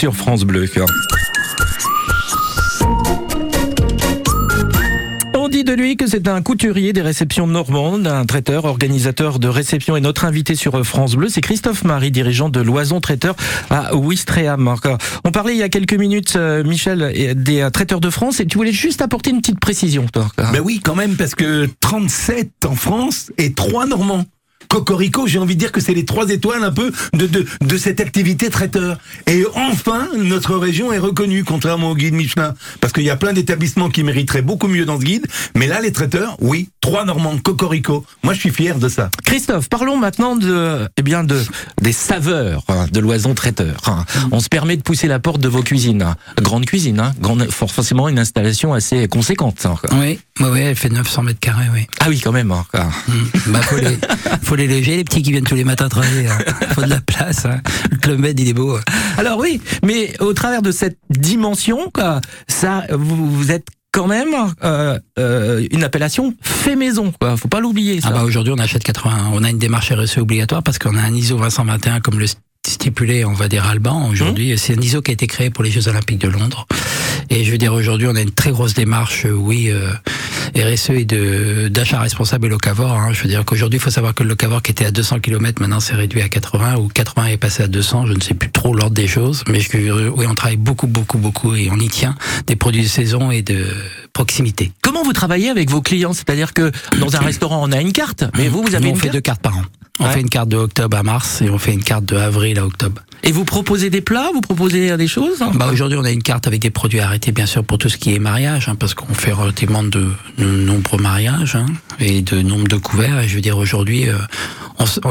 sur 0.00 0.16
France 0.16 0.44
Bleu. 0.44 0.64
On 5.34 5.48
dit 5.50 5.62
de 5.62 5.74
lui 5.74 5.98
que 5.98 6.06
c'est 6.06 6.26
un 6.26 6.40
couturier 6.40 6.94
des 6.94 7.02
réceptions 7.02 7.46
normandes, 7.46 8.06
un 8.06 8.24
traiteur, 8.24 8.64
organisateur 8.64 9.38
de 9.38 9.46
réception 9.46 9.96
et 9.96 10.00
notre 10.00 10.24
invité 10.24 10.54
sur 10.54 10.86
France 10.86 11.16
Bleu, 11.16 11.28
c'est 11.28 11.42
Christophe 11.42 11.84
Marie, 11.84 12.10
dirigeant 12.10 12.48
de 12.48 12.62
Loison 12.62 13.02
Traiteur 13.02 13.36
à 13.68 13.94
Ouistreham. 13.94 14.74
On 15.24 15.32
parlait 15.32 15.52
il 15.52 15.58
y 15.58 15.62
a 15.62 15.68
quelques 15.68 15.92
minutes, 15.92 16.32
euh, 16.36 16.64
Michel, 16.64 17.34
des 17.36 17.60
euh, 17.60 17.68
traiteurs 17.68 18.00
de 18.00 18.08
France 18.08 18.40
et 18.40 18.46
tu 18.46 18.56
voulais 18.56 18.72
juste 18.72 19.02
apporter 19.02 19.28
une 19.28 19.42
petite 19.42 19.60
précision. 19.60 20.06
toi. 20.10 20.28
Ben 20.38 20.60
oui, 20.64 20.80
quand 20.82 20.94
même, 20.94 21.14
parce 21.14 21.34
que 21.34 21.68
37 21.80 22.64
en 22.64 22.74
France 22.74 23.32
et 23.36 23.52
3 23.52 23.84
Normands. 23.84 24.24
Cocorico, 24.70 25.26
j'ai 25.26 25.40
envie 25.40 25.56
de 25.56 25.58
dire 25.60 25.72
que 25.72 25.80
c'est 25.80 25.94
les 25.94 26.04
trois 26.04 26.30
étoiles 26.30 26.62
un 26.62 26.70
peu 26.70 26.92
de, 27.12 27.26
de, 27.26 27.44
de 27.60 27.76
cette 27.76 28.00
activité 28.00 28.50
traiteur. 28.50 28.98
Et 29.26 29.44
enfin, 29.56 30.06
notre 30.16 30.54
région 30.56 30.92
est 30.92 30.98
reconnue, 30.98 31.42
contrairement 31.42 31.90
au 31.90 31.96
guide 31.96 32.14
Michelin. 32.14 32.54
Parce 32.80 32.92
qu'il 32.92 33.02
y 33.02 33.10
a 33.10 33.16
plein 33.16 33.32
d'établissements 33.32 33.90
qui 33.90 34.04
mériteraient 34.04 34.42
beaucoup 34.42 34.68
mieux 34.68 34.84
dans 34.84 35.00
ce 35.00 35.04
guide. 35.04 35.26
Mais 35.56 35.66
là, 35.66 35.80
les 35.80 35.90
traiteurs, 35.90 36.36
oui, 36.40 36.68
trois 36.80 37.04
Normands, 37.04 37.36
Cocorico. 37.38 38.04
Moi, 38.22 38.34
je 38.34 38.40
suis 38.40 38.50
fier 38.50 38.78
de 38.78 38.88
ça. 38.88 39.10
Christophe, 39.24 39.68
parlons 39.68 39.96
maintenant 39.96 40.36
de, 40.36 40.88
eh 40.96 41.02
bien, 41.02 41.24
de 41.24 41.40
des 41.82 41.92
saveurs 41.92 42.62
hein, 42.68 42.86
de 42.92 43.00
Loison 43.00 43.34
Traiteur. 43.34 43.76
hein. 43.86 44.04
On 44.32 44.40
se 44.40 44.48
permet 44.48 44.76
de 44.76 44.82
pousser 44.82 45.06
la 45.06 45.18
porte 45.18 45.40
de 45.40 45.48
vos 45.48 45.62
cuisines, 45.62 46.02
hein. 46.02 46.16
grande 46.40 46.64
cuisine, 46.66 47.00
hein. 47.00 47.12
grande, 47.20 47.50
for- 47.50 47.70
forcément 47.70 48.08
une 48.08 48.18
installation 48.18 48.72
assez 48.72 49.08
conséquente. 49.08 49.66
hein. 49.66 49.76
Oui, 49.92 50.18
oui, 50.40 50.46
oui, 50.50 50.60
elle 50.60 50.76
fait 50.76 50.88
900 50.88 51.22
mètres 51.22 51.40
carrés, 51.40 51.66
oui. 51.72 51.86
Ah 52.00 52.06
oui, 52.08 52.20
quand 52.20 52.32
même. 52.32 52.50
hein. 52.50 52.64
Ah. 52.72 52.88
Mm. 53.08 53.12
Bah, 53.52 53.60
faut 53.62 53.76
les, 53.76 53.98
faut 54.42 54.56
les 54.56 54.66
léger, 54.66 54.96
les 54.96 55.04
petits 55.04 55.22
qui 55.22 55.32
viennent 55.32 55.44
tous 55.44 55.54
les 55.54 55.64
matins 55.64 55.88
travailler. 55.88 56.28
hein. 56.28 56.38
Faut 56.74 56.82
de 56.82 56.86
la 56.90 57.00
place. 57.00 57.44
hein. 57.46 57.60
Le 57.90 57.96
club 57.98 58.18
med, 58.18 58.38
il 58.40 58.48
est 58.48 58.52
beau. 58.54 58.76
hein. 58.76 58.80
Alors 59.18 59.38
oui, 59.38 59.60
mais 59.84 60.14
au 60.20 60.32
travers 60.32 60.62
de 60.62 60.72
cette 60.72 60.98
dimension, 61.10 61.90
quoi, 61.92 62.20
ça, 62.48 62.84
vous, 62.90 63.30
vous 63.30 63.50
êtes 63.50 63.66
quand 63.92 64.06
même 64.06 64.34
euh, 64.62 64.98
euh, 65.18 65.66
une 65.70 65.84
appellation 65.84 66.34
fait 66.42 66.76
maison. 66.76 67.12
Quoi. 67.18 67.36
Faut 67.36 67.48
pas 67.48 67.60
l'oublier. 67.60 68.00
Ah 68.02 68.10
bah 68.10 68.22
aujourd'hui 68.22 68.52
on 68.56 68.58
achète 68.58 68.84
80, 68.84 69.30
on 69.32 69.42
a 69.42 69.50
une 69.50 69.58
démarche 69.58 69.92
RSE 69.92 70.18
obligatoire 70.18 70.62
parce 70.62 70.78
qu'on 70.78 70.96
a 70.96 71.02
un 71.02 71.14
ISO 71.14 71.38
521 71.38 72.00
comme 72.00 72.18
le 72.18 72.26
stipulé, 72.66 73.24
on 73.24 73.32
va 73.32 73.48
dire 73.48 73.66
Alban 73.66 74.08
aujourd'hui. 74.08 74.56
C'est 74.58 74.76
un 74.76 74.80
ISO 74.80 75.02
qui 75.02 75.10
a 75.10 75.14
été 75.14 75.26
créé 75.26 75.50
pour 75.50 75.64
les 75.64 75.70
Jeux 75.70 75.88
Olympiques 75.88 76.20
de 76.20 76.28
Londres. 76.28 76.66
Et 77.30 77.44
je 77.44 77.50
veux 77.50 77.58
dire 77.58 77.72
aujourd'hui 77.72 78.06
on 78.08 78.16
a 78.16 78.20
une 78.20 78.32
très 78.32 78.50
grosse 78.50 78.74
démarche, 78.74 79.26
euh, 79.26 79.32
oui, 79.32 79.70
euh, 79.70 79.92
RSE 80.56 80.90
et 80.90 81.04
de 81.04 81.68
d'achat 81.68 82.00
responsable 82.00 82.46
et 82.46 82.50
locavore. 82.50 82.92
Hein. 82.92 83.12
Je 83.12 83.22
veux 83.22 83.28
dire 83.28 83.44
qu'aujourd'hui, 83.44 83.78
il 83.78 83.82
faut 83.82 83.90
savoir 83.90 84.14
que 84.14 84.22
le 84.22 84.30
locavore 84.30 84.62
qui 84.62 84.70
était 84.72 84.84
à 84.86 84.90
200 84.90 85.20
km, 85.20 85.60
maintenant 85.60 85.80
c'est 85.80 85.94
réduit 85.94 86.22
à 86.22 86.28
80 86.28 86.76
ou 86.76 86.88
80 86.88 87.26
est 87.26 87.36
passé 87.36 87.62
à 87.62 87.68
200. 87.68 88.06
Je 88.06 88.12
ne 88.14 88.20
sais 88.20 88.34
plus 88.34 88.50
trop 88.50 88.74
l'ordre 88.74 88.94
des 88.94 89.06
choses, 89.08 89.44
mais 89.48 89.60
je, 89.60 90.08
oui, 90.08 90.26
on 90.28 90.34
travaille 90.34 90.56
beaucoup, 90.56 90.86
beaucoup, 90.86 91.18
beaucoup 91.18 91.54
et 91.54 91.68
on 91.70 91.76
y 91.78 91.88
tient 91.88 92.14
des 92.46 92.56
produits 92.56 92.82
de 92.82 92.88
saison 92.88 93.30
et 93.30 93.42
de 93.42 93.64
proximité. 94.12 94.72
Comment 94.82 95.02
vous 95.02 95.12
travaillez 95.12 95.48
avec 95.50 95.70
vos 95.70 95.82
clients? 95.82 96.12
C'est-à-dire 96.12 96.52
que 96.54 96.70
dans 97.00 97.14
un 97.16 97.20
restaurant, 97.20 97.62
on 97.66 97.72
a 97.72 97.80
une 97.80 97.92
carte, 97.92 98.24
mais 98.36 98.48
vous, 98.48 98.62
vous 98.62 98.74
avez 98.74 98.84
Nous, 98.84 98.90
une 98.90 98.96
on 98.96 98.98
fait 98.98 99.02
carte? 99.08 99.14
deux 99.14 99.20
cartes 99.20 99.42
par 99.42 99.56
an. 99.56 99.62
On 100.02 100.06
Ouais. 100.06 100.12
fait 100.14 100.20
une 100.22 100.30
carte 100.30 100.48
de 100.48 100.56
octobre 100.56 100.96
à 100.96 101.02
mars 101.02 101.42
et 101.42 101.50
on 101.50 101.58
fait 101.58 101.74
une 101.74 101.82
carte 101.84 102.06
de 102.06 102.16
avril 102.16 102.58
à 102.58 102.64
octobre. 102.64 103.02
Et 103.22 103.32
vous 103.32 103.44
proposez 103.44 103.90
des 103.90 104.00
plats, 104.00 104.30
vous 104.32 104.40
proposez 104.40 104.96
des 104.96 105.06
choses? 105.08 105.44
Bah 105.54 105.68
aujourd'hui, 105.70 105.98
on 106.00 106.04
a 106.04 106.10
une 106.10 106.22
carte 106.22 106.46
avec 106.46 106.62
des 106.62 106.70
produits 106.70 107.00
arrêtés, 107.00 107.32
bien 107.32 107.44
sûr, 107.44 107.62
pour 107.64 107.76
tout 107.76 107.90
ce 107.90 107.98
qui 107.98 108.14
est 108.14 108.18
mariage, 108.18 108.70
hein, 108.70 108.76
parce 108.76 108.94
qu'on 108.94 109.12
fait 109.12 109.32
relativement 109.32 109.82
de, 109.82 110.06
nombreux 110.46 111.00
mariages 111.00 111.56
hein, 111.56 111.66
et 111.98 112.22
de 112.22 112.42
nombre 112.42 112.68
de 112.68 112.76
couverts. 112.76 113.20
Et 113.20 113.28
je 113.28 113.34
veux 113.34 113.40
dire, 113.40 113.58
aujourd'hui, 113.58 114.08
euh, 114.08 114.16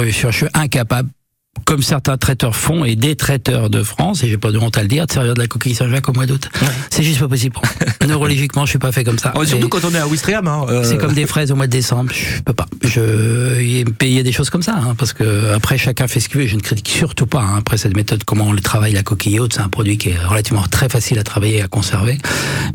je 0.02 0.32
suis 0.32 0.48
incapable. 0.54 1.10
Comme 1.66 1.82
certains 1.84 2.18
traiteurs 2.18 2.56
font 2.56 2.84
et 2.86 2.96
des 2.96 3.16
traiteurs 3.16 3.70
de 3.70 3.84
France, 3.84 4.24
et 4.24 4.30
j'ai 4.30 4.38
pas 4.38 4.52
de 4.52 4.58
honte 4.58 4.78
à 4.78 4.82
le 4.82 4.88
dire, 4.88 5.06
de 5.06 5.12
servir 5.12 5.34
de 5.34 5.40
la 5.40 5.48
coquille 5.48 5.76
Saint-Jacques 5.76 6.08
au 6.10 6.14
mois 6.14 6.26
d'août. 6.26 6.50
C'est 6.90 7.04
juste 7.04 7.20
pas 7.20 7.28
possible. 7.28 7.56
Neurologiquement, 8.08 8.66
je 8.66 8.72
suis 8.72 8.80
pas 8.80 8.92
fait 8.92 9.04
comme 9.04 9.20
ça. 9.20 9.34
Oh, 9.36 9.44
Surtout 9.46 9.68
Et- 9.68 9.70
quand 9.70 9.84
on 9.84 9.94
est 9.94 9.98
à 10.00 10.08
Ouistreham. 10.08 10.48
Hein, 10.48 10.66
euh, 10.70 10.84
c'est 10.84 10.98
comme 10.98 11.14
des 11.14 11.28
fraises 11.28 11.52
au 11.52 11.56
mois 11.56 11.68
de 11.68 11.72
décembre. 11.72 12.12
Je 12.14 12.42
peux 12.42 12.54
pas. 12.54 12.66
Je, 12.84 13.60
il 13.62 13.72
y 13.78 13.82
a- 13.82 14.06
il 14.06 14.14
y 14.14 14.20
a 14.20 14.24
des 14.24 14.32
choses 14.32 14.50
comme 14.50 14.64
ça, 14.64 14.76
hein, 14.76 14.96
parce 14.98 15.14
que 15.14 15.52
après 15.54 15.78
chacun 15.78 16.08
fait 16.08 16.20
ce 16.20 16.30
qu'il 16.30 16.42
veut. 16.42 16.48
Je 16.48 16.56
ne 16.56 16.62
critique 16.62 16.88
surtout 16.90 17.28
pas. 17.28 17.42
hein, 17.42 17.58
après 17.58 17.78
cette 17.78 17.96
méthode, 17.96 18.24
comment 18.24 18.46
on 18.46 18.54
le 18.54 18.62
travaille 18.62 18.94
la 18.94 19.04
coquille 19.04 19.40
haute, 19.40 19.54
c'est 19.54 19.62
un 19.62 19.70
produit 19.70 19.98
qui 19.98 20.10
est 20.10 20.18
relativement 20.18 20.64
très 20.64 20.88
facile 20.90 21.20
à 21.20 21.24
travailler 21.24 21.58
et 21.58 21.62
à 21.62 21.68
conserver. 21.68 22.18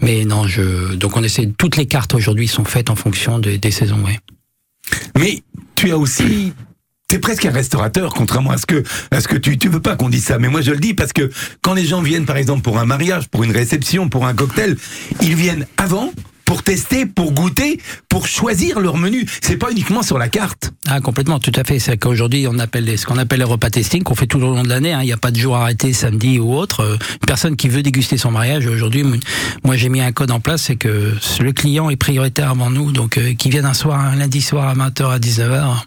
Mais 0.02 0.24
non, 0.24 0.46
je. 0.46 0.94
Donc 0.94 1.16
on 1.16 1.22
essaie. 1.24 1.48
Toutes 1.58 1.76
les 1.76 1.87
cartes 1.87 2.14
aujourd'hui 2.14 2.48
sont 2.48 2.64
faites 2.64 2.90
en 2.90 2.96
fonction 2.96 3.38
des, 3.38 3.58
des 3.58 3.70
saisons. 3.70 4.02
Ouais. 4.04 4.18
Mais 5.18 5.42
tu 5.74 5.90
as 5.90 5.98
aussi. 5.98 6.52
T'es 7.09 7.19
presque 7.19 7.45
un 7.45 7.51
restaurateur, 7.51 8.14
contrairement 8.14 8.51
à 8.51 8.57
ce 8.57 8.67
que, 8.67 8.83
à 9.11 9.21
ce 9.21 9.29
que 9.29 9.37
tu, 9.37 9.59
tu 9.59 9.69
veux 9.69 9.81
pas 9.81 9.95
qu'on 9.95 10.09
dise 10.09 10.25
ça. 10.25 10.38
Mais 10.38 10.49
moi, 10.49 10.62
je 10.62 10.71
le 10.71 10.79
dis 10.79 10.95
parce 10.95 11.12
que 11.12 11.31
quand 11.62 11.75
les 11.75 11.85
gens 11.85 12.01
viennent, 12.01 12.25
par 12.25 12.37
exemple, 12.37 12.62
pour 12.62 12.79
un 12.79 12.87
mariage, 12.87 13.29
pour 13.29 13.45
une 13.45 13.53
réception, 13.53 14.09
pour 14.09 14.27
un 14.27 14.35
cocktail, 14.35 14.77
ils 15.21 15.35
viennent 15.35 15.67
avant 15.77 16.12
pour 16.44 16.62
tester, 16.62 17.07
pour 17.07 17.33
goûter, 17.33 17.80
pour 18.09 18.26
choisir 18.26 18.80
leur 18.80 18.96
menu. 18.96 19.26
C'est 19.42 19.57
pas 19.57 19.70
uniquement 19.70 20.02
sur 20.02 20.18
la 20.18 20.28
carte. 20.28 20.72
Ah 20.87 21.00
complètement, 21.00 21.38
tout 21.38 21.52
à 21.57 21.64
fait. 21.64 21.78
C'est 21.78 21.96
qu'aujourd'hui 21.96 22.46
on 22.48 22.59
appelle 22.59 22.85
les- 22.85 22.96
ce 22.96 23.07
qu'on 23.07 23.18
appelle 23.18 23.38
les 23.38 23.44
repas 23.44 23.70
testing 23.70 24.02
qu'on 24.02 24.14
fait 24.14 24.26
tout 24.26 24.38
au 24.38 24.40
long 24.54 24.62
de 24.62 24.68
l'année. 24.68 24.92
hein. 24.92 25.00
Il 25.02 25.07
n'y 25.07 25.12
a 25.12 25.16
pas 25.16 25.30
de 25.30 25.38
jour 25.38 25.57
arrêté 25.57 25.92
samedi 25.92 26.38
ou 26.38 26.54
autre. 26.54 26.80
Euh, 26.80 26.96
Une 27.14 27.26
personne 27.26 27.57
qui 27.57 27.68
veut 27.68 27.83
déguster 27.83 28.16
son 28.18 28.30
mariage 28.30 28.66
aujourd'hui, 28.66 29.04
moi 29.64 29.76
j'ai 29.76 29.88
mis 29.88 30.00
un 30.00 30.12
code 30.12 30.30
en 30.30 30.40
place, 30.40 30.62
c'est 30.62 30.76
que 30.76 31.14
le 31.40 31.52
client 31.52 31.88
est 31.90 31.96
prioritaire 31.96 32.50
avant 32.50 32.70
nous, 32.70 32.92
donc 32.92 33.16
euh, 33.18 33.35
qu'il 33.35 33.50
vienne 33.50 33.64
un 33.64 33.74
soir, 33.74 33.98
un 34.00 34.16
lundi 34.16 34.40
soir 34.42 34.68
à 34.68 34.74
20h 34.74 35.11
à 35.11 35.18
19h, 35.18 35.85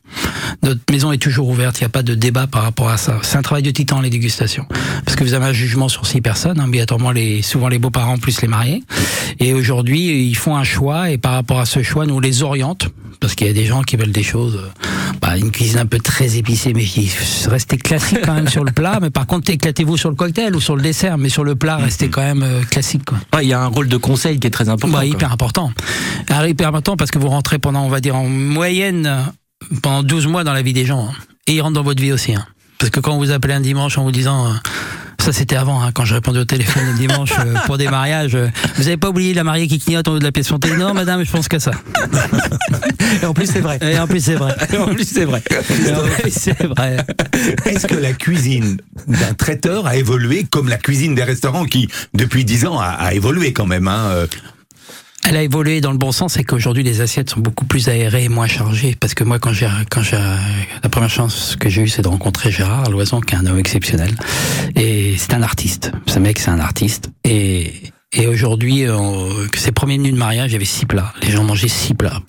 notre 0.64 0.82
maison 0.92 1.12
est 1.12 1.18
toujours 1.18 1.48
ouverte. 1.50 1.80
Il 1.80 1.84
n'y 1.84 1.88
a 1.88 1.90
pas 1.90 2.04
de 2.04 2.16
débat 2.16 2.48
par 2.48 2.64
rapport 2.64 2.90
à 2.90 2.98
ça. 2.98 3.20
C'est 3.22 3.38
un 3.38 3.42
travail 3.42 3.64
de 3.64 3.72
titan 3.72 4.02
les 4.02 4.10
dégustations, 4.10 4.66
parce 5.06 5.16
que 5.16 5.24
vous 5.24 5.34
avez 5.34 5.46
un 5.46 5.54
jugement 5.54 5.90
sur 5.90 6.06
six 6.08 6.22
personnes, 6.22 6.60
hein, 6.60 6.66
obligatoirement 6.66 7.12
les 7.12 7.42
souvent 7.42 7.68
les 7.68 7.80
beaux-parents 7.80 8.18
plus 8.18 8.42
les 8.42 8.48
mariés. 8.48 8.84
Et 9.40 9.54
aujourd'hui 9.54 10.28
ils 10.30 10.36
font 10.48 10.56
un 10.56 10.64
choix 10.64 11.10
et 11.12 11.18
par 11.18 11.34
rapport 11.34 11.60
à 11.60 11.66
ce 11.66 11.84
choix 11.84 12.06
nous 12.06 12.22
les 12.22 12.42
oriente 12.42 12.88
parce 13.20 13.36
qu'il 13.36 13.48
y 13.48 13.50
a 13.50 13.54
des 13.54 13.66
gens 13.66 13.82
qui 13.82 13.98
veulent 13.98 14.14
des 14.14 14.24
choses, 14.24 14.56
euh, 14.64 14.70
bah, 15.22 15.36
une 15.38 15.52
cuisine 15.52 15.80
un 15.80 15.86
peu 15.86 15.98
très 16.00 16.38
épicée, 16.38 16.72
mais 16.74 16.86
qui 16.86 17.12
restez 17.48 17.76
classique 17.78 18.20
quand 18.24 18.34
même 18.36 18.48
sur 18.48 18.64
le 18.64 18.72
plat. 18.72 19.00
Mais 19.02 19.10
par 19.10 19.26
contre, 19.28 19.52
éclatez-vous 19.52 19.98
sur 19.98 20.10
le 20.10 20.16
cocktail 20.16 20.56
ou 20.56 20.62
sur 20.62 20.78
le 20.78 20.82
dessert, 20.82 21.18
mais 21.18 21.28
sur 21.28 21.44
le 21.44 21.56
plat, 21.56 21.76
restez 21.78 22.08
quand 22.10 22.22
même 22.22 22.44
euh, 22.44 22.62
classique. 22.62 23.04
Quoi. 23.06 23.18
ouais, 23.36 23.44
Il 23.46 23.50
y 23.50 23.54
a 23.54 23.60
un 23.60 23.66
rôle 23.68 23.90
de 23.90 23.98
conseil 23.98 24.40
qui 24.40 24.48
est 24.48 24.52
très 24.52 24.70
important. 24.70 24.96
Bah, 24.96 25.04
hyper 25.04 25.34
important. 25.34 25.72
Alors, 26.30 26.46
hyper 26.48 26.70
important 26.70 26.96
parce 26.96 27.12
que 27.12 27.20
vous 27.20 27.28
rentrez 27.30 27.60
pendant, 27.60 27.84
on 27.84 27.90
va 27.90 28.00
dire, 28.00 28.16
en 28.16 28.30
moyenne, 28.30 29.06
euh, 29.06 29.24
pendant 29.82 30.02
12 30.04 30.28
mois 30.28 30.44
dans 30.46 30.54
la 30.54 30.62
vie 30.62 30.74
des 30.74 30.86
gens. 30.86 31.08
hein. 31.10 31.14
Et 31.48 31.56
ils 31.56 31.62
rentrent 31.62 31.74
dans 31.74 31.84
votre 31.84 32.02
vie 32.02 32.14
aussi. 32.14 32.36
hein. 32.36 32.46
Parce 32.80 32.90
que 32.92 33.00
quand 33.00 33.14
on 33.14 33.18
vous 33.18 33.32
appelez 33.32 33.54
un 33.54 33.62
dimanche 33.62 33.98
en 33.98 34.04
vous 34.04 34.12
disant, 34.12 34.48
euh, 34.48 34.54
ça 35.20 35.34
c'était 35.34 35.56
avant, 35.56 35.82
hein, 35.82 35.92
quand 35.94 36.06
je 36.06 36.14
répondais 36.14 36.40
au 36.40 36.46
téléphone 36.46 36.84
le 36.92 36.98
dimanche 36.98 37.32
euh, 37.40 37.56
pour 37.66 37.78
des 37.78 37.88
mariages, 37.88 38.36
euh, 38.36 38.48
vous 38.76 38.88
avez 38.88 38.98
pas 38.98 39.10
oublié 39.10 39.34
la 39.34 39.44
mariée 39.44 39.68
qui 39.68 39.80
clignote 39.80 40.08
en 40.08 40.14
haut 40.14 40.20
de 40.20 40.24
la 40.24 40.32
pièce 40.32 40.52
montée 40.52 40.76
Non, 40.78 40.94
madame, 40.94 41.24
je 41.26 41.32
pense 41.32 41.48
qu'à 41.48 41.60
ça. 41.60 41.72
Et 43.22 43.26
en 43.26 43.34
plus, 43.34 43.48
c'est 43.48 43.62
vrai. 43.62 43.80
Et 43.82 43.98
en 44.00 44.08
plus, 44.08 44.24
c'est 44.24 44.36
vrai. 44.36 44.56
Et 44.72 44.78
en 44.78 44.88
plus, 44.88 45.08
c'est 45.08 45.26
vrai. 45.26 45.42
Et 45.52 45.92
en 45.94 46.04
plus, 46.04 46.32
c'est 46.32 46.64
vrai. 46.64 46.98
Est-ce 47.66 47.88
que 47.88 47.96
la 47.96 48.14
cuisine 48.14 48.78
d'un 49.08 49.34
traiteur 49.34 49.88
a 49.88 49.96
évolué 49.96 50.46
comme 50.50 50.70
la 50.70 50.78
cuisine 50.78 51.16
des 51.16 51.24
restaurants 51.24 51.66
qui, 51.66 51.90
depuis 52.14 52.46
10 52.46 52.66
ans, 52.68 52.80
a, 52.80 52.86
a 52.86 53.14
évolué 53.14 53.54
quand 53.54 53.66
même 53.66 53.88
hein, 53.88 54.08
euh? 54.12 54.28
Elle 55.30 55.36
a 55.36 55.44
évolué 55.44 55.82
dans 55.82 55.92
le 55.92 55.98
bon 55.98 56.14
sens, 56.14 56.36
c'est 56.36 56.46
qu'aujourd'hui 56.46 56.84
les 56.84 57.02
assiettes 57.02 57.30
sont 57.30 57.42
beaucoup 57.42 57.66
plus 57.66 57.90
aérées 57.90 58.24
et 58.24 58.30
moins 58.30 58.48
chargées. 58.48 58.96
Parce 58.98 59.14
que 59.14 59.26
moi, 59.26 59.40
quand 59.40 59.52
j'ai, 59.52 59.68
quand 59.92 60.02
j'ai, 60.02 60.16
la 60.16 60.90
première 60.90 61.10
chance 61.10 61.58
que 61.58 61.68
j'ai 61.68 61.82
eue, 61.82 61.90
c'est 61.90 62.02
de 62.02 62.08
rencontrer 62.08 62.50
Gérard 62.50 62.90
Loison, 62.90 63.20
qui 63.20 63.36
est 63.36 63.38
un 63.38 63.46
homme 63.46 63.60
exceptionnel. 63.60 64.16
Et 64.76 65.16
c'est 65.18 65.34
un 65.34 65.44
artiste. 65.44 65.92
Ce 66.06 66.18
mec, 66.20 66.40
c'est 66.40 66.50
un 66.50 66.62
artiste. 66.62 67.12
Et, 67.26 67.74
et 68.14 68.26
aujourd'hui, 68.26 68.88
euh, 68.88 68.96
ses 69.54 69.74
premiers 69.74 69.98
menus 69.98 70.14
de 70.14 70.18
mariage, 70.18 70.52
il 70.52 70.54
y 70.54 70.56
avait 70.56 70.66
six 70.66 70.86
plats. 70.86 71.14
Les 71.24 71.30
gens 71.30 71.44
mangeaient 71.44 71.68
six 71.68 71.94
plats. 71.94 72.22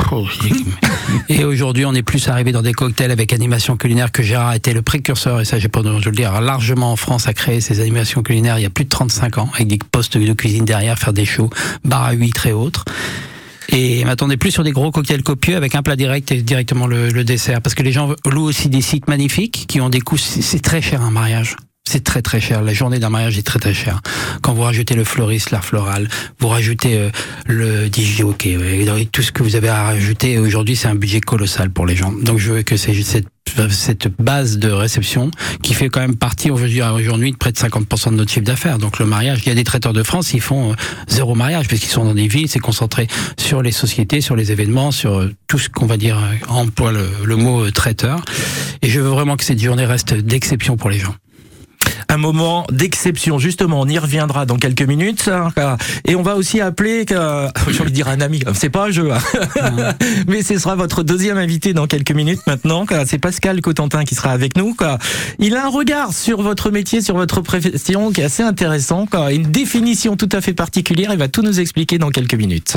Et 1.29 1.45
aujourd'hui, 1.45 1.85
on 1.85 1.95
est 1.95 2.03
plus 2.03 2.29
arrivé 2.29 2.51
dans 2.51 2.63
des 2.63 2.73
cocktails 2.73 3.13
avec 3.13 3.33
animation 3.33 3.77
culinaire 3.77 4.11
que 4.11 4.23
Gérard 4.23 4.55
était 4.55 4.73
le 4.73 4.83
précurseur, 4.83 5.41
et 5.41 5.45
ça, 5.45 5.59
j'ai 5.59 5.69
pas 5.69 5.83
de 5.83 5.91
le 5.91 6.11
dire, 6.11 6.41
largement 6.41 6.93
en 6.93 6.97
France 6.97 7.29
à 7.29 7.33
créer 7.33 7.61
ces 7.61 7.81
animations 7.81 8.23
culinaires 8.23 8.59
il 8.59 8.63
y 8.63 8.67
a 8.67 8.71
plus 8.71 8.85
de 8.85 8.89
35 8.91 9.39
ans, 9.39 9.51
avec 9.55 9.69
des 9.69 9.79
postes 9.79 10.19
de 10.19 10.33
cuisine 10.33 10.65
derrière, 10.65 10.99
faire 10.99 11.13
des 11.13 11.25
shows, 11.25 11.51
bar 11.85 12.05
à 12.05 12.13
huîtres 12.13 12.47
et 12.47 12.53
autres. 12.53 12.85
Et 13.69 14.01
est 14.01 14.37
plus 14.37 14.51
sur 14.51 14.65
des 14.65 14.73
gros 14.73 14.91
cocktails 14.91 15.23
copieux 15.23 15.57
avec 15.57 15.75
un 15.75 15.83
plat 15.83 15.95
direct 15.95 16.33
et 16.33 16.43
directement 16.43 16.87
le, 16.87 17.23
dessert. 17.23 17.61
Parce 17.61 17.75
que 17.75 17.83
les 17.83 17.93
gens 17.93 18.15
louent 18.27 18.49
aussi 18.49 18.69
des 18.69 18.81
sites 18.81 19.09
magnifiques 19.09 19.67
qui 19.69 19.81
ont 19.81 19.91
des 19.91 20.01
coûts, 20.01 20.17
c'est 20.17 20.63
très 20.63 20.81
cher 20.81 21.03
un 21.03 21.11
mariage. 21.11 21.57
C'est 21.89 22.05
très 22.05 22.21
très 22.21 22.39
cher. 22.39 22.61
La 22.61 22.75
journée 22.75 22.99
d'un 22.99 23.09
mariage 23.09 23.39
est 23.39 23.43
très 23.43 23.59
très 23.59 23.73
chère. 23.73 24.03
Quand 24.43 24.53
vous 24.53 24.61
rajoutez 24.61 24.95
le 24.95 25.05
fleuriste, 25.05 25.53
l'art 25.53 25.65
floral, 25.65 26.07
vous 26.39 26.49
rajoutez 26.49 26.99
euh, 26.99 27.09
le 27.47 27.87
DJ 27.87 28.21
OK, 28.25 28.47
tout 29.11 29.23
ce 29.23 29.33
que 29.33 29.43
vous 29.43 29.57
avez 29.57 29.71
à 29.71 29.85
rajouter 29.85 30.39
aujourd'hui, 30.39 30.77
c'est 30.77 30.89
un 30.89 30.95
budget 30.95 31.21
colossal 31.21 31.71
pour 31.71 31.87
les 31.87 31.97
gens. 31.97 32.13
Donc 32.13 32.37
je 32.37 32.53
veux 32.53 32.63
que 32.63 32.77
c'est 32.77 32.93
cette 33.03 33.27
cette 33.71 34.09
base 34.21 34.59
de 34.59 34.71
réception 34.71 35.31
qui 35.63 35.73
fait 35.73 35.89
quand 35.89 36.01
même 36.01 36.17
partie 36.17 36.51
aujourd'hui 36.51 36.83
de 37.33 37.37
près 37.39 37.51
de 37.51 37.57
50% 37.57 38.11
de 38.11 38.17
notre 38.17 38.31
chiffre 38.31 38.45
d'affaires. 38.45 38.79
Donc 38.79 38.99
le 38.99 39.07
mariage, 39.07 39.41
il 39.47 39.49
y 39.49 39.53
a 39.53 39.55
des 39.55 39.65
traiteurs 39.65 39.95
de 39.95 40.03
France, 40.03 40.35
ils 40.35 40.43
font 40.43 40.73
euh, 40.73 40.75
zéro 41.09 41.35
mariage 41.35 41.69
puisqu'ils 41.69 41.89
sont 41.89 42.05
dans 42.05 42.15
des 42.15 42.29
villes, 42.29 42.51
c'est 42.51 42.59
concentré 42.59 43.07
sur 43.39 43.63
les 43.63 43.73
sociétés, 43.73 44.21
sur 44.21 44.37
les 44.37 44.53
événements, 44.53 44.91
sur 44.91 45.19
euh, 45.19 45.35
tout 45.47 45.59
ce 45.59 45.71
qu'on 45.71 45.87
va 45.87 45.97
dire 45.97 46.23
emploie 46.49 46.93
le, 46.93 47.09
le 47.25 47.37
mot 47.37 47.71
traiteur. 47.71 48.21
Et 48.83 48.91
je 48.91 49.01
veux 49.01 49.09
vraiment 49.09 49.37
que 49.37 49.45
cette 49.45 49.63
journée 49.63 49.87
reste 49.87 50.13
d'exception 50.13 50.77
pour 50.77 50.91
les 50.91 50.99
gens. 50.99 51.15
Un 52.09 52.17
moment 52.17 52.67
d'exception. 52.71 53.39
Justement, 53.39 53.81
on 53.81 53.87
y 53.87 53.99
reviendra 53.99 54.47
dans 54.47 54.57
quelques 54.57 54.83
minutes. 54.83 55.31
Et 56.07 56.15
on 56.15 56.23
va 56.23 56.37
aussi 56.37 56.61
appeler, 56.61 57.05
euh, 57.13 57.49
j'ai 57.71 57.81
envie 57.81 57.91
de 57.91 57.95
dire 57.95 58.09
un 58.09 58.21
ami, 58.21 58.43
c'est 58.55 58.71
pas 58.71 58.87
un 58.87 58.91
jeu, 58.91 59.11
hein. 59.13 59.95
mais 60.29 60.43
ce 60.43 60.59
sera 60.59 60.77
votre 60.77 61.03
deuxième 61.03 61.39
invité 61.39 61.73
dans 61.73 61.87
quelques 61.87 62.13
minutes 62.13 62.41
maintenant. 62.47 62.87
C'est 63.07 63.19
Pascal 63.19 63.61
Cotentin 63.61 64.05
qui 64.05 64.15
sera 64.15 64.31
avec 64.31 64.57
nous. 64.57 64.77
Il 65.39 65.57
a 65.57 65.67
un 65.67 65.69
regard 65.69 66.13
sur 66.13 66.43
votre 66.43 66.71
métier, 66.71 67.01
sur 67.01 67.17
votre 67.17 67.41
profession 67.41 68.11
qui 68.11 68.21
est 68.21 68.25
assez 68.25 68.43
intéressant. 68.43 69.07
Une 69.31 69.45
définition 69.51 70.17
tout 70.17 70.29
à 70.33 70.41
fait 70.41 70.55
particulière. 70.55 71.11
Il 71.13 71.19
va 71.19 71.29
tout 71.29 71.43
nous 71.43 71.61
expliquer 71.61 71.99
dans 71.99 72.11
quelques 72.11 72.35
minutes. 72.35 72.77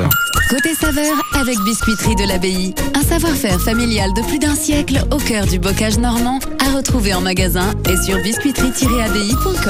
Côté 0.49 0.73
saveur 0.73 1.13
avec 1.33 1.57
Biscuiterie 1.59 2.15
de 2.15 2.27
l'Abbaye. 2.27 2.73
Un 2.95 3.03
savoir-faire 3.03 3.59
familial 3.61 4.11
de 4.13 4.21
plus 4.27 4.39
d'un 4.39 4.55
siècle 4.55 5.05
au 5.11 5.17
cœur 5.17 5.45
du 5.45 5.59
bocage 5.59 5.97
normand 5.97 6.39
à 6.59 6.75
retrouver 6.75 7.13
en 7.13 7.21
magasin 7.21 7.73
et 7.89 7.97
sur 7.97 8.17
Toute 9.21 9.65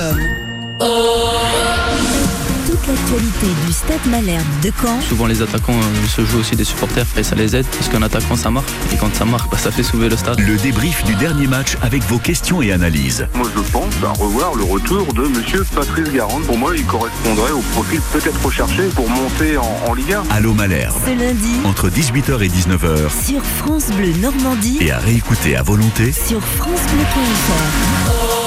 l'actualité 2.88 3.48
du 3.68 3.74
Stade 3.74 4.00
Malherbe 4.10 4.46
de 4.64 4.72
Caen 4.82 5.02
Souvent 5.02 5.26
les 5.26 5.42
attaquants 5.42 5.74
euh, 5.74 6.08
se 6.08 6.24
jouent 6.24 6.40
aussi 6.40 6.56
des 6.56 6.64
supporters 6.64 7.06
et 7.18 7.24
ça 7.24 7.36
les 7.36 7.54
aide 7.58 7.66
parce 7.66 7.90
qu'un 7.90 8.02
attaquant 8.02 8.38
ça 8.38 8.50
marque 8.50 8.70
et 8.94 8.96
quand 8.96 9.14
ça 9.14 9.26
marque 9.26 9.52
bah, 9.52 9.58
ça 9.58 9.70
fait 9.70 9.84
soulever 9.84 10.08
le 10.08 10.16
stade. 10.16 10.40
Le 10.40 10.56
débrief 10.56 11.04
du 11.04 11.16
dernier 11.16 11.48
match 11.48 11.76
avec 11.82 12.02
vos 12.04 12.18
questions 12.18 12.62
et 12.62 12.72
analyses. 12.72 13.28
Moi 13.36 13.50
je 13.54 13.60
pense 13.74 13.94
à 14.06 14.12
revoir 14.18 14.56
le 14.56 14.64
retour 14.64 15.14
de 15.14 15.24
monsieur 15.24 15.66
Patrice 15.76 16.14
Garande. 16.14 16.44
Pour 16.44 16.58
moi 16.58 16.72
il 16.74 16.86
correspondrait 16.86 17.52
au 17.52 17.60
profil 17.74 18.00
peut-être 18.14 18.42
recherché 18.46 18.84
pour 18.96 19.10
monter 19.10 19.58
en, 19.58 19.82
en 19.86 19.94
Ligue 19.94 20.14
1. 20.14 20.24
Allô 20.30 20.54
Malherbe. 20.54 20.96
ce 21.06 21.10
lundi 21.10 21.56
Entre 21.66 21.90
18h 21.90 22.42
et 22.42 22.48
19h. 22.48 23.10
sur 23.28 23.44
France 23.44 23.88
Bleu 23.98 24.14
Normandie 24.22 24.78
Et 24.80 24.94
à 24.94 25.00
réécouter 25.00 25.58
à 25.58 25.64
volonté. 25.64 26.14
sur 26.14 26.42
francebleu.fr. 26.42 28.41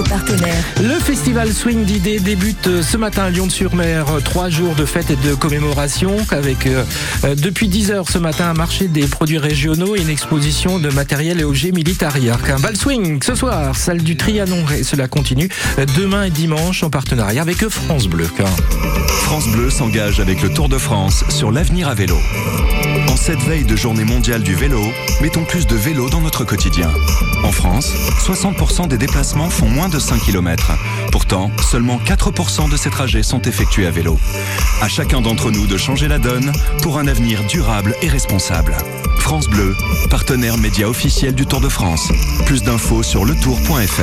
radio. 0.00 0.44
Le 0.82 0.98
festival 1.00 1.52
Swing 1.52 1.84
d'idées 1.84 2.18
débute 2.18 2.66
euh, 2.66 2.82
ce 2.82 2.96
matin 2.96 3.24
à 3.24 3.30
Lyon-sur-Mer. 3.30 4.06
Trois 4.24 4.48
jours 4.48 4.74
de 4.74 4.84
fêtes 4.84 5.10
et 5.10 5.16
de 5.16 5.34
commémoration 5.34 6.16
avec 6.30 6.66
euh, 6.66 6.84
euh, 7.24 7.34
depuis 7.34 7.68
10 7.68 7.90
heures 7.90 8.08
ce 8.08 8.18
matin 8.18 8.46
un 8.46 8.54
marché 8.54 8.88
des 8.88 9.06
produits 9.06 9.38
régionaux 9.38 9.96
et 9.96 10.00
une 10.00 10.08
exposition 10.08 10.78
de 10.78 10.88
matériel 10.90 11.40
et 11.40 11.44
objets 11.44 11.70
militaires. 11.70 12.14
Un 12.48 12.60
bal 12.60 12.76
swing 12.76 13.22
ce 13.22 13.34
soir, 13.34 13.76
salle 13.76 14.02
du 14.02 14.16
Trianon 14.16 14.64
et 14.76 14.82
cela 14.82 15.08
continue 15.08 15.48
euh, 15.78 15.86
demain 15.96 16.24
et 16.24 16.30
dimanche 16.30 16.82
en 16.82 16.90
partenariat 16.90 17.42
avec 17.42 17.68
France 17.68 18.08
Bleu. 18.08 18.28
France 19.08 19.48
Bleu 19.48 19.70
s'engage 19.70 20.20
avec 20.20 20.42
le 20.42 20.50
Tour 20.50 20.68
de 20.68 20.78
France 20.78 21.24
sur 21.28 21.50
l'avenir 21.50 21.88
à 21.88 21.94
vélo. 21.94 22.18
En 23.14 23.16
cette 23.16 23.42
veille 23.44 23.64
de 23.64 23.76
journée 23.76 24.04
mondiale 24.04 24.42
du 24.42 24.56
vélo, 24.56 24.82
mettons 25.20 25.44
plus 25.44 25.68
de 25.68 25.76
vélo 25.76 26.10
dans 26.10 26.20
notre 26.20 26.44
quotidien. 26.44 26.90
En 27.44 27.52
France, 27.52 27.94
60% 28.26 28.88
des 28.88 28.98
déplacements 28.98 29.50
font 29.50 29.68
moins 29.68 29.88
de 29.88 30.00
5 30.00 30.20
km. 30.20 30.72
Pourtant, 31.12 31.48
seulement 31.62 32.00
4% 32.04 32.68
de 32.68 32.76
ces 32.76 32.90
trajets 32.90 33.22
sont 33.22 33.40
effectués 33.42 33.86
à 33.86 33.92
vélo. 33.92 34.18
À 34.82 34.88
chacun 34.88 35.20
d'entre 35.20 35.52
nous 35.52 35.68
de 35.68 35.76
changer 35.76 36.08
la 36.08 36.18
donne 36.18 36.50
pour 36.82 36.98
un 36.98 37.06
avenir 37.06 37.44
durable 37.44 37.94
et 38.02 38.08
responsable. 38.08 38.76
France 39.20 39.46
Bleu, 39.46 39.76
partenaire 40.10 40.58
média 40.58 40.88
officiel 40.88 41.36
du 41.36 41.46
Tour 41.46 41.60
de 41.60 41.68
France. 41.68 42.10
Plus 42.46 42.64
d'infos 42.64 43.04
sur 43.04 43.24
letour.fr. 43.24 44.02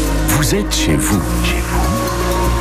Vous 0.33 0.55
êtes 0.55 0.73
chez 0.73 0.95
vous. 0.95 1.21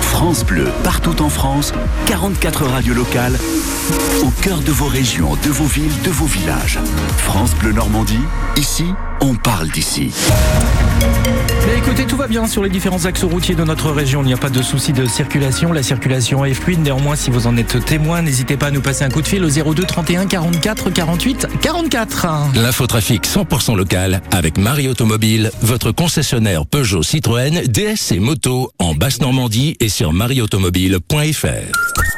France 0.03 0.45
Bleu, 0.45 0.67
partout 0.83 1.23
en 1.23 1.29
France, 1.29 1.73
44 2.07 2.67
radios 2.67 2.95
locales, 2.95 3.39
au 4.23 4.31
cœur 4.43 4.61
de 4.61 4.73
vos 4.73 4.87
régions, 4.87 5.37
de 5.45 5.51
vos 5.51 5.65
villes, 5.65 5.93
de 6.05 6.11
vos 6.11 6.27
villages. 6.27 6.79
France 7.19 7.55
Bleu 7.55 7.73
Normandie, 7.73 8.19
ici, 8.57 8.87
on 9.21 9.35
parle 9.35 9.69
d'ici. 9.69 10.11
Mais 11.67 11.79
écoutez, 11.79 12.05
tout 12.05 12.17
va 12.17 12.27
bien 12.27 12.47
sur 12.47 12.63
les 12.63 12.71
différents 12.71 13.05
axes 13.05 13.25
routiers 13.25 13.55
de 13.55 13.65
notre 13.65 13.91
région. 13.91 14.23
Il 14.23 14.27
n'y 14.27 14.33
a 14.33 14.39
pas 14.39 14.51
de 14.51 14.63
souci 14.63 14.93
de 14.93 15.07
circulation. 15.07 15.73
La 15.73 15.83
circulation 15.83 16.45
est 16.45 16.55
fluide. 16.55 16.81
Néanmoins, 16.81 17.17
si 17.17 17.31
vous 17.31 17.47
en 17.47 17.57
êtes 17.57 17.85
témoin, 17.85 18.23
n'hésitez 18.23 18.57
pas 18.57 18.67
à 18.67 18.71
nous 18.71 18.81
passer 18.81 19.05
un 19.05 19.11
coup 19.11 19.23
de 19.23 19.29
fil 19.29 19.45
au 19.45 19.51
02 19.51 19.85
31 19.85 20.27
44 20.27 20.91
48 20.91 21.47
44. 21.61 22.27
L'infotrafic 22.55 23.27
100% 23.27 23.77
local 23.77 24.23
avec 24.31 24.59
Marie 24.59 24.89
Automobile, 24.89 25.51
votre 25.63 25.93
concessionnaire 25.93 26.67
Peugeot 26.67 27.03
Citroën, 27.03 27.63
DS 27.67 28.13
et 28.13 28.21
moto 28.21 28.71
en 28.79 28.95
Basse-Normandie 28.95 29.77
et 29.81 29.89
sur 29.89 30.13
marieautomobile.fr. 30.13 32.10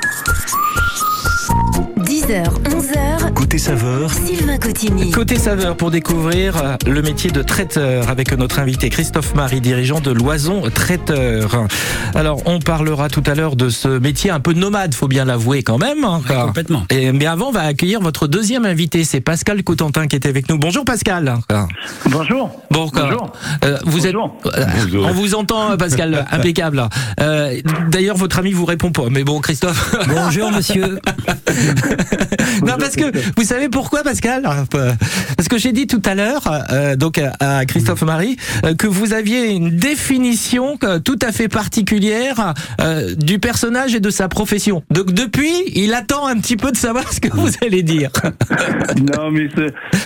10h, 2.22 2.44
11h. 2.70 3.01
Côté 3.42 3.58
saveur, 3.58 4.10
Sylvain 4.12 4.56
Cotigny. 4.56 5.10
Côté 5.10 5.36
saveur 5.36 5.76
pour 5.76 5.90
découvrir 5.90 6.56
euh, 6.56 6.76
le 6.86 7.02
métier 7.02 7.30
de 7.30 7.42
traiteur 7.42 8.08
avec 8.08 8.32
notre 8.38 8.60
invité 8.60 8.88
Christophe 8.88 9.34
Marie, 9.34 9.60
dirigeant 9.60 10.00
de 10.00 10.12
Loison 10.12 10.62
Traiteur. 10.72 11.66
Alors, 12.14 12.40
on 12.46 12.60
parlera 12.60 13.08
tout 13.08 13.22
à 13.26 13.34
l'heure 13.34 13.56
de 13.56 13.68
ce 13.68 13.88
métier 13.88 14.30
un 14.30 14.38
peu 14.38 14.52
nomade, 14.52 14.94
faut 14.94 15.08
bien 15.08 15.24
l'avouer 15.24 15.64
quand 15.64 15.76
même. 15.76 16.04
hein, 16.04 16.22
complètement. 16.46 16.84
Et, 16.90 17.10
mais 17.10 17.26
avant, 17.26 17.48
on 17.48 17.52
va 17.52 17.62
accueillir 17.62 18.00
votre 18.00 18.28
deuxième 18.28 18.64
invité, 18.64 19.02
c'est 19.02 19.20
Pascal 19.20 19.62
Cotentin 19.64 20.06
qui 20.06 20.14
est 20.16 20.26
avec 20.26 20.48
nous. 20.48 20.56
Bonjour 20.58 20.84
Pascal. 20.84 21.34
Bonjour. 22.10 22.50
Bon. 22.70 22.88
Bonjour. 22.94 23.32
Euh, 23.64 23.76
vous 23.84 24.06
êtes, 24.06 24.14
Bonjour. 24.14 24.38
euh, 24.46 24.64
Bonjour. 24.84 25.06
on 25.06 25.12
vous 25.12 25.34
entend, 25.34 25.76
Pascal, 25.76 26.26
impeccable. 26.30 26.84
Euh, 27.20 27.60
D'ailleurs, 27.90 28.16
votre 28.16 28.38
ami 28.38 28.52
vous 28.52 28.64
répond 28.64 28.92
pas, 28.92 29.08
mais 29.10 29.24
bon, 29.24 29.40
Christophe. 29.40 29.94
Bonjour 30.08 30.50
monsieur. 30.52 31.00
non, 32.64 32.74
parce 32.78 32.94
que 32.96 33.10
vous 33.36 33.44
savez 33.44 33.68
pourquoi, 33.68 34.02
Pascal 34.02 34.42
Parce 34.42 35.48
que 35.48 35.58
j'ai 35.58 35.72
dit 35.72 35.86
tout 35.86 36.02
à 36.04 36.14
l'heure, 36.14 36.42
euh, 36.72 36.96
donc 36.96 37.18
à- 37.18 37.64
Christophe 37.66 38.02
Marie, 38.02 38.36
euh, 38.64 38.74
que 38.74 38.86
vous 38.86 39.12
aviez 39.12 39.50
une 39.50 39.70
définition 39.70 40.78
euh, 40.84 40.98
tout 40.98 41.18
à 41.22 41.32
fait 41.32 41.48
particulière 41.48 42.54
euh, 42.80 43.14
du 43.14 43.38
personnage 43.38 43.94
et 43.94 44.00
de 44.00 44.10
sa 44.10 44.28
profession. 44.28 44.82
Donc 44.90 45.12
depuis, 45.12 45.52
il 45.74 45.94
attend 45.94 46.26
un 46.26 46.38
petit 46.38 46.56
peu 46.56 46.70
de 46.70 46.76
savoir 46.76 47.12
ce 47.12 47.20
que 47.20 47.28
vous 47.32 47.50
allez 47.62 47.82
dire. 47.82 48.10
Non, 49.16 49.30
mais 49.30 49.48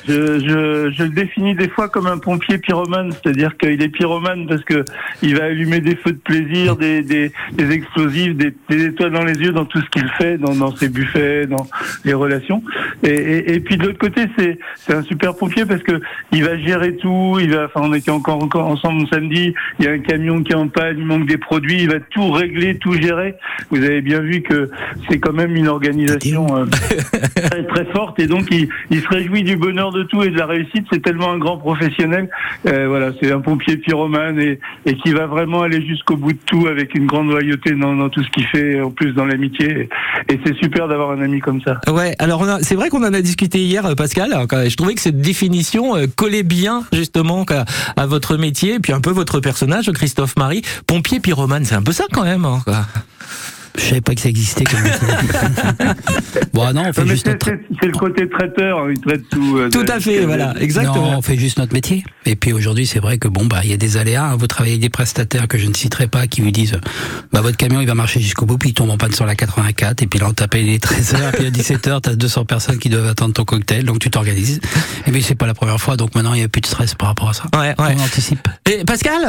je, 0.07 0.12
le 0.12 1.09
définis 1.09 1.55
des 1.55 1.69
fois 1.69 1.89
comme 1.89 2.07
un 2.07 2.19
pompier 2.19 2.59
pyromane, 2.59 3.12
c'est-à-dire 3.12 3.57
qu'il 3.57 3.83
est 3.83 3.89
pyromane 3.89 4.47
parce 4.47 4.62
que 4.62 4.85
il 5.23 5.37
va 5.37 5.45
allumer 5.45 5.81
des 5.81 5.97
feux 5.97 6.12
de 6.12 6.19
plaisir, 6.19 6.77
des, 6.77 7.33
explosifs, 7.59 8.35
des, 8.37 8.55
étoiles 8.71 9.12
dans 9.12 9.25
les 9.25 9.35
yeux 9.35 9.53
dans 9.53 9.65
tout 9.65 9.81
ce 9.81 9.89
qu'il 9.91 10.09
fait, 10.19 10.39
dans, 10.39 10.75
ses 10.77 10.89
buffets, 10.89 11.47
dans 11.47 11.67
les 12.05 12.15
relations. 12.15 12.62
Et, 13.16 13.55
et 13.55 13.61
puis 13.61 13.76
de 13.76 13.85
l'autre 13.87 13.98
côté, 13.98 14.22
c'est 14.38 14.59
c'est 14.76 14.94
un 14.94 15.02
super 15.02 15.35
pompier 15.37 15.64
parce 15.66 15.83
que 15.83 16.00
il 16.33 16.44
va 16.44 16.57
gérer 16.59 16.96
tout. 16.96 17.38
Il 17.40 17.50
va, 17.55 17.64
enfin, 17.66 17.81
on 17.88 17.94
était 17.94 18.11
encore, 18.11 18.42
encore 18.42 18.66
ensemble 18.66 19.07
samedi. 19.09 19.55
Il 19.79 19.85
y 19.85 19.88
a 19.88 19.92
un 19.92 19.98
camion 19.98 20.42
qui 20.42 20.52
est 20.52 20.57
en 20.57 20.68
panne, 20.68 20.96
il 20.98 21.05
manque 21.07 21.26
des 21.26 21.38
produits. 21.38 21.83
Il 21.83 21.88
va 21.90 22.00
tout 22.11 22.31
régler, 22.31 22.76
tout 22.79 22.94
gérer. 22.94 23.35
Vous 23.70 23.79
avez 23.83 24.00
bien 24.00 24.20
vu 24.20 24.42
que 24.42 24.70
c'est 25.09 25.18
quand 25.18 25.33
même 25.33 25.55
une 25.57 25.68
organisation 25.68 26.46
euh, 26.57 26.64
très, 27.35 27.64
très 27.64 27.85
forte 27.87 28.18
et 28.20 28.26
donc 28.26 28.46
il, 28.50 28.68
il 28.90 29.00
se 29.00 29.09
réjouit 29.09 29.42
du 29.42 29.57
bonheur 29.57 29.92
de 29.92 30.02
tout 30.05 30.22
et 30.22 30.31
de 30.31 30.38
la 30.38 30.46
réussite. 30.46 30.87
C'est 30.92 31.02
tellement 31.02 31.33
un 31.33 31.38
grand 31.38 31.57
professionnel. 31.59 32.29
Euh, 32.66 32.87
voilà, 32.88 33.11
c'est 33.20 33.33
un 33.33 33.40
pompier 33.40 33.76
pyromane 33.76 34.38
et, 34.40 34.59
et 34.87 34.94
qui 34.96 35.12
va 35.12 35.26
vraiment 35.26 35.62
aller 35.62 35.85
jusqu'au 35.87 36.16
bout 36.16 36.33
de 36.33 36.38
tout 36.46 36.66
avec 36.66 36.94
une 36.94 37.07
grande 37.07 37.29
loyauté 37.31 37.72
dans, 37.72 37.94
dans 37.94 38.09
tout 38.09 38.22
ce 38.22 38.31
qu'il 38.31 38.46
fait, 38.46 38.81
en 38.81 38.90
plus 38.90 39.12
dans 39.12 39.24
l'amitié. 39.26 39.88
Et, 40.29 40.35
et 40.35 40.40
c'est 40.44 40.55
super 40.57 40.88
d'avoir 40.88 41.11
un 41.11 41.20
ami 41.22 41.40
comme 41.40 41.61
ça. 41.62 41.81
Ouais, 41.92 42.14
alors 42.18 42.42
a- 42.48 42.61
c'est 42.62 42.74
vrai 42.74 42.88
qu'on 42.88 43.02
en 43.07 43.14
a 43.14 43.23
discuté 43.23 43.64
hier, 43.64 43.85
euh, 43.87 43.95
Pascal. 43.95 44.35
Quand- 44.49 44.69
Je 44.69 44.77
trouvais 44.77 44.95
que 44.95 45.01
cette 45.01 45.21
définition 45.21 45.97
euh, 45.97 46.07
collait 46.14 46.42
bien 46.42 46.85
justement 46.92 47.45
à 47.97 48.07
votre 48.07 48.37
métier 48.37 48.75
et 48.75 48.79
puis 48.81 48.92
un 48.92 49.01
peu 49.01 49.11
votre 49.11 49.40
personnage, 49.40 49.90
Christophe 49.92 50.37
Marie, 50.37 50.62
pompier 50.87 51.21
pyromane. 51.21 51.64
C'est 51.64 51.75
un 51.75 51.83
peu 51.83 51.92
ça 51.92 52.05
quand 52.12 52.25
même. 52.25 52.45
hein. 52.45 52.62
Je 53.77 53.83
savais 53.83 54.01
pas 54.01 54.15
que 54.15 54.21
ça 54.21 54.29
existait 54.29 54.65
comme 54.65 54.81
Bon, 56.53 56.73
non, 56.73 56.85
on 56.89 56.93
fait 56.93 57.07
juste 57.07 57.25
c'est 57.27 57.33
notre... 57.33 57.47
c'est- 57.81 57.87
le 57.87 57.93
côté 57.93 58.29
traiteur, 58.29 58.79
hein, 58.81 58.89
il 58.91 59.01
traite 59.01 59.29
tout. 59.31 59.59
euh, 59.59 59.69
Tout 59.71 59.85
à 59.89 60.01
fait, 60.01 60.25
voilà, 60.25 60.55
exactement. 60.61 61.12
Non, 61.12 61.19
on 61.19 61.23
fait 61.23 61.37
juste 61.37 61.59
notre 61.59 61.73
métier. 61.73 62.03
Et 62.25 62.35
puis 62.37 62.53
aujourd'hui, 62.53 62.87
c'est 62.87 62.99
vrai 62.99 63.19
que 63.19 63.29
bon, 63.29 63.47
bah, 63.47 63.61
il 63.65 63.71
y 63.71 63.75
a 63.75 63.77
des 63.77 63.97
aléas. 63.97 64.25
hein. 64.25 64.37
Vous 64.37 64.47
travaillez 64.47 64.75
avec 64.75 64.83
des 64.83 64.89
prestataires 64.89 65.47
que 65.49 65.59
je 65.59 65.67
ne 65.69 65.75
citerai 65.75 66.07
pas 66.09 66.27
qui 66.27 66.41
vous 66.41 66.51
disent, 66.51 66.79
bah, 67.33 67.41
votre 67.43 67.57
camion, 67.57 67.81
il 67.81 67.87
va 67.87 67.95
marcher 67.95 68.21
jusqu'au 68.21 68.47
bout, 68.47 68.59
puis 68.59 68.71
il 68.71 68.75
tombe 68.75 68.91
en 68.91 68.97
panne 68.97 69.12
sur 69.12 69.27
la 69.27 69.35
84, 69.35 70.03
et 70.03 70.07
puis 70.07 70.19
là, 70.19 70.27
on 70.29 70.33
t'appelle 70.33 70.65
les 70.67 70.79
13h, 70.79 71.33
puis 71.33 71.47
à 71.47 71.51
17h, 71.51 72.01
t'as 72.01 72.15
200 72.15 72.45
personnes 72.47 72.79
qui 72.79 72.89
doivent 72.89 73.07
attendre 73.07 73.35
ton 73.35 73.45
cocktail, 73.45 73.85
donc 73.85 73.99
tu 74.01 74.11
t'organises. 74.11 74.61
Et 75.07 75.12
puis 75.12 75.23
c'est 75.23 75.35
pas 75.35 75.47
la 75.47 75.55
première 75.55 75.81
fois, 75.81 75.97
donc 75.97 76.15
maintenant, 76.15 76.35
il 76.35 76.39
n'y 76.39 76.45
a 76.45 76.49
plus 76.49 76.61
de 76.62 76.67
stress 76.67 76.95
par 76.95 77.09
rapport 77.09 77.29
à 77.29 77.33
ça. 77.35 77.45
Ouais, 77.55 77.75
ouais. 77.79 77.95
On 77.99 78.03
anticipe. 78.03 78.49
Et 78.71 78.85
Pascal? 78.85 79.23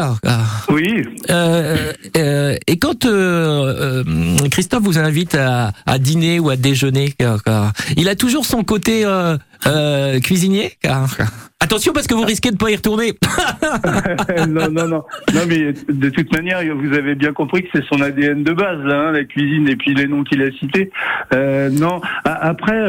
Oui. 0.69 1.03
euh, 1.29 1.91
euh, 2.17 2.55
Et 2.67 2.77
quand 2.79 3.05
euh, 3.05 4.03
euh, 4.07 4.36
Christophe 4.51 4.83
vous 4.83 4.97
invite 4.97 5.35
à, 5.35 5.71
à 5.85 5.99
dîner 5.99 6.39
ou 6.39 6.49
à 6.49 6.55
déjeuner, 6.55 7.13
euh, 7.21 7.37
euh, 7.47 7.67
il 7.95 8.09
a 8.09 8.15
toujours 8.15 8.45
son 8.45 8.63
côté 8.63 9.05
euh, 9.05 9.37
euh, 9.65 10.19
cuisinier 10.19 10.73
Attention 11.59 11.91
parce 11.91 12.05
que 12.05 12.13
vous 12.13 12.23
risquez 12.23 12.51
de 12.51 12.57
pas 12.57 12.69
y 12.69 12.75
retourner. 12.75 13.13
non, 14.47 14.69
non, 14.69 14.87
non. 14.87 15.03
Non, 15.33 15.41
mais 15.47 15.73
de 15.89 16.09
toute 16.09 16.31
manière, 16.31 16.61
vous 16.75 16.93
avez 16.93 17.15
bien 17.15 17.33
compris 17.33 17.63
que 17.63 17.69
c'est 17.73 17.83
son 17.85 17.99
ADN 17.99 18.43
de 18.43 18.53
base, 18.53 18.79
là, 18.83 19.07
hein, 19.07 19.11
la 19.11 19.23
cuisine 19.23 19.67
et 19.67 19.75
puis 19.75 19.95
les 19.95 20.05
noms 20.05 20.23
qu'il 20.23 20.43
a 20.43 20.51
cités. 20.51 20.91
Euh, 21.33 21.71
non. 21.71 21.99
Après, 22.25 22.79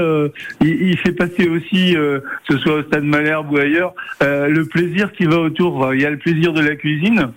il, 0.61 0.99
fait 0.99 1.13
passer 1.13 1.49
aussi, 1.49 1.97
euh, 1.97 2.21
que 2.47 2.57
ce 2.57 2.59
soit 2.59 2.75
au 2.75 2.83
Stade 2.83 3.05
Malherbe 3.05 3.51
ou 3.51 3.57
ailleurs, 3.57 3.95
le 4.21 4.63
plaisir 4.65 5.13
qui 5.13 5.25
va 5.25 5.39
autour. 5.39 5.95
Il 5.95 6.03
y 6.03 6.05
a 6.05 6.11
le 6.11 6.19
plaisir 6.19 6.53
de 6.53 6.61
la 6.61 6.77
cuisine. 6.77 7.33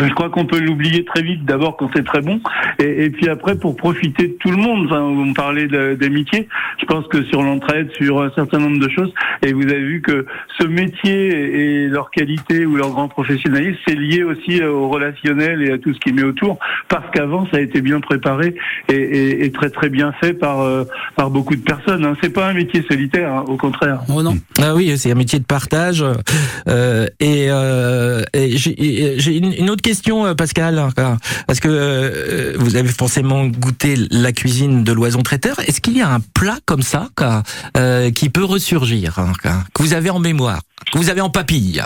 Je 0.00 0.12
crois 0.12 0.30
qu'on 0.30 0.46
peut 0.46 0.60
l'oublier 0.60 1.04
très 1.04 1.22
vite, 1.22 1.44
d'abord 1.44 1.76
quand 1.76 1.90
c'est 1.94 2.04
très 2.04 2.20
bon, 2.20 2.40
et, 2.78 3.04
et, 3.04 3.10
puis 3.10 3.28
après 3.28 3.56
pour 3.56 3.76
profiter 3.76 4.28
de 4.28 4.32
tout 4.34 4.50
le 4.50 4.56
monde. 4.56 4.86
Enfin, 4.86 5.02
on 5.02 5.32
parlait 5.32 5.66
d'amitié, 5.66 6.48
je 6.80 6.86
pense 6.86 7.06
que 7.08 7.22
sur 7.24 7.42
l'entraide, 7.42 7.90
sur 7.96 8.22
un 8.22 8.30
certain 8.34 8.58
nombre 8.58 8.78
de 8.78 8.88
choses, 8.88 9.12
et 9.42 9.52
vous 9.52 9.62
avez 9.62 9.84
vu 9.84 10.02
que 10.02 10.26
ce 10.58 10.66
métier 10.66 11.84
et 11.84 11.88
leur 11.88 12.10
qualité 12.10 12.66
ou 12.66 12.76
leur 12.76 12.90
grand 12.90 13.08
professionnalisme, 13.08 13.78
c'est 13.86 13.94
lié 13.94 14.22
aussi 14.24 14.62
au 14.62 14.88
relationnel 14.88 15.62
et 15.62 15.72
à 15.72 15.78
tout 15.78 15.94
ce 15.94 16.00
qui 16.00 16.12
met 16.12 16.22
autour, 16.22 16.58
parce 16.88 17.08
qu'avant 17.12 17.46
ça 17.50 17.58
a 17.58 17.60
été 17.60 17.80
bien 17.80 18.00
préparé 18.00 18.54
et, 18.88 18.94
et, 18.94 19.44
et 19.44 19.52
très 19.52 19.70
très 19.70 19.88
bien 19.88 20.12
fait 20.20 20.34
par 20.34 20.60
euh, 20.60 20.84
par 21.16 21.30
beaucoup 21.30 21.56
de 21.56 21.62
personnes. 21.62 22.04
Hein. 22.04 22.16
C'est 22.22 22.32
pas 22.32 22.48
un 22.48 22.54
métier 22.54 22.84
solitaire, 22.88 23.32
hein, 23.32 23.44
au 23.46 23.56
contraire. 23.56 24.00
Oh 24.08 24.22
non. 24.22 24.36
Ah 24.60 24.74
oui, 24.74 24.92
c'est 24.96 25.10
un 25.10 25.16
métier 25.16 25.38
de 25.38 25.44
partage. 25.44 26.04
Euh, 26.68 27.06
et, 27.20 27.46
euh, 27.48 28.22
et 28.32 28.56
j'ai 28.56 29.36
une, 29.36 29.52
une 29.52 29.70
autre 29.70 29.82
question, 29.84 30.24
euh, 30.24 30.34
Pascal, 30.34 30.82
parce 31.46 31.60
que 31.60 31.68
euh, 31.68 32.54
vous 32.56 32.76
avez 32.76 32.88
forcément 32.88 33.46
goûté 33.46 33.94
la 34.10 34.32
cuisine 34.32 34.82
de 34.82 34.92
l'oison 34.92 35.22
traiteur? 35.22 35.60
Est-ce 35.60 35.82
qu'il 35.82 35.96
y 35.96 36.00
a 36.00 36.08
un 36.08 36.20
plat 36.20 36.56
comme 36.64 36.80
ça 36.82 37.08
euh, 37.76 38.10
qui 38.10 38.30
peut 38.30 38.44
ressurgir, 38.44 39.16
que 39.74 39.82
vous 39.82 39.92
avez 39.92 40.08
en 40.08 40.20
mémoire, 40.20 40.62
que 40.90 40.96
vous 40.96 41.10
avez 41.10 41.20
en 41.20 41.28
papille 41.28 41.82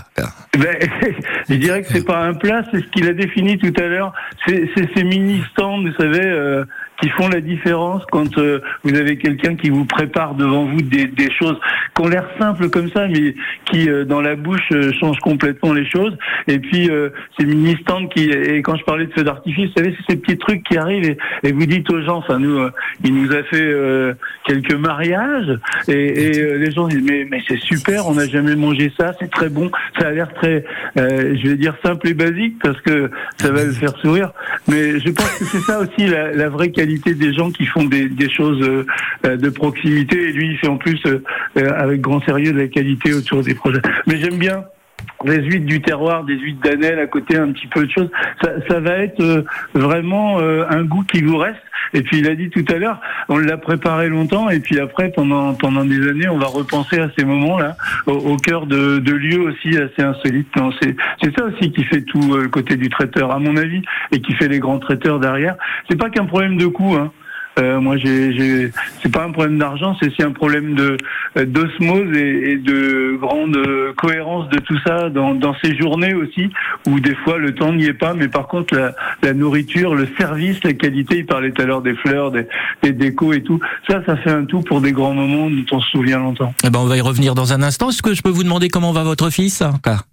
ben, 0.57 0.77
Je 1.49 1.55
dirais 1.57 1.83
que 1.83 1.89
c'est 1.93 2.07
pas 2.07 2.21
un 2.25 2.35
plat, 2.35 2.63
c'est 2.71 2.81
ce 2.81 2.87
qu'il 2.87 3.09
a 3.09 3.13
défini 3.13 3.59
tout 3.59 3.73
à 3.77 3.87
l'heure. 3.89 4.13
C'est 4.47 4.71
ces 4.95 5.03
mini 5.03 5.43
stands, 5.53 5.83
vous 5.83 5.95
savez. 5.99 6.25
Euh, 6.25 6.65
qui 7.01 7.09
font 7.11 7.29
la 7.29 7.41
différence 7.41 8.03
quand 8.11 8.39
euh, 8.39 8.61
vous 8.83 8.95
avez 8.95 9.17
quelqu'un 9.19 9.55
qui 9.55 9.71
vous 9.71 9.85
prépare 9.85 10.35
devant 10.35 10.65
vous 10.65 10.83
des, 10.83 11.07
des, 11.07 11.31
choses 11.31 11.59
qui 11.95 12.03
ont 12.03 12.09
l'air 12.09 12.29
simples 12.39 12.69
comme 12.71 12.91
ça, 12.91 13.07
mais 13.07 13.35
qui 13.67 13.89
euh, 13.89 14.05
dans 14.05 14.21
la 14.21 14.35
bouche 14.35 14.69
euh, 14.73 14.93
changent 14.99 15.21
complètement 15.21 15.73
les 15.73 15.89
choses. 15.89 16.17
Et 16.49 16.59
puis 16.59 16.91
ces 17.39 17.45
mini 17.45 17.77
stands 17.83 18.07
qui, 18.09 18.31
et 18.31 18.63
quand 18.63 18.77
je 18.77 18.85
parlais 18.85 19.07
de 19.07 19.13
feux 19.13 19.23
d'artifice, 19.23 19.69
vous 19.69 19.73
savez, 19.77 19.95
c'est 19.97 20.13
ces 20.13 20.19
petits 20.19 20.39
trucs 20.39 20.65
qui 20.65 20.77
arrivent 20.77 21.05
et, 21.05 21.19
et 21.43 21.53
vous 21.53 21.67
dites 21.67 21.89
aux 21.91 22.03
gens, 22.03 22.17
enfin 22.17 22.39
nous, 22.39 22.59
il 23.05 23.15
nous 23.15 23.33
a 23.33 23.43
fait 23.45 23.75
quelques 24.45 24.75
mariages 24.75 25.59
et, 25.87 25.93
et 25.93 26.59
les 26.59 26.71
gens 26.71 26.89
disent 26.89 27.05
mais 27.05 27.27
mais 27.31 27.43
c'est 27.47 27.59
super, 27.59 28.07
on 28.09 28.15
n'a 28.15 28.27
jamais 28.27 28.57
mangé 28.57 28.91
ça, 28.99 29.13
c'est 29.21 29.31
très 29.31 29.49
bon, 29.49 29.71
ça 29.99 30.09
a 30.09 30.11
l'air 30.11 30.33
très, 30.35 30.65
je 30.97 31.49
vais 31.49 31.57
dire 31.57 31.75
simple 31.85 32.09
et 32.09 32.15
basique 32.15 32.57
parce 32.63 32.81
que 32.81 33.11
ça 33.37 33.51
va 33.51 33.65
le 33.65 33.73
faire 33.73 33.97
sourire, 33.99 34.31
mais 34.67 34.99
je 35.01 35.11
pense 35.11 35.31
que 35.39 35.45
c'est 35.45 35.61
ça 35.61 35.81
aussi 35.81 36.07
la, 36.07 36.33
la 36.33 36.49
vraie 36.49 36.71
qualité 36.71 36.88
des 36.97 37.33
gens 37.33 37.51
qui 37.51 37.67
font 37.67 37.85
des, 37.85 38.31
choses 38.31 38.61
euh, 38.63 39.37
de 39.37 39.49
proximité. 39.51 40.17
Et 40.29 40.33
lui, 40.33 40.53
il 40.53 40.59
fait 40.59 40.69
en 40.69 40.77
plus 40.77 41.01
euh, 41.07 41.21
avec 41.55 42.01
grand 42.01 42.21
sérieux 42.25 42.53
de 42.53 42.59
la 42.59 42.69
qualité 42.69 43.13
autour 43.13 43.43
des 43.43 43.55
projets. 43.55 43.83
Mais 44.07 44.19
j'aime 44.19 44.39
bien 44.39 44.65
des 45.25 45.43
huîtres 45.43 45.67
du 45.67 45.81
terroir, 45.81 46.25
des 46.25 46.39
huîtres 46.39 46.61
d'Anel 46.63 46.99
à 46.99 47.07
côté, 47.07 47.37
un 47.37 47.53
petit 47.53 47.67
peu 47.67 47.87
de 47.87 47.91
choses. 47.91 48.11
Ça, 48.43 48.81
va 48.81 48.99
être 48.99 49.21
euh, 49.21 49.45
vraiment 49.75 50.39
un 50.39 50.85
goût 50.85 51.03
qui 51.03 51.23
vous 51.23 51.37
reste. 51.37 51.59
Et 51.95 52.03
puis 52.03 52.19
il 52.19 52.29
a 52.29 52.35
dit 52.35 52.51
tout 52.51 52.65
à 52.69 52.75
l'heure, 52.75 53.01
on 53.29 53.39
l'a 53.39 53.57
préparé 53.57 54.09
longtemps, 54.09 54.51
et 54.51 54.61
puis 54.61 54.79
après 54.79 55.11
pendant 55.11 55.55
pendant 55.55 55.85
des 55.85 56.09
années, 56.09 56.29
on 56.29 56.37
va 56.37 56.47
repenser 56.47 56.99
à 56.99 57.09
ces 57.17 57.25
moments-là, 57.25 57.77
au, 58.07 58.13
au, 58.13 58.37
cœur 58.37 58.67
de, 58.67 58.99
de 58.99 59.13
lieux 59.13 59.41
aussi 59.41 59.77
assez 59.77 60.03
insolites. 60.03 60.49
C'est 60.83 60.97
c'est 61.23 61.37
ça 61.37 61.45
aussi 61.47 61.73
qui 61.73 61.85
fait 61.85 62.03
tout 62.03 62.37
le 62.37 62.49
côté 62.49 62.77
du 62.77 62.89
traiteur, 62.89 63.31
à 63.31 63.39
mon 63.39 63.57
avis, 63.57 63.83
et 64.13 64.21
qui 64.21 64.35
fait 64.35 64.49
les 64.49 64.59
grands 64.59 64.79
traiteurs 64.79 65.19
derrière. 65.19 65.57
C'est 65.89 65.97
pas 65.97 66.11
qu'un 66.11 66.27
problème 66.27 66.57
de 66.57 66.67
coût. 66.67 66.95
Hein. 66.95 67.11
Euh, 67.59 67.81
moi, 67.81 67.97
j'ai, 67.97 68.71
c'est 69.03 69.11
pas 69.11 69.25
un 69.25 69.31
problème 69.31 69.59
d'argent, 69.59 69.97
c'est 70.01 70.09
aussi 70.09 70.23
un 70.23 70.33
problème 70.33 70.75
de 70.75 70.97
d'osmose 71.37 72.17
et, 72.17 72.53
et, 72.53 72.57
de 72.57 73.17
grande 73.21 73.57
cohérence 73.97 74.49
de 74.49 74.59
tout 74.59 74.79
ça 74.87 75.09
dans, 75.11 75.35
dans 75.35 75.55
ces 75.63 75.77
journées 75.77 76.15
aussi, 76.15 76.51
où 76.87 77.01
des 77.01 77.15
fois 77.17 77.39
le 77.39 77.55
temps 77.55 77.73
n'y 77.73 77.87
est 77.87 77.93
pas, 77.93 78.15
mais 78.15 78.29
par 78.29 78.49
contre 78.49 78.75
la, 78.75 78.95
la, 79.23 79.35
nourriture, 79.35 79.95
le 79.95 80.09
service, 80.19 80.63
la 80.65 80.73
qualité, 80.73 81.19
il 81.19 81.27
parlait 81.27 81.51
tout 81.51 81.63
à 81.63 81.65
l'heure 81.65 81.83
des 81.83 81.95
fleurs, 81.95 82.31
des, 82.31 82.47
des, 82.83 82.93
décos 82.93 83.33
et 83.33 83.43
tout, 83.43 83.61
ça, 83.89 84.03
ça 84.07 84.17
fait 84.17 84.31
un 84.31 84.45
tout 84.45 84.63
pour 84.63 84.81
des 84.81 84.93
grands 84.93 85.15
moments 85.15 85.51
dont 85.51 85.77
on 85.77 85.81
se 85.81 85.91
souvient 85.91 86.19
longtemps. 86.19 86.55
Eh 86.65 86.71
ben, 86.71 86.81
on 86.81 86.87
va 86.87 86.97
y 86.97 87.01
revenir 87.01 87.35
dans 87.35 87.53
un 87.53 87.63
instant. 87.63 87.91
Est-ce 87.91 88.03
que 88.03 88.15
je 88.15 88.23
peux 88.23 88.31
vous 88.31 88.45
demander 88.45 88.69
comment 88.69 88.93
va 88.93 89.05
votre 89.05 89.31
fils 89.31 89.63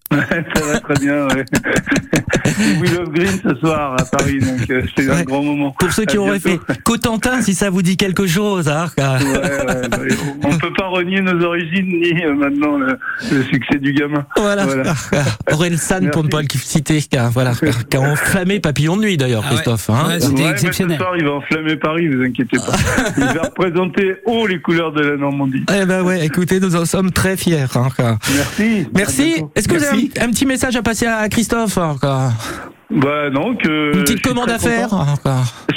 ça 0.11 0.65
va 0.65 0.79
très 0.79 0.99
bien, 0.99 1.27
ouais. 1.27 1.45
Love 2.95 3.09
Green 3.09 3.39
ce 3.43 3.55
soir 3.55 3.95
à 3.99 4.05
Paris, 4.05 4.39
donc 4.39 4.69
euh, 4.69 4.83
c'est 4.95 5.09
un 5.09 5.23
grand 5.23 5.41
moment. 5.41 5.71
Pour 5.71 5.91
ceux 5.91 6.05
qui 6.05 6.17
auraient 6.17 6.39
fait 6.39 6.59
Cotentin, 6.83 7.34
si 7.41 7.53
ça 7.53 7.69
vous 7.69 7.81
dit 7.81 7.97
quelque 7.97 8.27
chose, 8.27 8.67
hein, 8.67 8.87
ouais, 8.97 9.03
ouais, 9.03 10.07
on 10.43 10.57
peut 10.57 10.73
pas 10.73 10.87
renier 10.87 11.21
nos 11.21 11.43
origines 11.43 11.99
ni 11.99 12.23
euh, 12.23 12.33
maintenant 12.33 12.77
le, 12.77 12.97
le, 13.31 13.43
succès 13.43 13.77
du 13.79 13.93
gamin. 13.93 14.25
Voilà. 14.37 14.65
voilà. 14.65 14.93
Aurel 15.51 15.77
San 15.77 16.09
pour 16.11 16.23
ne 16.23 16.29
pas 16.29 16.41
le 16.41 16.47
citer, 16.49 16.99
voilà, 17.31 17.53
qui 17.89 17.97
a 17.97 18.01
enflammé 18.01 18.59
Papillon 18.59 18.97
de 18.97 19.03
nuit 19.03 19.17
d'ailleurs, 19.17 19.43
ah 19.45 19.53
Christophe. 19.53 19.89
Hein. 19.89 20.07
Ouais, 20.07 20.19
C'était 20.19 20.49
exceptionnel. 20.49 20.97
Ce 20.97 21.03
soir, 21.03 21.17
il 21.17 21.25
va 21.25 21.31
enflammer 21.33 21.75
Paris, 21.75 22.07
vous 22.07 22.23
inquiétez 22.23 22.57
pas. 22.57 22.75
il 23.17 23.23
va 23.23 23.43
représenter 23.43 24.15
haut 24.25 24.47
les 24.47 24.59
couleurs 24.59 24.91
de 24.91 25.01
la 25.01 25.17
Normandie. 25.17 25.63
Eh 25.73 25.85
ben 25.85 26.01
ouais, 26.01 26.25
écoutez, 26.25 26.59
nous 26.59 26.75
en 26.75 26.85
sommes 26.85 27.11
très 27.11 27.37
fiers. 27.37 27.65
Hein, 27.75 28.17
Merci. 28.35 28.87
Merci. 28.93 29.43
Est-ce 29.55 29.67
que 29.67 29.73
Merci. 29.73 29.87
vous 29.87 29.93
avez 29.93 30.09
un, 30.19 30.29
un, 30.29 30.31
petit 30.31 30.45
message 30.45 30.75
à 30.75 30.81
passer 30.81 31.05
à 31.05 31.27
Christophe 31.29 31.77
encore 31.77 32.31
bah 32.91 33.29
non, 33.29 33.55
que 33.55 33.95
une 33.95 34.03
petite 34.03 34.21
commande 34.21 34.49
à 34.49 34.59
faire. 34.59 34.89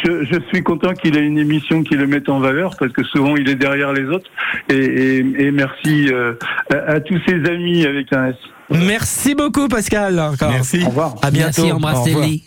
Je, 0.05 0.25
je, 0.25 0.38
suis 0.53 0.62
content 0.62 0.92
qu'il 0.92 1.16
ait 1.16 1.27
une 1.27 1.38
émission 1.38 1.83
qui 1.83 1.94
le 1.94 2.07
mette 2.07 2.29
en 2.29 2.38
valeur 2.38 2.77
parce 2.79 2.92
que 2.92 3.03
souvent 3.03 3.37
il 3.37 3.49
est 3.49 3.55
derrière 3.55 3.92
les 3.92 4.05
autres. 4.05 4.31
Et, 4.68 4.75
et, 4.75 5.18
et 5.18 5.51
merci 5.51 6.12
euh, 6.12 6.35
à, 6.71 6.92
à, 6.92 7.01
tous 7.01 7.18
ses 7.27 7.44
amis 7.47 7.87
avec 7.87 8.12
un 8.12 8.29
S. 8.29 8.37
Merci 8.70 9.35
beaucoup 9.35 9.68
Pascal. 9.68 10.18
Encore. 10.20 10.50
Merci. 10.50 10.83
Au 10.85 10.88
revoir. 10.88 11.14
À 11.22 11.31
bientôt. 11.31 11.62
Merci, 11.62 11.72
embrassez-les. 11.72 12.42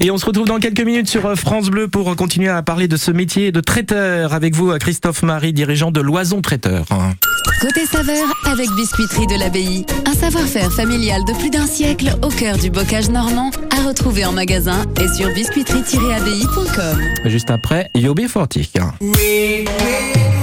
Et 0.00 0.10
on 0.10 0.18
se 0.18 0.26
retrouve 0.26 0.46
dans 0.46 0.58
quelques 0.58 0.80
minutes 0.80 1.08
sur 1.08 1.34
France 1.36 1.68
Bleu 1.70 1.88
pour 1.88 2.14
continuer 2.16 2.48
à 2.48 2.62
parler 2.62 2.88
de 2.88 2.96
ce 2.96 3.10
métier 3.10 3.52
de 3.52 3.60
traiteur 3.60 4.32
avec 4.34 4.54
vous, 4.54 4.76
Christophe 4.78 5.22
Marie, 5.22 5.52
dirigeant 5.52 5.90
de 5.90 6.00
Loison 6.00 6.40
Traiteur. 6.42 6.84
Côté 7.60 7.86
saveur 7.86 8.26
avec 8.44 8.68
Biscuiterie 8.76 9.26
de 9.26 9.38
l'Abbaye. 9.38 9.86
Un 10.04 10.12
savoir-faire 10.12 10.70
familial 10.72 11.22
de 11.24 11.32
plus 11.38 11.50
d'un 11.50 11.66
siècle 11.66 12.14
au 12.22 12.28
cœur 12.28 12.58
du 12.58 12.70
bocage 12.70 13.08
normand 13.08 13.50
à 13.70 13.86
retrouver 13.88 14.24
en 14.24 14.32
magasin 14.32 14.84
et 15.00 15.08
sur 15.16 15.28
biscuiterie-abbaye.com. 15.30 17.00
Juste 17.26 17.50
après, 17.50 17.90
Yobé 17.94 18.28
Fortic. 18.28 18.76
Oui, 19.00 19.64
oui. 19.64 20.35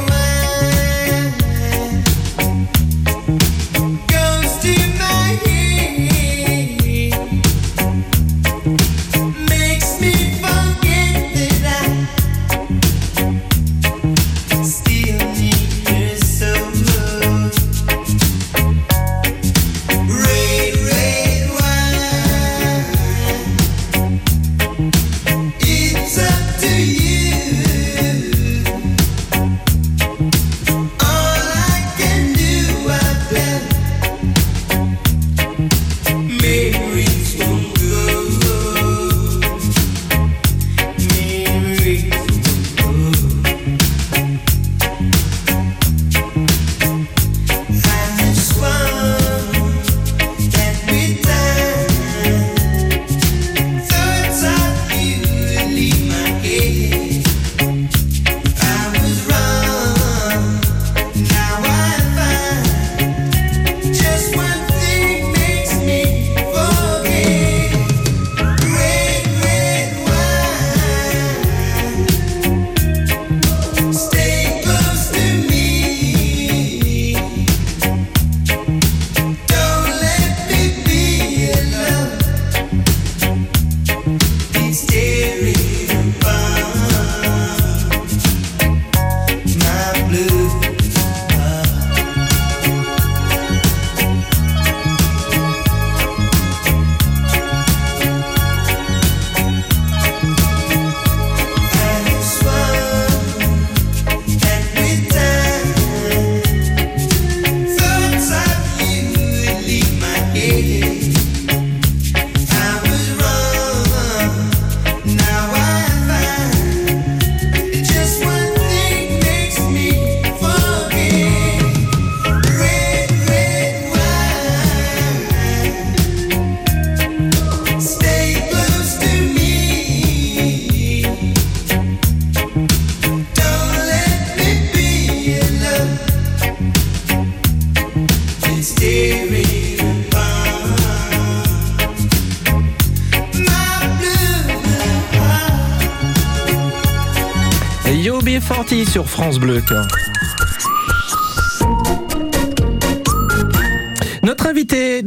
France. 149.31 150.12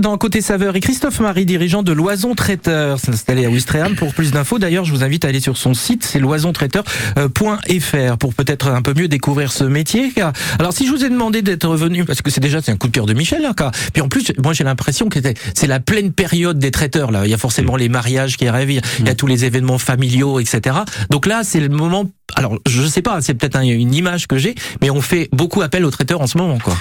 Dans 0.07 0.16
Côté 0.18 0.40
Saveur 0.40 0.76
est 0.76 0.80
Christophe 0.80 1.18
Marie, 1.18 1.46
dirigeant 1.46 1.82
de 1.82 1.90
Loison 1.90 2.36
Traiteur, 2.36 3.00
s'est 3.00 3.11
installé 3.11 3.44
à 3.44 3.50
Ouistreham. 3.50 3.96
Pour 3.96 4.14
plus 4.14 4.30
d'infos, 4.30 4.61
d'ailleurs, 4.61 4.84
je 4.84 4.92
vous 4.92 5.02
invite 5.02 5.24
à 5.24 5.28
aller 5.28 5.40
sur 5.40 5.57
son 5.57 5.74
site, 5.74 6.04
c'est 6.04 6.20
loisontraiteur.fr 6.20 8.16
pour 8.16 8.32
peut-être 8.32 8.68
un 8.68 8.82
peu 8.82 8.94
mieux 8.94 9.09
découvrir 9.09 9.50
ce 9.50 9.64
métier. 9.64 10.12
Alors, 10.61 10.72
si 10.72 10.86
je 10.86 10.92
vous 10.92 11.04
ai 11.04 11.09
demandé 11.11 11.42
d'être 11.42 11.74
venu, 11.74 12.04
parce 12.04 12.22
que 12.22 12.30
c'est 12.30 12.40
déjà 12.40 12.62
c'est 12.62 12.70
un 12.70 12.76
coup 12.76 12.86
de 12.86 12.92
cœur 12.92 13.07
de 13.07 13.14
Michel, 13.14 13.42
là, 13.42 13.52
car- 13.57 13.72
puis 13.92 14.00
en 14.00 14.09
plus, 14.09 14.30
moi 14.40 14.52
j'ai 14.52 14.62
l'impression 14.62 15.09
que 15.09 15.18
c'est- 15.20 15.66
la 15.66 15.80
pleine 15.80 16.12
période 16.12 16.61
des 16.61 16.70
traiteurs. 16.70 17.11
Là, 17.11 17.22
il 17.24 17.30
y 17.30 17.34
a 17.34 17.38
forcément 17.38 17.74
les 17.74 17.88
mariages 17.88 18.36
qui 18.36 18.46
arrivent, 18.46 18.80
il 19.00 19.07
y 19.07 19.11
a 19.11 19.14
tous 19.16 19.26
les 19.26 19.44
événements 19.44 19.78
familiaux, 19.78 20.38
etc. 20.38 20.76
Donc 21.11 21.26
là, 21.26 21.40
c'est 21.42 21.59
le 21.59 21.68
moment. 21.68 22.04
Alors, 22.36 22.57
je 22.68 22.86
sais 22.86 23.02
pas, 23.02 23.20
c'est 23.22 23.34
peut-être 23.34 23.57
un- 23.57 23.62
une 23.62 23.92
image 23.92 24.28
que 24.28 24.38
j'ai, 24.38 24.54
mais 24.80 24.88
on 24.90 25.00
fait 25.00 25.28
beaucoup 25.32 25.62
appel 25.62 25.84
aux 25.84 25.90
traiteurs 25.90 26.20
en 26.20 26.28
ce 26.28 26.38
moment, 26.38 26.59
quoi. 26.62 26.76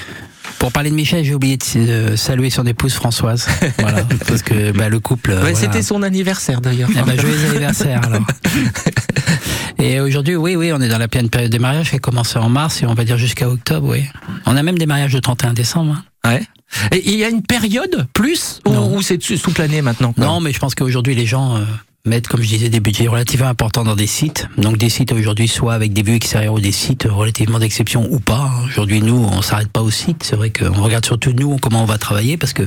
Pour 0.60 0.72
parler 0.72 0.90
de 0.90 0.96
Michel, 0.96 1.24
j'ai 1.24 1.34
oublié 1.36 1.58
de 1.58 2.10
de 2.12 2.16
saluer 2.16 2.50
son 2.50 2.66
épouse 2.66 2.94
Françoise. 2.94 3.48
voilà, 3.80 4.04
parce 4.28 4.42
que 4.42 4.72
bah, 4.72 4.90
le 4.90 5.00
couple. 5.00 5.32
euh, 5.32 5.36
Ouais, 5.44 5.52
voilà. 5.52 5.56
C'était 5.56 5.82
son 5.84 6.02
anniversaire 6.04 6.62
d'ailleurs. 6.62 6.90
Eh 6.92 7.02
ben, 7.02 7.20
joyeux 7.20 7.50
anniversaire 7.50 8.02
alors. 8.06 8.26
Et 9.78 10.00
aujourd'hui, 10.00 10.36
oui, 10.36 10.56
oui, 10.56 10.72
on 10.74 10.80
est 10.82 10.88
dans 10.88 10.98
la 10.98 11.08
pleine 11.08 11.30
période 11.30 11.52
des 11.52 11.60
mariages 11.60 11.90
qui 11.90 11.98
a 11.98 12.00
commencé 12.00 12.38
en 12.40 12.50
mars 12.50 12.82
et 12.82 12.86
on 12.86 12.94
va 12.94 13.04
dire 13.04 13.18
jusqu'à 13.18 13.50
octobre, 13.50 13.90
oui. 13.90 14.06
On 14.46 14.56
a 14.56 14.64
même 14.64 14.78
des 14.78 14.86
mariages 14.86 15.14
le 15.14 15.22
31 15.22 15.54
décembre. 15.54 16.02
hein. 16.24 16.32
Ouais. 16.32 16.44
Et 16.92 17.10
il 17.12 17.18
y 17.20 17.24
a 17.26 17.30
une 17.30 17.44
période 17.44 18.08
plus 18.14 18.62
ou, 18.66 18.72
ou 18.72 19.02
c'est 19.02 19.18
toute 19.20 19.58
l'année 19.60 19.82
maintenant 19.82 20.14
quoi? 20.14 20.26
Non, 20.26 20.40
mais 20.40 20.52
je 20.54 20.60
pense 20.60 20.74
qu'aujourd'hui, 20.76 21.14
les 21.14 21.26
gens 21.26 21.58
euh, 21.58 21.62
mettent, 22.06 22.28
comme 22.28 22.42
je 22.42 22.48
disais, 22.48 22.70
des 22.70 22.80
budgets 22.80 23.08
relativement 23.08 23.48
importants 23.48 23.84
dans 23.84 23.96
des 23.96 24.08
sites. 24.08 24.48
Donc 24.58 24.78
des 24.78 24.90
sites 24.90 25.12
aujourd'hui, 25.12 25.48
soit 25.48 25.74
avec 25.74 25.94
des 25.94 26.04
vues 26.04 26.16
extérieures 26.16 26.54
ou 26.54 26.60
des 26.60 26.72
sites 26.72 27.08
relativement 27.10 27.60
d'exception 27.60 28.08
ou 28.12 28.20
pas. 28.20 28.52
Aujourd'hui, 28.66 29.02
nous, 29.02 29.28
on 29.32 29.42
s'arrête 29.42 29.70
pas 29.70 29.82
au 29.82 29.90
site. 29.90 30.24
C'est 30.24 30.36
vrai 30.36 30.52
qu'on 30.52 30.82
regarde 30.82 31.06
surtout 31.06 31.34
nous 31.34 31.58
comment 31.58 31.84
on 31.84 31.86
va 31.86 31.98
travailler 31.98 32.38
parce 32.38 32.54
que 32.54 32.64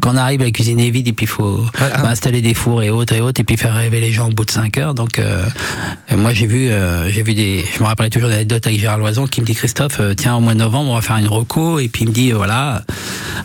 quand 0.00 0.12
on 0.14 0.16
arrive, 0.16 0.42
la 0.42 0.50
cuisine 0.50 0.80
est 0.80 0.90
vide 0.90 1.08
et 1.08 1.12
puis 1.12 1.24
il 1.24 1.28
faut 1.28 1.64
bah, 1.78 2.08
installer 2.08 2.42
des 2.42 2.54
fours 2.54 2.82
et 2.82 2.90
autres 2.90 3.14
et 3.14 3.20
autres 3.20 3.40
et 3.40 3.44
puis 3.44 3.56
faire 3.56 3.74
rêver 3.74 4.00
les 4.00 4.12
gens 4.12 4.28
au 4.28 4.32
bout 4.32 4.44
de 4.44 4.50
5 4.50 4.76
heures. 4.78 4.94
Donc 4.94 5.18
euh, 5.18 5.44
moi, 6.14 6.32
j'ai 6.32 6.46
vu, 6.46 6.68
euh, 6.68 7.10
j'ai 7.10 7.22
vu 7.22 7.34
des, 7.34 7.64
je 7.74 7.82
me 7.82 7.86
rappelais 7.86 8.10
toujours 8.10 8.28
d'anecdotes 8.28 8.66
avec 8.66 8.78
Gérard 8.78 8.98
Loison 8.98 9.26
qui 9.26 9.40
me 9.40 9.46
dit 9.46 9.54
Christophe, 9.54 10.00
euh, 10.00 10.14
tiens, 10.14 10.36
au 10.36 10.40
mois 10.40 10.54
de 10.54 10.58
novembre, 10.58 10.90
on 10.90 10.94
va 10.94 11.00
faire 11.00 11.16
une 11.16 11.28
reco 11.28 11.78
et 11.78 11.88
puis 11.88 12.02
il 12.02 12.08
me 12.08 12.14
dit 12.14 12.32
voilà, 12.32 12.82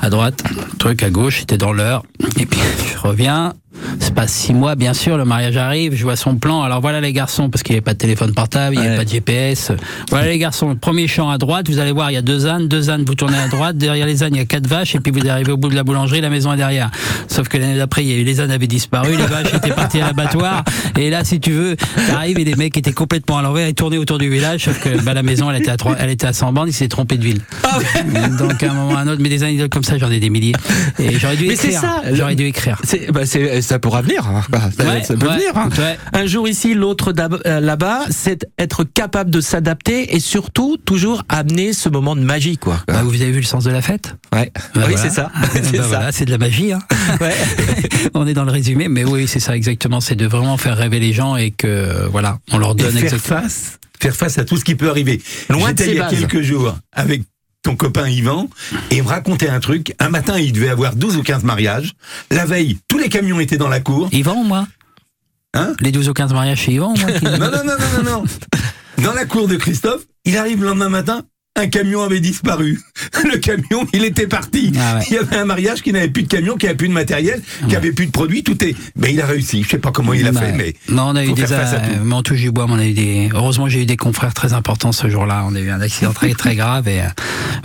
à 0.01 0.09
droite, 0.09 0.43
truc 0.79 1.01
à 1.03 1.09
gauche, 1.09 1.39
c'était 1.39 1.57
dans 1.57 1.71
l'heure 1.71 2.03
et 2.39 2.45
puis 2.45 2.59
je 2.93 2.97
reviens. 2.97 3.53
C'est 3.99 4.13
pas 4.13 4.27
six 4.27 4.53
mois, 4.53 4.75
bien 4.75 4.93
sûr, 4.93 5.17
le 5.17 5.25
mariage 5.29 5.55
arrive, 5.57 5.95
je 5.95 6.03
vois 6.03 6.15
son 6.17 6.35
plan. 6.35 6.61
Alors 6.63 6.81
voilà 6.81 6.99
les 6.99 7.13
garçons, 7.13 7.49
parce 7.49 7.63
qu'il 7.63 7.73
n'y 7.73 7.77
avait 7.77 7.83
pas 7.85 7.93
de 7.93 7.97
téléphone 7.99 8.33
portable, 8.33 8.75
il 8.75 8.81
n'y 8.81 8.87
avait 8.87 8.97
pas 8.97 9.05
de 9.05 9.09
GPS. 9.09 9.71
Voilà 10.09 10.27
les 10.27 10.37
garçons, 10.37 10.75
premier 10.75 11.07
champ 11.07 11.29
à 11.29 11.37
droite, 11.37 11.69
vous 11.69 11.79
allez 11.79 11.91
voir, 11.93 12.11
il 12.11 12.15
y 12.15 12.17
a 12.17 12.21
deux 12.21 12.45
ânes, 12.47 12.67
deux 12.67 12.89
ânes, 12.89 13.03
vous 13.05 13.15
tournez 13.15 13.37
à 13.37 13.47
droite, 13.47 13.77
derrière 13.77 14.05
les 14.05 14.23
ânes, 14.23 14.35
il 14.35 14.39
y 14.39 14.41
a 14.41 14.45
quatre 14.45 14.67
vaches, 14.67 14.95
et 14.95 14.99
puis 14.99 15.11
vous 15.11 15.27
arrivez 15.29 15.51
au 15.51 15.57
bout 15.57 15.69
de 15.69 15.75
la 15.75 15.83
boulangerie, 15.83 16.19
la 16.21 16.29
maison 16.29 16.51
est 16.53 16.57
derrière. 16.57 16.89
Sauf 17.27 17.47
que 17.47 17.57
l'année 17.57 17.77
d'après, 17.77 18.01
les 18.03 18.41
ânes 18.41 18.51
avaient 18.51 18.67
disparu, 18.67 19.11
les 19.15 19.25
vaches 19.25 19.53
étaient 19.53 19.69
parties 19.71 20.01
à 20.01 20.07
l'abattoir, 20.07 20.63
et 20.97 21.09
là, 21.09 21.23
si 21.23 21.39
tu 21.39 21.51
veux, 21.51 21.75
t'arrives 22.07 22.39
et 22.39 22.43
les 22.43 22.55
mecs 22.55 22.75
étaient 22.75 22.91
complètement 22.91 23.37
à 23.37 23.41
l'envers 23.41 23.67
et 23.67 23.73
tournaient 23.73 23.97
autour 23.97 24.17
du 24.17 24.29
village, 24.29 24.65
sauf 24.65 24.79
que 24.79 25.01
bah, 25.03 25.13
la 25.13 25.23
maison, 25.23 25.49
elle 25.51 25.61
était 25.61 25.71
à 25.71 25.77
trois, 25.77 25.95
elle 25.99 26.09
était 26.09 26.27
à 26.27 26.33
100 26.33 26.51
bandes, 26.53 26.67
ils 26.69 26.73
s'étaient 26.73 26.89
trompés 26.89 27.17
de 27.17 27.23
ville. 27.23 27.41
Donc 28.39 28.63
à 28.63 28.71
un 28.71 28.73
moment 28.73 28.93
ou 28.93 28.95
à 28.97 28.99
un 29.01 29.07
autre, 29.07 29.21
mais 29.21 29.29
des 29.29 29.43
anecdotes 29.43 29.71
comme 29.71 29.83
ça, 29.83 29.97
j'en 29.97 30.09
ai 30.11 30.19
des 30.19 30.29
milliers. 30.29 30.53
Et 30.97 31.17
j'aurais 31.19 31.35
dû 31.37 31.45
Mais 31.47 31.55
c'est 31.55 31.67
écrire. 31.67 31.81
ça, 31.81 32.01
J'aurais 32.13 32.35
dû 32.35 32.45
écrire. 32.45 32.79
C'est, 32.83 33.11
bah, 33.11 33.21
ça 33.25 33.79
pourra 33.79 34.01
venir. 34.01 34.25
hein. 34.27 34.41
Bah, 34.49 34.61
Ouais, 34.79 35.03
peut 35.19 35.27
ouais, 35.27 35.35
venir. 35.37 35.51
hein. 35.57 35.69
ouais. 35.77 35.97
Un 36.13 36.25
jour 36.25 36.47
ici, 36.47 36.73
l'autre 36.73 37.13
euh, 37.45 37.59
là-bas, 37.59 38.01
c'est 38.09 38.47
être 38.57 38.83
capable 38.83 39.29
de 39.29 39.41
s'adapter 39.41 40.15
et 40.15 40.19
surtout 40.19 40.77
toujours 40.77 41.23
amener 41.29 41.73
ce 41.73 41.89
moment 41.89 42.15
de 42.15 42.21
magie, 42.21 42.57
quoi. 42.57 42.81
Bah, 42.87 43.03
vous 43.03 43.21
avez 43.21 43.31
vu 43.31 43.39
le 43.39 43.45
sens 43.45 43.63
de 43.65 43.71
la 43.71 43.81
fête? 43.81 44.15
Ouais. 44.33 44.51
Bah, 44.55 44.61
oui, 44.87 44.93
voilà. 44.93 44.97
c'est 44.97 45.09
ça. 45.09 45.31
Bah, 45.39 45.47
c'est 45.53 45.75
ça. 45.77 45.83
voilà, 45.83 46.11
c'est 46.11 46.25
de 46.25 46.31
la 46.31 46.37
magie. 46.37 46.73
Hein. 46.73 46.79
on 48.13 48.25
est 48.27 48.33
dans 48.33 48.45
le 48.45 48.51
résumé, 48.51 48.87
mais 48.87 49.03
oui, 49.03 49.27
c'est 49.27 49.39
ça 49.39 49.55
exactement. 49.55 49.99
C'est 50.01 50.15
de 50.15 50.25
vraiment 50.25 50.57
faire 50.57 50.77
rêver 50.77 50.99
les 50.99 51.13
gens 51.13 51.35
et 51.35 51.51
que 51.51 52.07
voilà, 52.11 52.39
on 52.51 52.57
leur 52.57 52.71
Et 52.71 52.75
donne 52.75 52.91
faire 52.93 53.03
exactement. 53.03 53.41
face, 53.41 53.79
faire 54.01 54.15
face 54.15 54.37
à 54.37 54.45
tout 54.45 54.57
ce 54.57 54.63
qui 54.65 54.75
peut 54.75 54.89
arriver. 54.89 55.21
Loin 55.49 55.73
de 55.73 55.83
il 55.83 55.95
y 55.95 55.99
a 55.99 56.03
bases. 56.09 56.19
quelques 56.19 56.41
jours 56.41 56.75
avec 56.93 57.23
ton 57.61 57.75
copain 57.75 58.07
Yvan 58.07 58.47
et 58.91 58.97
il 58.97 59.03
me 59.03 59.07
racontait 59.09 59.49
un 59.49 59.59
truc. 59.59 59.93
Un 59.99 60.09
matin, 60.09 60.37
il 60.39 60.53
devait 60.53 60.69
avoir 60.69 60.95
12 60.95 61.17
ou 61.17 61.23
15 61.23 61.43
mariages. 61.43 61.91
La 62.31 62.45
veille, 62.45 62.77
tous 62.87 62.97
les 62.97 63.09
camions 63.09 63.39
étaient 63.39 63.57
dans 63.57 63.67
la 63.67 63.81
cour. 63.81 64.07
Yvan 64.13 64.35
ou 64.35 64.43
moi? 64.43 64.65
Hein 65.55 65.73
Les 65.81 65.91
12 65.91 66.09
ou 66.09 66.13
15 66.13 66.33
mariages 66.33 66.59
chez 66.59 66.73
Yvan 66.73 66.93
moi 66.97 67.11
qui- 67.11 67.25
Non, 67.25 67.37
non, 67.37 67.51
non, 67.51 67.63
non, 67.65 68.03
non, 68.03 68.11
non. 68.21 68.23
Dans 69.03 69.13
la 69.13 69.25
cour 69.25 69.47
de 69.47 69.55
Christophe, 69.55 70.05
il 70.25 70.37
arrive 70.37 70.61
le 70.61 70.67
lendemain 70.69 70.89
matin, 70.89 71.23
un 71.59 71.67
camion 71.67 72.01
avait 72.03 72.19
disparu. 72.19 72.79
Le 73.31 73.37
camion, 73.37 73.85
il 73.93 74.03
était 74.03 74.27
parti. 74.27 74.71
Ah 74.79 74.99
Il 75.09 75.13
y 75.15 75.17
avait 75.17 75.35
un 75.37 75.45
mariage 75.45 75.81
qui 75.81 75.91
n'avait 75.93 76.07
plus 76.09 76.23
de 76.23 76.27
camion, 76.27 76.55
qui 76.57 76.65
avait 76.65 76.75
plus 76.75 76.87
de 76.87 76.93
matériel, 76.93 77.41
qui 77.67 77.75
avait 77.75 77.91
plus 77.91 78.05
de 78.07 78.11
produits, 78.11 78.43
tout 78.43 78.61
est. 78.63 78.75
Mais 78.95 79.13
il 79.13 79.21
a 79.21 79.25
réussi. 79.25 79.63
Je 79.63 79.69
sais 79.69 79.77
pas 79.77 79.91
comment 79.91 80.13
il 80.13 80.25
a 80.27 80.31
Bah, 80.31 80.41
fait, 80.41 80.53
mais. 80.53 80.73
non, 80.89 81.03
on 81.09 81.15
a 81.15 81.25
eu 81.25 81.33
des, 81.33 81.43
à 81.43 81.47
tout. 81.47 81.53
euh, 81.53 81.97
mais 82.03 82.13
on 82.15 82.23
touche 82.23 82.39
du 82.41 82.51
bois, 82.51 82.65
mais 82.67 82.73
on 82.73 82.79
a 82.79 82.85
eu 82.85 82.93
des, 82.93 83.29
heureusement, 83.33 83.67
j'ai 83.69 83.81
eu 83.83 83.85
des 83.85 83.97
confrères 83.97 84.33
très 84.33 84.53
importants 84.53 84.91
ce 84.91 85.09
jour-là. 85.09 85.43
On 85.47 85.55
a 85.55 85.59
eu 85.59 85.69
un 85.69 85.81
accident 85.81 86.13
très, 86.13 86.33
très 86.33 86.55
grave 86.55 86.87
et, 86.87 87.01
euh, 87.01 87.05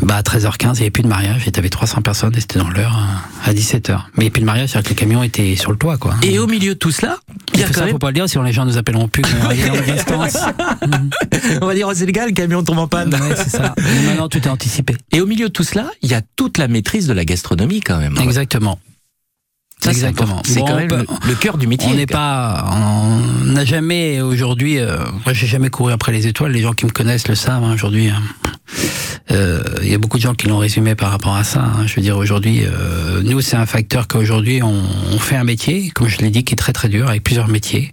bah, 0.03 0.17
à 0.17 0.23
13h15, 0.23 0.59
il 0.61 0.73
n'y 0.73 0.81
avait 0.83 0.91
plus 0.91 1.03
de 1.03 1.09
mariage 1.09 1.47
et 1.47 1.53
t'avais 1.53 1.69
300 1.71 2.03
personnes 2.03 2.35
et 2.37 2.41
c'était 2.41 2.59
dans 2.59 2.71
l'heure 2.71 2.97
euh, 3.47 3.51
à 3.51 3.55
17h. 3.55 3.91
Mais 3.91 3.95
il 4.17 4.21
n'y 4.21 4.25
avait 4.25 4.31
plus 4.31 4.41
de 4.41 4.47
mariage, 4.47 4.71
c'est-à-dire 4.71 4.91
que 4.91 4.95
les 4.95 5.01
camions 5.01 5.23
étaient 5.23 5.57
sur 5.57 5.71
le 5.71 5.77
toit, 5.79 5.97
quoi. 5.99 6.15
Et 6.23 6.39
au 6.39 6.47
milieu 6.47 6.75
de 6.75 6.79
tout 6.79 6.91
cela, 6.91 7.19
il 7.55 7.61
y 7.61 7.63
a 7.63 7.67
quand 7.69 7.75
ça, 7.75 7.81
même. 7.83 7.91
faut 7.93 7.99
pas 7.99 8.09
le 8.09 8.15
dire, 8.15 8.29
sinon 8.29 8.45
les 8.45 8.53
gens 8.53 8.65
nous 8.65 8.77
appelleront 8.79 9.09
plus. 9.09 9.23
On 11.63 11.67
va 11.67 11.75
dire, 11.75 11.87
oh, 11.89 11.93
c'est 11.95 12.07
le 12.07 12.13
gars, 12.13 12.27
le 12.27 12.33
camion 12.33 12.63
tombe 12.63 12.79
en 12.79 12.87
panne. 12.89 13.15
Ouais, 13.15 13.37
c'est 13.37 13.51
ça. 13.51 13.75
Maintenant, 14.07 14.29
tout 14.29 14.39
est 14.39 14.49
anticipé. 14.49 14.97
Et 15.13 15.21
au 15.21 15.27
milieu 15.27 15.49
de 15.49 15.53
tout 15.53 15.65
cela, 15.65 15.91
il 16.03 16.11
y 16.11 16.15
a 16.15 16.23
toute 16.37 16.59
la 16.59 16.69
maîtrise 16.69 17.07
de 17.07 17.13
la 17.13 17.25
gastronomie 17.25 17.81
quand 17.81 17.99
même. 17.99 18.17
Exactement. 18.23 18.79
Ça, 19.83 19.91
Exactement. 19.91 20.41
C'est 20.47 20.61
Bon, 20.61 20.67
quand 20.67 20.77
même 20.77 20.89
peut- 20.89 20.97
le, 21.25 21.29
le 21.29 21.35
cœur 21.35 21.59
du 21.59 21.67
métier. 21.67 21.89
On 21.91 21.95
n'est 21.95 22.07
pas, 22.07 22.65
on 22.73 23.45
n'a 23.53 23.65
jamais 23.67 24.21
aujourd'hui. 24.23 24.79
euh, 24.79 24.97
moi, 25.25 25.35
j'ai 25.35 25.47
jamais 25.47 25.69
couru 25.69 25.93
après 25.93 26.11
les 26.13 26.27
étoiles. 26.27 26.53
Les 26.53 26.63
gens 26.63 26.73
qui 26.73 26.87
me 26.87 26.91
connaissent 26.91 27.29
le 27.29 27.35
savent. 27.35 27.63
hein, 27.65 27.75
aujourd'hui, 27.75 28.09
hein. 28.09 28.23
Euh, 29.31 29.63
il 29.83 29.89
y 29.91 29.95
a 29.95 29.99
beaucoup 29.99 30.17
de 30.19 30.23
gens 30.23 30.35
qui 30.35 30.47
l'ont 30.49 30.59
résumé 30.59 30.95
par 30.95 31.11
rapport 31.11 31.35
à 31.37 31.45
ça. 31.45 31.61
hein. 31.63 31.87
Je 31.87 31.97
veux 31.97 32.03
dire, 32.03 32.17
aujourd'hui, 32.17 32.63
euh, 32.65 33.21
nous, 33.25 33.41
c'est 33.41 33.57
un 33.57 33.67
facteur 33.67 34.07
qu'aujourd'hui, 34.09 34.63
on, 34.63 34.73
on 35.13 35.19
fait 35.19 35.37
un 35.37 35.45
métier, 35.45 35.91
comme 35.91 36.09
je 36.09 36.19
l'ai 36.19 36.31
dit, 36.31 36.45
qui 36.45 36.55
est 36.55 36.57
très 36.57 36.73
très 36.73 36.89
dur, 36.89 37.09
avec 37.09 37.23
plusieurs 37.25 37.49
métiers. 37.49 37.91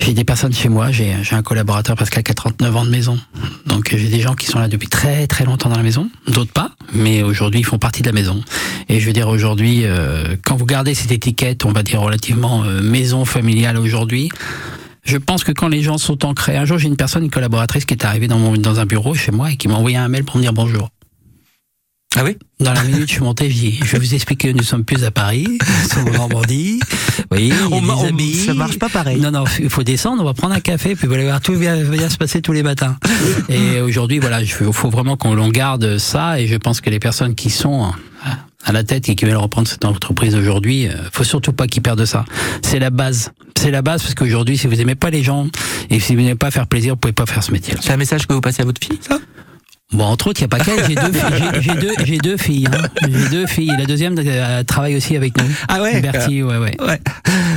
J'ai 0.00 0.14
des 0.14 0.24
personnes 0.24 0.52
chez 0.52 0.68
moi, 0.68 0.90
j'ai 0.90 1.12
un 1.32 1.42
collaborateur 1.42 1.96
Pascal 1.96 2.22
qui 2.22 2.30
a 2.30 2.34
39 2.34 2.76
ans 2.76 2.84
de 2.84 2.90
maison. 2.90 3.18
Donc 3.66 3.94
j'ai 3.94 4.08
des 4.08 4.20
gens 4.20 4.34
qui 4.34 4.46
sont 4.46 4.58
là 4.58 4.68
depuis 4.68 4.88
très 4.88 5.26
très 5.26 5.44
longtemps 5.44 5.68
dans 5.68 5.76
la 5.76 5.82
maison, 5.82 6.10
d'autres 6.26 6.52
pas, 6.52 6.70
mais 6.94 7.22
aujourd'hui 7.22 7.60
ils 7.60 7.66
font 7.66 7.78
partie 7.78 8.02
de 8.02 8.06
la 8.06 8.12
maison. 8.12 8.42
Et 8.88 9.00
je 9.00 9.06
veux 9.06 9.12
dire 9.12 9.28
aujourd'hui, 9.28 9.82
euh, 9.84 10.36
quand 10.44 10.56
vous 10.56 10.66
gardez 10.66 10.94
cette 10.94 11.12
étiquette, 11.12 11.64
on 11.64 11.72
va 11.72 11.82
dire 11.82 12.00
relativement 12.00 12.64
euh, 12.64 12.80
maison 12.80 13.24
familiale 13.24 13.76
aujourd'hui, 13.76 14.30
je 15.04 15.16
pense 15.16 15.44
que 15.44 15.52
quand 15.52 15.68
les 15.68 15.82
gens 15.82 15.98
sont 15.98 16.24
ancrés, 16.24 16.56
un 16.56 16.64
jour 16.64 16.78
j'ai 16.78 16.88
une 16.88 16.96
personne, 16.96 17.24
une 17.24 17.30
collaboratrice 17.30 17.84
qui 17.84 17.94
est 17.94 18.04
arrivée 18.04 18.28
dans, 18.28 18.38
mon, 18.38 18.56
dans 18.56 18.80
un 18.80 18.86
bureau 18.86 19.14
chez 19.14 19.32
moi 19.32 19.50
et 19.52 19.56
qui 19.56 19.68
m'a 19.68 19.74
envoyé 19.74 19.96
un 19.96 20.08
mail 20.08 20.24
pour 20.24 20.36
me 20.36 20.42
dire 20.42 20.52
bonjour. 20.52 20.90
Ah 22.20 22.24
oui 22.24 22.36
Dans 22.58 22.72
la 22.72 22.82
minute, 22.82 23.02
je 23.08 23.12
suis 23.14 23.20
monté, 23.22 23.48
je 23.48 23.84
vais 23.92 23.98
vous 23.98 24.14
expliquer, 24.14 24.52
nous 24.52 24.64
sommes 24.64 24.84
plus 24.84 25.04
à 25.04 25.12
Paris, 25.12 25.46
nous 25.60 25.88
sommes 25.88 26.08
en 26.08 26.12
Normandie. 26.28 26.80
A 27.30 27.36
On 27.70 27.80
des 27.80 27.90
on- 27.90 28.04
amis. 28.08 28.34
ça 28.34 28.54
marche 28.54 28.78
pas 28.78 28.88
pareil. 28.88 29.20
Non, 29.20 29.30
non, 29.30 29.44
il 29.60 29.70
faut 29.70 29.84
descendre, 29.84 30.22
on 30.22 30.24
va 30.24 30.34
prendre 30.34 30.54
un 30.54 30.60
café, 30.60 30.96
puis 30.96 31.06
vous 31.06 31.14
allez 31.14 31.24
voir, 31.24 31.40
tout 31.40 31.54
va 31.54 31.76
bien 31.76 32.08
se 32.08 32.16
passer 32.16 32.42
tous 32.42 32.52
les 32.52 32.64
matins. 32.64 32.96
Et 33.48 33.80
aujourd'hui, 33.80 34.18
voilà, 34.18 34.40
il 34.42 34.48
faut 34.50 34.72
faut 34.72 34.90
vraiment 34.90 35.16
qu'on 35.16 35.34
l'on 35.34 35.48
garde 35.50 35.98
ça, 35.98 36.40
et 36.40 36.48
je 36.48 36.56
pense 36.56 36.80
que 36.80 36.90
les 36.90 36.98
personnes 36.98 37.36
qui 37.36 37.50
sont 37.50 37.92
à 38.64 38.72
la 38.72 38.82
tête 38.82 39.08
et 39.08 39.14
qui 39.14 39.24
veulent 39.24 39.36
reprendre 39.36 39.68
cette 39.68 39.84
entreprise 39.84 40.34
aujourd'hui, 40.34 40.88
euh, 40.88 40.92
faut 41.12 41.22
surtout 41.24 41.52
pas 41.52 41.68
qu'ils 41.68 41.82
perdent 41.82 42.04
ça. 42.04 42.24
C'est 42.62 42.80
la 42.80 42.90
base. 42.90 43.30
C'est 43.56 43.70
la 43.70 43.82
base 43.82 44.02
parce 44.02 44.14
qu'aujourd'hui, 44.14 44.58
si 44.58 44.66
vous 44.66 44.80
aimez 44.80 44.96
pas 44.96 45.10
les 45.10 45.22
gens 45.22 45.46
et 45.90 46.00
si 46.00 46.14
vous 46.16 46.20
n'aimez 46.22 46.34
pas 46.34 46.50
faire 46.50 46.66
plaisir, 46.66 46.94
vous 46.94 46.98
pouvez 46.98 47.12
pas 47.12 47.26
faire 47.26 47.42
ce 47.44 47.52
métier. 47.52 47.74
C'est 47.80 47.92
un 47.92 47.96
message 47.96 48.26
que 48.26 48.32
vous 48.34 48.40
passez 48.40 48.62
à 48.62 48.64
votre 48.64 48.84
fille, 48.84 48.98
ça? 49.00 49.18
Bon, 49.94 50.04
entre 50.04 50.26
autres, 50.28 50.42
il 50.42 50.44
n'y 50.46 50.54
a 50.54 50.58
pas 50.58 50.62
qu'elle. 50.62 50.84
J'ai 50.86 50.94
deux, 50.96 51.12
filles- 51.12 51.50
j'ai- 51.54 51.62
j'ai 51.62 51.74
deux, 51.80 51.92
j'ai 52.04 52.18
deux 52.18 52.36
filles. 52.36 52.68
hein. 52.70 52.88
J'ai 53.08 53.28
deux 53.30 53.46
filles. 53.46 53.72
La 53.78 53.86
deuxième 53.86 54.14
euh, 54.18 54.62
travaille 54.62 54.94
aussi 54.96 55.16
avec 55.16 55.38
nous. 55.38 55.48
Ah 55.66 55.80
ouais? 55.80 56.02
Bertie, 56.02 56.42
ouais, 56.42 56.58
ouais. 56.58 56.76
Ouais. 56.78 57.00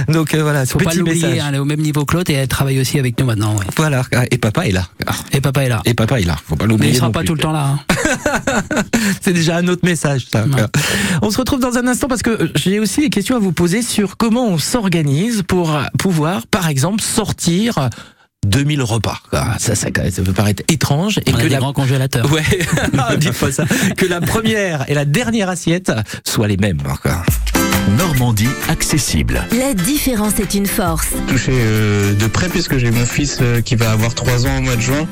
Donc 0.07 0.33
euh, 0.33 0.41
voilà, 0.41 0.65
Faut 0.65 0.79
pas 0.79 0.93
l'oublier, 0.93 1.21
message. 1.27 1.39
hein, 1.39 1.45
elle 1.49 1.55
est 1.55 1.59
au 1.59 1.65
même 1.65 1.81
niveau 1.81 2.05
que 2.05 2.15
l'autre 2.15 2.31
et 2.31 2.35
elle 2.35 2.47
travaille 2.47 2.79
aussi 2.79 2.97
avec 2.99 3.19
nous 3.19 3.25
maintenant. 3.25 3.57
ouais. 3.57 3.65
Voilà, 3.75 4.03
et 4.31 4.37
papa 4.37 4.65
est 4.65 4.71
là. 4.71 4.87
Et 5.33 5.41
papa 5.41 5.63
est 5.65 5.69
là. 5.69 5.81
Et 5.83 5.93
papa 5.93 6.21
est 6.21 6.25
là, 6.25 6.37
faut 6.47 6.55
pas 6.55 6.65
Mais 6.67 6.71
l'oublier. 6.71 6.93
il 6.93 6.95
sera 6.95 7.11
pas 7.11 7.19
plus. 7.19 7.27
tout 7.27 7.35
le 7.35 7.41
temps 7.41 7.51
là. 7.51 7.75
hein. 7.75 7.79
C'est 9.21 9.33
déjà 9.33 9.57
un 9.57 9.67
autre 9.67 9.85
message, 9.85 10.27
ça. 10.31 10.45
On 11.21 11.31
se 11.31 11.37
retrouve 11.37 11.59
dans 11.59 11.75
un 11.77 11.85
instant 11.85 12.07
parce 12.07 12.21
que 12.23 12.49
j'ai 12.55 12.79
aussi 12.79 13.01
des 13.01 13.09
questions 13.09 13.35
à 13.35 13.39
vous 13.39 13.51
poser 13.51 13.81
sur 13.81 14.15
comment 14.15 14.47
on 14.47 14.57
s'organise 14.57 15.43
pour 15.45 15.77
pouvoir, 15.99 16.47
par 16.47 16.69
exemple, 16.69 17.01
sortir 17.03 17.89
2000 18.45 18.81
repas. 18.81 19.19
Ah, 19.31 19.55
Ça, 19.59 19.75
ça, 19.75 19.87
ça 20.09 20.21
peut 20.23 20.33
paraître 20.33 20.63
étrange. 20.67 21.19
Et 21.19 21.31
On 21.31 21.35
a 21.35 21.37
que 21.37 21.43
des 21.43 21.49
la... 21.49 21.59
grands 21.59 21.73
congélateurs. 21.73 22.31
Ouais, 22.31 22.41
Non, 22.93 23.03
dites 23.17 23.33
pas 23.37 23.51
ça. 23.51 23.65
Que 23.95 24.05
la 24.07 24.19
première 24.19 24.89
et 24.89 24.93
la 24.95 25.05
dernière 25.05 25.47
assiette 25.49 25.91
soient 26.25 26.47
les 26.47 26.57
mêmes. 26.57 26.81
quoi. 27.03 27.23
Normandie 27.97 28.49
accessible. 28.69 29.45
La 29.57 29.73
différence 29.73 30.39
est 30.39 30.53
une 30.53 30.65
force. 30.65 31.09
touché 31.27 31.51
euh, 31.53 32.13
de 32.13 32.27
près 32.27 32.49
puisque 32.49 32.77
j'ai 32.77 32.91
mon 32.91 33.05
fils 33.05 33.39
euh, 33.41 33.61
qui 33.61 33.75
va 33.75 33.91
avoir 33.91 34.13
3 34.13 34.47
ans 34.47 34.57
au 34.57 34.61
mois 34.61 34.75
de 34.75 34.81
juin 34.81 35.07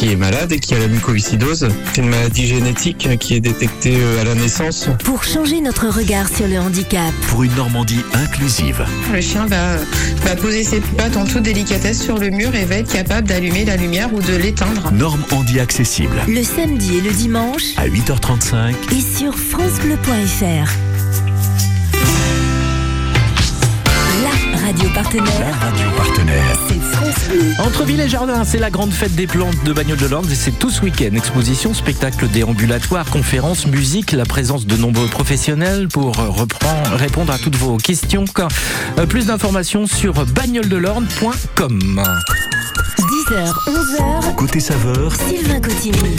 qui 0.00 0.12
est 0.12 0.16
malade 0.16 0.50
et 0.50 0.58
qui 0.60 0.74
a 0.74 0.78
la 0.78 0.88
mucoviscidose. 0.88 1.68
C'est 1.92 2.00
une 2.00 2.08
maladie 2.08 2.46
génétique 2.46 3.06
euh, 3.06 3.16
qui 3.16 3.34
est 3.34 3.40
détectée 3.40 3.98
euh, 4.00 4.22
à 4.22 4.24
la 4.24 4.34
naissance. 4.34 4.88
Pour 5.04 5.24
changer 5.24 5.60
notre 5.60 5.88
regard 5.88 6.26
sur 6.34 6.48
le 6.48 6.58
handicap. 6.58 7.12
Pour 7.28 7.42
une 7.42 7.54
Normandie 7.54 8.00
inclusive. 8.14 8.82
Le 9.12 9.20
chien 9.20 9.44
va, 9.44 9.76
va 10.24 10.36
poser 10.36 10.64
ses 10.64 10.80
pattes 10.80 11.18
en 11.18 11.26
toute 11.26 11.42
délicatesse 11.42 12.02
sur 12.02 12.16
le 12.16 12.30
mur 12.30 12.54
et 12.54 12.64
va 12.64 12.76
être 12.76 12.90
capable 12.90 13.28
d'allumer 13.28 13.66
la 13.66 13.76
lumière 13.76 14.08
ou 14.14 14.22
de 14.22 14.36
l'éteindre. 14.36 14.90
Normandie 14.90 15.60
accessible. 15.60 16.16
Le 16.26 16.42
samedi 16.42 16.96
et 16.96 17.00
le 17.02 17.10
dimanche. 17.10 17.76
À 17.76 17.86
8h35. 17.86 18.72
Et 18.92 19.18
sur 19.18 19.34
FranceBleu.fr. 19.38 20.72
Radio 24.70 24.88
partenaire. 24.94 25.40
La 25.40 25.56
radio 25.66 25.90
partenaire. 25.96 26.69
Entre 27.58 27.84
ville 27.84 28.00
et 28.00 28.08
jardin, 28.08 28.44
c'est 28.44 28.58
la 28.58 28.70
grande 28.70 28.92
fête 28.92 29.14
des 29.14 29.26
plantes 29.26 29.62
de 29.64 29.72
Bagnoles 29.72 29.98
de 29.98 30.06
l'Orne 30.06 30.30
et 30.30 30.34
c'est 30.34 30.58
tout 30.58 30.70
ce 30.70 30.82
week-end. 30.82 31.14
Exposition, 31.14 31.74
spectacle 31.74 32.28
déambulatoire, 32.28 33.04
conférences, 33.06 33.66
musique, 33.66 34.12
la 34.12 34.24
présence 34.24 34.66
de 34.66 34.76
nombreux 34.76 35.06
professionnels 35.08 35.88
pour 35.88 36.18
euh, 36.18 36.28
reprendre, 36.28 36.94
répondre 36.94 37.32
à 37.32 37.38
toutes 37.38 37.56
vos 37.56 37.76
questions. 37.76 38.24
Euh, 38.98 39.06
Plus 39.06 39.26
d'informations 39.26 39.86
sur 39.86 40.24
bagnoledelorne.com. 40.26 42.02
10h, 42.98 43.52
11h. 43.68 44.34
Côté 44.36 44.60
saveur. 44.60 45.12
Sylvain 45.14 45.60
Cotigny. 45.60 46.16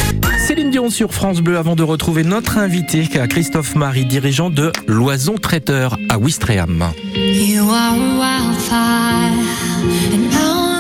Céline 0.48 0.72
Dion 0.72 0.90
sur 0.90 1.14
France 1.14 1.42
Bleu 1.42 1.58
avant 1.58 1.76
de 1.76 1.84
retrouver 1.84 2.24
notre 2.24 2.58
invité, 2.58 3.08
Christophe 3.30 3.76
Marie, 3.76 4.06
dirigeant 4.06 4.50
de 4.50 4.72
Loison 4.88 5.36
Traiteur 5.36 5.98
à 6.10 6.18
Ouistreham. 6.18 6.92
You 7.16 7.70
are 7.70 7.94
a 7.94 8.18
wildfire, 8.20 9.32
and 10.14 10.71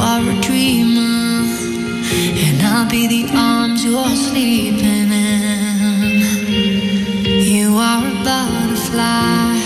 are 0.00 0.22
a 0.22 0.40
dreamer, 0.40 1.44
and 2.44 2.62
I'll 2.62 2.88
be 2.88 3.06
the 3.06 3.24
arms 3.36 3.84
you're 3.84 4.16
sleeping 4.16 5.12
in. 5.12 6.20
You 7.54 7.76
are 7.76 8.06
a 8.06 8.14
butterfly, 8.24 9.56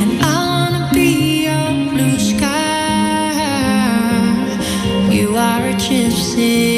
and 0.00 0.20
I 0.20 0.36
wanna 0.50 0.90
be 0.92 1.44
your 1.48 1.70
blue 1.92 2.18
sky. 2.18 3.38
You 5.10 5.36
are 5.36 5.64
a 5.68 5.74
gypsy, 5.74 6.77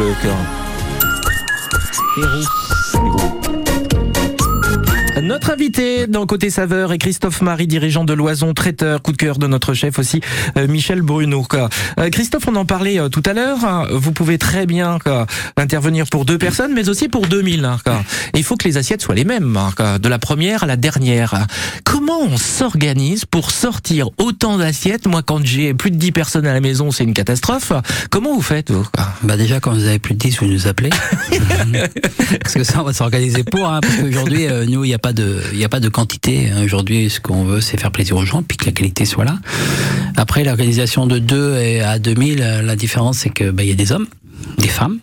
France 0.00 0.16
Bleu. 2.16 2.59
Invité 6.00 6.12
dans 6.12 6.24
Côté 6.24 6.48
Saveur 6.48 6.92
est 6.92 6.98
Christophe 6.98 7.42
Marie, 7.42 7.66
dirigeant 7.66 8.04
de 8.04 8.14
Loison 8.14 8.54
Traiteur, 8.54 9.02
coup 9.02 9.12
de 9.12 9.18
cœur 9.18 9.38
de 9.38 9.46
notre 9.46 9.74
chef 9.74 9.98
aussi, 9.98 10.22
euh, 10.56 10.66
Michel 10.66 11.02
Bruno. 11.02 11.46
Euh, 11.52 12.10
Christophe, 12.10 12.48
on 12.48 12.56
en 12.56 12.64
parlait 12.64 12.98
euh, 12.98 13.08
tout 13.10 13.22
à 13.26 13.34
l'heure, 13.34 13.64
hein. 13.64 13.86
vous 13.92 14.12
pouvez 14.12 14.38
très 14.38 14.64
bien 14.64 14.98
intervenir 15.56 16.06
pour 16.06 16.24
deux 16.24 16.38
personnes, 16.38 16.72
mais 16.72 16.88
aussi 16.88 17.08
pour 17.08 17.26
2000. 17.26 17.64
hein. 17.64 17.78
Et 18.34 18.38
il 18.38 18.44
faut 18.44 18.56
que 18.56 18.66
les 18.66 18.78
assiettes 18.78 19.02
soient 19.02 19.14
les 19.14 19.24
mêmes, 19.24 19.56
hein, 19.56 19.98
de 19.98 20.08
la 20.08 20.18
première 20.18 20.62
à 20.62 20.66
la 20.66 20.76
dernière. 20.76 21.46
Comment 21.84 22.20
on 22.22 22.36
s'organise 22.38 23.24
pour 23.26 23.50
sortir 23.50 24.08
autant 24.16 24.56
d'assiettes? 24.56 25.06
Moi, 25.06 25.22
quand 25.22 25.44
j'ai 25.44 25.74
plus 25.74 25.90
de 25.90 25.96
10 25.96 26.12
personnes 26.12 26.46
à 26.46 26.54
la 26.54 26.60
maison, 26.60 26.92
c'est 26.92 27.04
une 27.04 27.14
catastrophe. 27.14 27.72
Comment 28.10 28.34
vous 28.34 28.42
faites 28.42 28.70
vous, 28.70 28.86
Bah 29.22 29.36
déjà, 29.36 29.60
quand 29.60 29.72
vous 29.72 29.84
avez 29.86 29.98
plus 29.98 30.14
de 30.14 30.18
10, 30.18 30.38
vous 30.38 30.46
nous 30.46 30.66
appelez. 30.66 30.90
parce 32.42 32.54
que 32.54 32.64
ça, 32.64 32.80
on 32.80 32.84
va 32.84 32.92
s'organiser 32.92 33.44
pour. 33.44 33.68
Hein, 33.68 33.80
parce 33.82 33.96
qu'aujourd'hui, 33.96 34.46
euh, 34.46 34.64
nous, 34.66 34.84
il 34.84 34.88
n'y 34.88 34.94
a 34.94 34.98
pas 34.98 35.12
de, 35.12 35.42
il 35.52 35.62
a 35.64 35.68
pas 35.68 35.80
de 35.80 35.89
quantité. 35.90 36.50
hein. 36.50 36.62
Aujourd'hui, 36.64 37.10
ce 37.10 37.20
qu'on 37.20 37.44
veut, 37.44 37.60
c'est 37.60 37.78
faire 37.78 37.92
plaisir 37.92 38.16
aux 38.16 38.24
gens, 38.24 38.42
puis 38.42 38.56
que 38.56 38.66
la 38.66 38.72
qualité 38.72 39.04
soit 39.04 39.24
là. 39.24 39.38
Après, 40.16 40.44
l'organisation 40.44 41.06
de 41.06 41.18
2 41.18 41.56
et 41.58 41.80
à 41.80 41.98
2000, 41.98 42.40
euh, 42.42 42.62
la 42.62 42.76
différence, 42.76 43.18
c'est 43.18 43.30
que 43.30 43.50
bah, 43.50 43.62
il 43.62 43.68
y 43.68 43.72
a 43.72 43.76
des 43.76 43.92
hommes, 43.92 44.06
des 44.58 44.68
femmes. 44.68 44.98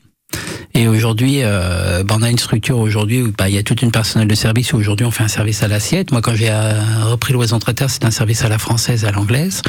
Et 0.78 0.88
aujourd'hui, 0.88 1.40
euh, 1.42 2.04
bah, 2.04 2.16
on 2.20 2.22
a 2.22 2.30
une 2.30 2.38
structure 2.38 2.78
aujourd'hui 2.78 3.24
où 3.24 3.34
bah, 3.36 3.50
il 3.50 3.56
y 3.56 3.58
a 3.58 3.64
toute 3.64 3.82
une 3.82 3.90
personnel 3.90 4.28
de 4.28 4.36
service 4.36 4.74
où 4.74 4.78
aujourd'hui 4.78 5.08
on 5.08 5.12
fait 5.12 5.24
un 5.24 5.28
service 5.28 5.64
à 5.64 5.68
l'assiette. 5.68 6.12
Moi, 6.12 6.22
quand 6.22 6.36
j'ai 6.36 6.52
euh, 6.52 6.80
repris 7.06 7.34
l'oison 7.34 7.58
traiteur, 7.58 7.90
c'est 7.90 8.06
un 8.06 8.12
service 8.12 8.44
à 8.44 8.50
la 8.50 8.60
française 8.60 9.04
et 9.04 9.08
à 9.08 9.12
l'anglaise. 9.12 9.64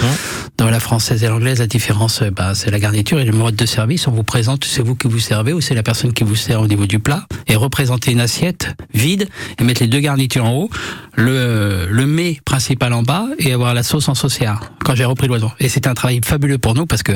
Dans 0.59 0.69
la 0.69 0.81
française 0.81 1.25
et 1.25 1.29
l'anglaise, 1.29 1.61
la 1.61 1.67
différence, 1.67 2.21
euh, 2.21 2.31
bah, 2.31 2.55
c'est 2.55 2.71
la 2.71 2.79
garniture 2.79 3.19
et 3.21 3.25
le 3.25 3.33
mode 3.33 3.57
de 3.57 3.65
service. 3.65 4.07
On 4.07 4.11
vous 4.11 4.23
présente, 4.23 4.67
c'est 4.67 4.83
vous 4.83 4.97
qui 4.97 5.09
vous 5.09 5.19
servez 5.19 5.55
ou 5.55 5.63
c'est 5.63 5.75
la 5.75 5.83
personne 5.83 6.13
qui 6.13 6.25
vous 6.25 6.37
sert 6.37 6.61
au 6.61 6.67
niveau 6.67 6.85
du 6.85 6.99
plat. 6.99 7.25
Et 7.47 7.57
représenter 7.57 8.13
une 8.13 8.21
assiette 8.21 8.77
vide 8.93 9.29
et 9.59 9.65
mettre 9.65 9.81
les 9.81 9.89
deux 9.89 10.01
garnitures 10.01 10.45
en 10.45 10.53
haut, 10.53 10.71
le, 11.15 11.87
le 11.91 12.07
mets 12.07 12.39
principal 12.45 12.93
en 12.93 13.03
bas 13.03 13.25
et 13.39 13.55
avoir 13.55 13.73
la 13.73 13.83
sauce 13.83 14.11
en 14.11 14.15
saucière 14.15 14.61
quand 14.85 14.95
j'ai 14.95 15.05
repris 15.05 15.29
l'oison. 15.29 15.51
Et 15.61 15.69
c'était 15.69 15.89
un 15.89 15.95
travail 15.95 16.21
fabuleux 16.25 16.59
pour 16.59 16.75
nous 16.75 16.87
parce 16.87 17.03
que 17.03 17.13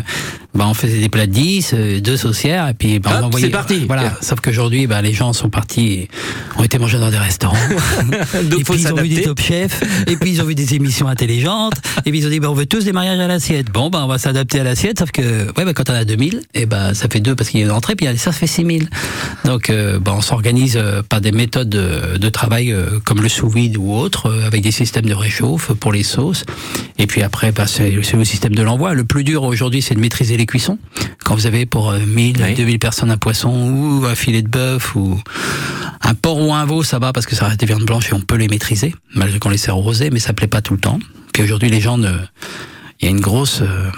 bah, 0.54 0.66
on 0.68 0.74
faisait 0.74 1.00
des 1.00 1.08
plats 1.08 1.26
de 1.26 1.32
10, 1.32 1.70
euh, 1.72 2.00
deux 2.00 2.18
saucières 2.18 2.68
et 2.68 2.74
puis 2.74 3.00
on 3.22 3.30
C'est 3.40 3.48
parti. 3.50 3.74
oui. 3.74 3.84
Voilà. 3.86 4.14
Sauf 4.20 4.40
qu'aujourd'hui, 4.40 4.86
bah, 4.86 5.02
les 5.02 5.12
gens 5.12 5.32
sont 5.32 5.48
partis, 5.50 6.08
ont 6.56 6.64
été 6.64 6.78
manger 6.78 6.98
dans 6.98 7.10
des 7.10 7.18
restaurants. 7.18 7.56
Donc, 8.50 8.60
et 8.60 8.64
puis 8.64 8.80
ils 8.80 8.92
ont 8.92 8.96
vu 8.96 9.08
des 9.08 9.22
top 9.22 9.40
chefs. 9.40 9.82
Et 10.06 10.16
puis 10.16 10.30
ils 10.30 10.42
ont 10.42 10.44
vu 10.44 10.54
des 10.54 10.74
émissions 10.74 11.08
intelligentes. 11.08 11.74
Et 12.04 12.10
puis 12.10 12.20
ils 12.20 12.26
ont 12.26 12.30
dit, 12.30 12.40
bah, 12.40 12.50
on 12.50 12.54
veut 12.54 12.66
tous 12.66 12.84
des 12.84 12.92
mariages 12.92 13.20
à 13.20 13.26
l'assiette. 13.26 13.70
Bon, 13.70 13.90
bah, 13.90 14.00
on 14.04 14.08
va 14.08 14.18
s'adapter 14.18 14.60
à 14.60 14.64
l'assiette. 14.64 14.98
Sauf 14.98 15.10
que, 15.10 15.46
ouais, 15.56 15.64
bah, 15.64 15.72
quand 15.74 15.90
on 15.90 15.94
a 15.94 16.04
2000, 16.04 16.42
et 16.54 16.66
bah, 16.66 16.94
ça 16.94 17.08
fait 17.08 17.20
deux 17.20 17.34
parce 17.34 17.50
qu'il 17.50 17.60
y 17.60 17.62
a 17.62 17.66
une 17.66 17.72
entrée, 17.72 17.94
puis 17.96 18.06
ça 18.18 18.32
fait 18.32 18.46
6000. 18.46 18.88
Donc, 19.44 19.70
euh, 19.70 19.98
bah, 19.98 20.14
on 20.16 20.20
s'organise 20.20 20.76
euh, 20.76 21.02
par 21.02 21.20
des 21.20 21.32
méthodes 21.32 21.68
de, 21.68 22.18
de 22.18 22.28
travail 22.28 22.72
euh, 22.72 22.98
comme 23.04 23.22
le 23.22 23.28
sous-vide 23.28 23.76
ou 23.76 23.92
autre, 23.94 24.26
euh, 24.26 24.46
avec 24.46 24.62
des 24.62 24.70
systèmes 24.70 25.06
de 25.06 25.14
réchauffe 25.14 25.72
pour 25.72 25.92
les 25.92 26.02
sauces. 26.02 26.44
Et 26.98 27.06
puis 27.06 27.22
après, 27.22 27.52
bah, 27.52 27.66
c'est 27.66 27.90
le 27.90 28.02
système 28.24 28.54
de 28.54 28.62
l'envoi. 28.62 28.94
Le 28.94 29.04
plus 29.04 29.24
dur 29.24 29.42
aujourd'hui, 29.44 29.82
c'est 29.82 29.94
de 29.94 30.00
maîtriser 30.00 30.36
les 30.36 30.46
cuissons. 30.46 30.78
Quand 31.24 31.34
vous 31.34 31.46
avez 31.46 31.66
pour 31.66 31.90
euh, 31.90 31.98
1000, 32.06 32.54
2000 32.56 32.78
personnes 32.78 33.10
poisson 33.22 34.00
ou 34.00 34.04
un 34.04 34.16
filet 34.16 34.42
de 34.42 34.48
bœuf 34.48 34.96
ou 34.96 35.16
un 36.00 36.14
porc 36.14 36.40
ou 36.40 36.52
un 36.52 36.64
veau, 36.64 36.82
ça 36.82 36.98
va 36.98 37.12
parce 37.12 37.24
que 37.24 37.36
ça 37.36 37.46
reste 37.46 37.60
des 37.60 37.66
viandes 37.66 37.84
blanches 37.84 38.10
et 38.10 38.14
on 38.14 38.20
peut 38.20 38.34
les 38.34 38.48
maîtriser, 38.48 38.96
malgré 39.14 39.38
qu'on 39.38 39.48
les 39.48 39.58
sert 39.58 39.78
au 39.78 39.80
rosé, 39.80 40.10
mais 40.10 40.18
ça 40.18 40.32
plaît 40.32 40.48
pas 40.48 40.60
tout 40.60 40.74
le 40.74 40.80
temps. 40.80 40.98
Puis 41.32 41.44
aujourd'hui, 41.44 41.70
les 41.70 41.80
gens 41.80 41.98
ne, 41.98 42.12
il 43.00 43.04
y 43.04 43.08
a 43.08 43.10
une 43.10 43.20
grosse 43.20 43.60
euh, 43.62 43.90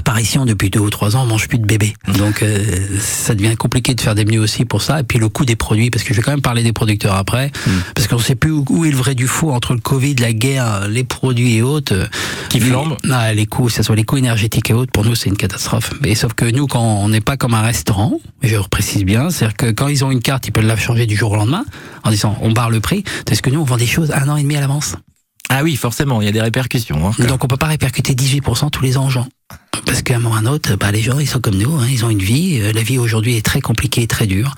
apparition 0.00 0.46
depuis 0.46 0.70
deux 0.70 0.80
ou 0.80 0.90
trois 0.90 1.14
ans, 1.14 1.22
on 1.22 1.26
mange 1.26 1.46
plus 1.46 1.58
de 1.58 1.66
bébés. 1.66 1.94
Donc 2.18 2.42
euh, 2.42 2.58
ça 3.00 3.34
devient 3.34 3.54
compliqué 3.56 3.94
de 3.94 4.00
faire 4.00 4.14
des 4.14 4.24
menus 4.24 4.40
aussi 4.40 4.64
pour 4.64 4.80
ça. 4.82 5.00
Et 5.00 5.02
puis 5.02 5.18
le 5.18 5.28
coût 5.28 5.44
des 5.44 5.56
produits, 5.56 5.90
parce 5.90 6.04
que 6.04 6.14
je 6.14 6.18
vais 6.18 6.22
quand 6.22 6.30
même 6.30 6.40
parler 6.40 6.62
des 6.62 6.72
producteurs 6.72 7.14
après, 7.14 7.52
parce 7.94 8.08
qu'on 8.08 8.18
sait 8.18 8.34
plus 8.34 8.50
où, 8.50 8.64
où 8.70 8.84
est 8.86 8.90
le 8.90 8.96
vrai 8.96 9.14
du 9.14 9.26
faux 9.26 9.52
entre 9.52 9.74
le 9.74 9.80
Covid, 9.80 10.14
la 10.16 10.32
guerre, 10.32 10.88
les 10.88 11.04
produits 11.04 11.56
et 11.56 11.62
autres. 11.62 12.08
Qui 12.48 12.60
flambent. 12.60 12.96
Ah, 13.10 13.32
les 13.34 13.46
coûts, 13.46 13.66
que 13.66 13.72
ce 13.72 13.82
soit 13.82 13.94
les 13.94 14.04
coûts 14.04 14.16
énergétiques 14.16 14.70
et 14.70 14.72
autres, 14.72 14.90
pour 14.90 15.04
nous 15.04 15.14
c'est 15.14 15.28
une 15.28 15.36
catastrophe. 15.36 15.92
Mais 16.00 16.14
sauf 16.14 16.32
que 16.32 16.46
nous, 16.46 16.66
quand 16.66 16.82
on 16.82 17.08
n'est 17.08 17.20
pas 17.20 17.36
comme 17.36 17.54
un 17.54 17.62
restaurant, 17.62 18.18
et 18.42 18.48
je 18.48 18.56
précise 18.56 19.04
bien, 19.04 19.30
c'est-à-dire 19.30 19.56
que 19.56 19.70
quand 19.70 19.88
ils 19.88 20.04
ont 20.04 20.10
une 20.10 20.20
carte, 20.20 20.46
ils 20.48 20.50
peuvent 20.50 20.66
la 20.66 20.76
changer 20.76 21.06
du 21.06 21.16
jour 21.16 21.32
au 21.32 21.36
lendemain 21.36 21.64
en 22.04 22.10
disant 22.10 22.36
on 22.40 22.52
barre 22.52 22.70
le 22.70 22.80
prix. 22.80 23.04
Parce 23.26 23.40
que 23.40 23.50
nous, 23.50 23.60
on 23.60 23.64
vend 23.64 23.76
des 23.76 23.86
choses 23.86 24.10
un 24.12 24.28
an 24.28 24.36
et 24.36 24.42
demi 24.42 24.56
à 24.56 24.60
l'avance. 24.60 24.96
Ah 25.52 25.62
oui, 25.64 25.74
forcément, 25.76 26.22
il 26.22 26.26
y 26.26 26.28
a 26.28 26.32
des 26.32 26.40
répercussions. 26.40 27.08
hein. 27.08 27.24
Donc 27.26 27.42
on 27.44 27.48
peut 27.48 27.56
pas 27.56 27.66
répercuter 27.66 28.14
18% 28.14 28.70
tous 28.70 28.82
les 28.82 28.96
ans 28.96 29.06
aux 29.06 29.10
gens. 29.10 29.26
Parce 29.84 30.02
qu'à 30.02 30.16
un 30.16 30.18
moment 30.20 30.34
ou 30.34 30.38
à 30.38 30.40
un 30.40 30.46
autre, 30.46 30.76
bah, 30.76 30.92
les 30.92 31.00
gens, 31.02 31.18
ils 31.18 31.26
sont 31.28 31.40
comme 31.40 31.56
nous, 31.56 31.74
hein, 31.74 31.86
ils 31.90 32.04
ont 32.04 32.10
une 32.10 32.20
vie. 32.22 32.60
Euh, 32.60 32.72
La 32.72 32.82
vie 32.82 32.98
aujourd'hui 32.98 33.36
est 33.36 33.44
très 33.44 33.60
compliquée 33.60 34.02
et 34.02 34.06
très 34.06 34.26
dure, 34.26 34.54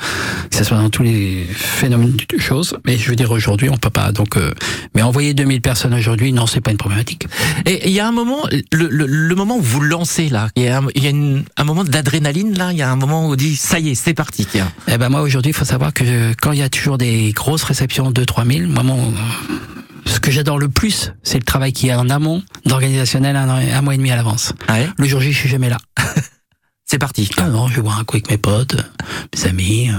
que 0.51 0.57
ce 0.57 0.65
soit 0.65 0.77
dans 0.77 0.91
tous 0.91 1.03
les 1.03 1.47
phénomènes 1.55 2.15
de 2.17 2.39
choses. 2.39 2.77
Mais 2.85 2.99
je 2.99 3.09
veux 3.09 3.17
dire, 3.17 3.31
aujourd'hui, 3.31 3.71
on 3.71 3.77
peut 3.79 3.89
pas. 3.89 4.13
Donc, 4.13 4.37
euh, 4.37 4.53
mais 4.95 5.01
envoyer 5.01 5.33
2000 5.33 5.63
personnes 5.63 5.95
aujourd'hui, 5.95 6.33
non, 6.35 6.47
c'est 6.47 6.61
pas 6.61 6.73
une 6.73 6.77
problématique. 6.77 7.27
Et 7.65 7.89
il 7.89 7.93
y 7.95 8.01
a 8.01 8.07
un 8.07 8.13
moment, 8.13 8.43
le, 8.73 8.89
le, 8.89 9.07
le 9.07 9.35
moment 9.35 9.57
où 9.57 9.63
vous 9.63 9.81
lancez 9.81 10.29
là, 10.29 10.49
il 10.57 10.65
y 10.65 10.69
a, 10.69 10.79
un, 10.79 10.87
y 10.95 11.07
a 11.07 11.11
une- 11.11 11.45
un 11.57 11.65
moment 11.65 11.85
d'adrénaline 11.85 12.59
là, 12.59 12.73
il 12.73 12.77
y 12.79 12.83
a 12.83 12.91
un 12.91 12.97
moment 12.97 13.27
où 13.29 13.33
on 13.33 13.37
dit 13.37 13.57
ça 13.57 13.79
y 13.79 13.91
est, 13.91 13.95
c'est 13.95 14.15
parti. 14.15 14.45
Tiens. 14.45 14.71
Eh 14.89 14.99
ben 14.99 15.09
moi 15.09 15.23
aujourd'hui, 15.23 15.53
il 15.53 15.55
faut 15.57 15.65
savoir 15.65 15.95
que 15.95 16.05
euh, 16.05 16.33
quand 16.43 16.53
il 16.53 16.59
y 16.59 16.63
a 16.63 16.69
toujours 16.69 16.99
des 16.99 17.33
grosses 17.33 17.63
réceptions 17.65 18.11
de 18.11 18.25
3000, 18.25 18.67
moi 18.67 18.83
mon 18.83 19.13
ce 20.07 20.21
que 20.21 20.31
j'adore 20.31 20.59
le 20.59 20.69
plus, 20.69 21.13
c'est 21.23 21.39
le 21.39 21.45
travail 21.45 21.73
qu'il 21.73 21.89
y 21.89 21.93
a 21.93 21.99
en 21.99 22.09
amont, 22.11 22.43
d'organisationnel 22.67 23.37
un, 23.37 23.83
mois 23.83 23.95
et 23.95 23.97
demi 23.99 24.11
à 24.11 24.17
l'avance. 24.17 24.53
Le 24.97 25.07
jour 25.07 25.21
J, 25.21 25.33
je 25.33 25.39
suis 25.39 25.49
jamais 25.49 25.69
là. 25.71 25.79
c'est 26.85 26.99
parti. 26.99 27.31
Ah 27.39 27.49
non, 27.49 27.69
je 27.69 27.77
vais 27.77 27.83
boire 27.83 27.99
un 27.99 28.05
coup 28.05 28.17
avec 28.17 28.31
mes 28.31 28.39
potes, 28.39 28.77
mes 29.35 29.49
amis. 29.49 29.91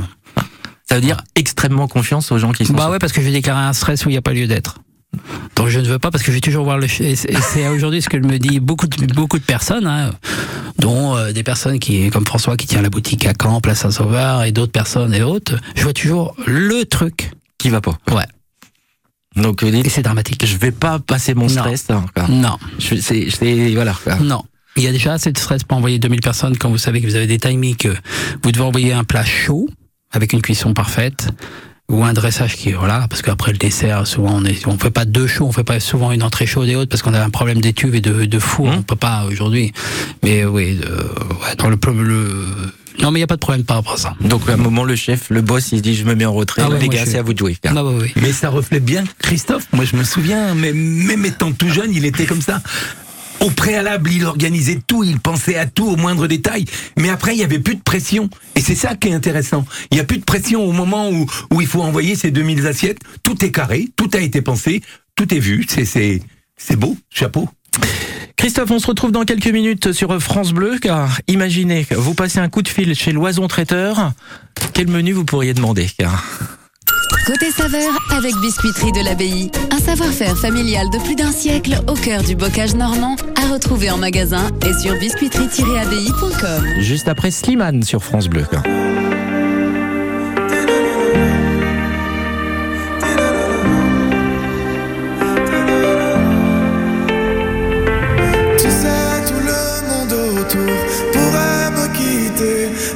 Ça 0.90 0.96
veut 0.96 1.02
dire 1.02 1.22
extrêmement 1.36 1.88
confiance 1.88 2.32
aux 2.32 2.38
gens 2.38 2.52
qui 2.52 2.66
sont. 2.66 2.74
Bah 2.74 2.90
ouais, 2.90 3.00
parce 3.00 3.14
que 3.14 3.22
je 3.22 3.26
vais 3.28 3.32
déclarer 3.32 3.62
un 3.64 3.74
stress 3.74 4.06
où 4.06 4.10
il 4.10 4.14
n'y 4.14 4.18
a 4.18 4.22
pas 4.22 4.34
lieu 4.34 4.48
d'être. 4.48 4.80
Donc 5.56 5.68
je 5.70 5.80
ne 5.80 5.86
veux 5.88 6.00
pas 6.00 6.10
parce 6.12 6.24
que 6.24 6.32
je 6.32 6.38
vais 6.38 6.42
toujours 6.42 6.64
voir 6.66 6.78
le. 6.78 6.88
ch- 6.88 7.02
Et 7.02 7.16
c'est 7.16 7.32
et 7.32 7.38
c'est 7.42 7.68
aujourd'hui 7.68 8.02
ce 8.02 8.10
que 8.10 8.18
me 8.18 8.38
dit 8.40 8.60
beaucoup 8.60 8.88
de, 8.88 9.06
beaucoup 9.14 9.38
de 9.40 9.44
personnes, 9.44 9.86
hein, 9.88 10.12
dont 10.80 11.16
euh, 11.16 11.32
des 11.32 11.44
personnes 11.44 11.80
qui, 11.80 12.10
comme 12.10 12.26
François 12.26 12.58
qui 12.58 12.66
tient 12.68 12.82
la 12.82 12.90
boutique 12.90 13.26
à 13.28 13.34
Caen, 13.40 13.62
Place 13.62 13.80
Saint-Sauveur, 13.82 14.44
et 14.44 14.52
d'autres 14.52 14.72
personnes 14.72 15.14
et 15.14 15.22
autres. 15.22 15.56
Je 15.76 15.84
vois 15.84 15.94
toujours 15.94 16.36
le 16.46 16.84
truc 16.86 17.32
qui 17.60 17.70
va 17.70 17.80
pas. 17.80 17.98
Ouais. 18.12 18.26
Donc 19.36 19.64
et 19.64 19.90
c'est 19.90 20.02
dramatique. 20.04 20.46
Je 20.46 20.58
vais 20.58 20.72
pas 20.72 21.00
passer 21.00 21.34
mon 21.34 21.44
Non. 21.44 21.50
stress. 21.50 21.86
hein, 21.90 22.06
quoi. 22.16 22.28
Non. 22.28 22.58
Je, 22.80 22.96
c'est, 22.96 23.30
c'est- 23.30 23.74
voilà. 23.74 23.96
quoi. 24.04 24.16
Non. 24.18 24.44
Il 24.76 24.84
y 24.84 24.88
a 24.88 24.92
déjà 24.92 25.14
assez 25.14 25.32
de 25.32 25.38
stress 25.38 25.64
pour 25.64 25.78
envoyer 25.78 26.00
2000 26.00 26.22
personnes 26.22 26.58
quand 26.58 26.70
vous 26.70 26.78
savez 26.80 27.00
que 27.02 27.06
vous 27.08 27.16
avez 27.16 27.28
des 27.28 27.38
timings 27.38 27.76
que 27.76 27.94
vous 28.44 28.52
devez 28.52 28.64
envoyer 28.64 28.94
un 28.94 29.04
plat 29.04 29.24
chaud 29.24 29.70
avec 30.12 30.34
une 30.34 30.42
cuisson 30.42 30.74
parfaite 30.74 31.30
ou 31.90 32.04
un 32.04 32.14
dressage 32.14 32.56
qui 32.56 32.72
voilà 32.72 33.08
parce 33.08 33.22
qu'après 33.22 33.52
le 33.52 33.58
dessert 33.60 34.08
souvent 34.08 34.36
on 34.42 34.46
est 34.46 34.66
on 34.66 34.78
fait 34.80 34.90
pas 34.90 35.06
deux 35.06 35.28
chauds 35.28 35.46
on 35.46 35.52
fait 35.52 35.64
pas 35.66 35.80
souvent 35.80 36.12
une 36.12 36.24
entrée 36.24 36.46
chaude 36.48 36.70
et 36.70 36.76
autres 36.76 36.90
parce 36.90 37.02
qu'on 37.04 37.14
a 37.14 37.22
un 37.24 37.30
problème 37.30 37.60
d'étuve 37.62 37.94
et 37.94 38.02
de, 38.02 38.26
de 38.26 38.40
four 38.40 38.68
Mmh. 38.68 38.78
on 38.80 38.82
peut 38.84 38.96
pas 38.96 39.26
aujourd'hui 39.26 39.74
mais 40.24 40.46
oui 40.46 40.80
euh, 40.86 41.04
ouais, 41.44 41.56
dans 41.58 41.70
le, 41.70 41.78
le 42.02 42.46
non 43.02 43.12
mais 43.12 43.20
il 43.20 43.22
y 43.22 43.24
a 43.24 43.28
pas 43.28 43.36
de 43.36 43.40
problème 43.40 43.64
par 43.64 43.78
rapport 43.78 43.94
à 43.94 43.98
ça 43.98 44.16
Donc 44.22 44.48
à 44.50 44.54
un 44.54 44.58
moment, 44.58 44.84
le 44.84 44.96
chef, 44.96 45.30
le 45.30 45.42
boss, 45.42 45.72
il 45.72 45.78
se 45.78 45.84
dit 45.84 45.96
je 45.96 46.06
me 46.06 46.16
mets 46.16 46.26
en 46.26 46.34
retrait. 46.34 46.62
Ah 46.66 46.70
ouais, 46.70 46.80
les 46.80 46.90
gars, 46.90 47.06
c'est 47.06 47.18
à 47.18 47.24
vous 47.24 47.34
de 47.34 47.40
jouer. 47.40 47.58
Ah 47.66 47.84
ouais, 47.84 47.96
ouais. 47.96 48.12
Mais 48.22 48.32
ça 48.32 48.50
reflète 48.50 48.86
bien 48.86 49.04
Christophe. 49.20 49.68
Moi, 49.74 49.86
je 49.86 49.96
me 49.96 50.04
souviens, 50.04 50.54
mais 50.56 50.74
même 50.74 51.26
étant 51.26 51.52
tout 51.52 51.70
jeune, 51.70 51.92
il 51.94 52.06
était 52.06 52.26
comme 52.26 52.42
ça. 52.42 52.62
Au 53.40 53.50
préalable, 53.50 54.10
il 54.12 54.24
organisait 54.26 54.80
tout, 54.88 55.04
il 55.04 55.20
pensait 55.20 55.58
à 55.58 55.66
tout 55.66 55.86
au 55.86 55.96
moindre 55.98 56.28
détail. 56.28 56.64
Mais 56.98 57.10
après, 57.10 57.34
il 57.34 57.40
n'y 57.40 57.44
avait 57.44 57.60
plus 57.60 57.76
de 57.76 57.82
pression. 57.82 58.30
Et 58.56 58.62
c'est 58.62 58.76
ça 58.76 58.96
qui 58.96 59.10
est 59.10 59.14
intéressant. 59.14 59.66
Il 59.92 59.96
n'y 59.96 60.00
a 60.02 60.06
plus 60.06 60.20
de 60.20 60.24
pression 60.24 60.64
au 60.64 60.72
moment 60.72 61.10
où, 61.10 61.26
où 61.52 61.60
il 61.60 61.68
faut 61.68 61.82
envoyer 61.82 62.16
ces 62.16 62.32
2000 62.32 62.66
assiettes. 62.68 63.00
Tout 63.22 63.44
est 63.44 63.52
carré, 63.52 63.90
tout 63.98 64.10
a 64.14 64.20
été 64.20 64.42
pensé, 64.42 64.82
tout 65.16 65.34
est 65.34 65.40
vu. 65.40 65.66
C'est, 65.68 65.84
c'est, 65.84 66.22
c'est 66.56 66.78
beau, 66.78 66.96
chapeau. 67.10 67.50
Christophe, 68.44 68.72
on 68.72 68.80
se 68.80 68.88
retrouve 68.88 69.14
dans 69.14 69.24
quelques 69.24 69.48
minutes 69.48 69.94
sur 69.94 70.22
France 70.22 70.52
Bleu, 70.52 70.78
car 70.78 71.18
imaginez, 71.30 71.88
vous 71.92 72.14
passez 72.14 72.40
un 72.40 72.50
coup 72.50 72.62
de 72.62 72.68
fil 72.68 72.94
chez 72.94 73.14
Loison 73.14 73.48
Traiteur, 73.48 74.12
quel 74.74 74.90
menu 74.90 75.14
vous 75.14 75.24
pourriez 75.24 75.54
demander 75.54 75.88
car... 75.98 76.26
Côté 77.26 77.52
saveur 77.52 77.98
avec 78.12 78.36
Biscuiterie 78.42 78.92
de 78.92 79.00
l'Abbaye. 79.00 79.50
Un 79.72 79.80
savoir-faire 79.80 80.38
familial 80.38 80.90
de 80.90 80.98
plus 81.06 81.16
d'un 81.16 81.32
siècle 81.32 81.80
au 81.88 81.94
cœur 81.94 82.22
du 82.22 82.36
bocage 82.36 82.76
normand 82.76 83.16
à 83.42 83.48
retrouver 83.54 83.90
en 83.92 83.98
magasin 83.98 84.50
et 84.66 84.74
sur 84.74 84.94
biscuiterie-abbaye.com. 84.96 86.82
Juste 86.82 87.08
après 87.08 87.32
Slimane 87.32 87.82
sur 87.84 88.04
France 88.04 88.28
Bleu. 88.28 88.44
car. 88.52 88.64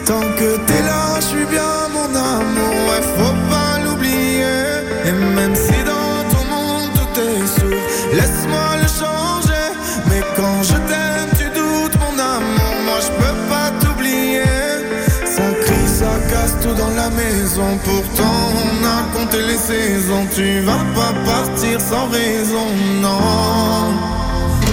Tant 0.08 0.22
que 0.22 0.56
t'es 0.66 0.84
là, 0.84 1.20
je 1.20 1.26
suis 1.26 1.46
bien 1.48 1.90
mon 1.92 2.16
amour. 2.16 2.76
Ouais, 2.88 3.04
faut 3.18 3.38
pas 3.52 3.78
l'oublier. 3.84 4.64
Et 5.04 5.12
même 5.12 5.54
si 5.54 5.84
dans 5.84 6.20
ton 6.32 6.44
monde 6.50 6.92
tout 6.96 7.20
est 7.20 7.46
sourd, 7.60 7.84
laisse-moi 8.14 8.68
le 8.84 8.88
changer. 8.88 9.68
Mais 10.08 10.22
quand 10.38 10.64
je 10.64 10.78
t'aime, 10.88 11.32
tu 11.38 11.48
doutes 11.60 11.98
mon 12.00 12.18
amour. 12.18 12.74
Moi, 12.86 13.00
je 13.02 13.12
peux 13.20 13.38
pas 13.52 13.70
t'oublier. 13.82 14.44
Ça 15.26 15.44
crie, 15.66 15.90
ça 16.00 16.14
casse 16.32 16.56
tout 16.62 16.74
dans 16.74 16.96
la 16.96 17.10
maison. 17.10 17.78
Pourtant, 17.84 18.40
on 18.64 18.86
a 18.86 19.00
compté 19.14 19.42
les 19.42 19.58
saisons. 19.58 20.26
Tu 20.34 20.62
vas 20.62 20.86
pas 20.96 21.14
partir 21.26 21.82
sans 21.82 22.08
raison, 22.08 22.68
non. 23.02 23.92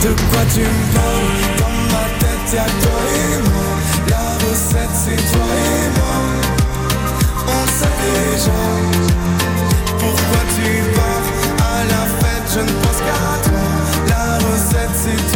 De 0.01 0.11
quoi 0.31 0.45
tu 0.55 0.61
me 0.61 0.85
parles? 0.95 1.43
Dans 1.59 1.77
ma 1.93 2.05
tête 2.21 2.55
y'a 2.55 2.67
toi 2.83 3.44
recette 4.75 4.91
c'est 4.95 5.17
toi 5.33 5.47
et 5.57 5.89
moi. 5.99 6.17
On 7.47 7.67
sait 7.67 7.97
déjà 8.03 8.61
Pourquoi 9.99 10.43
tu 10.55 10.69
pars. 10.95 11.29
À 11.67 11.85
la 11.85 12.03
fête 12.19 12.49
je 12.55 12.61
ne 12.61 12.73
pense 12.83 12.99
qu'à 12.99 13.25
toi. 13.49 13.67
La 14.09 14.39
recette 14.39 14.97
c'est 14.97 15.33
toi 15.33 15.34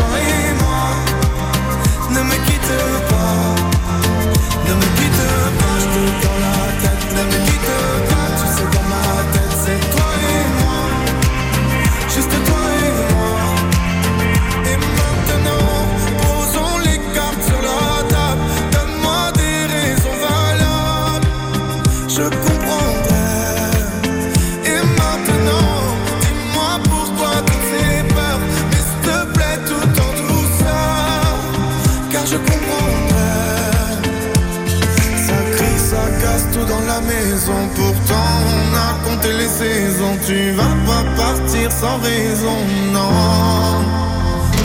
Tu 40.29 40.51
vas 40.51 40.77
pas 40.85 41.05
partir 41.17 41.73
sans 41.73 41.97
raison, 42.03 42.59
non. 42.93 43.81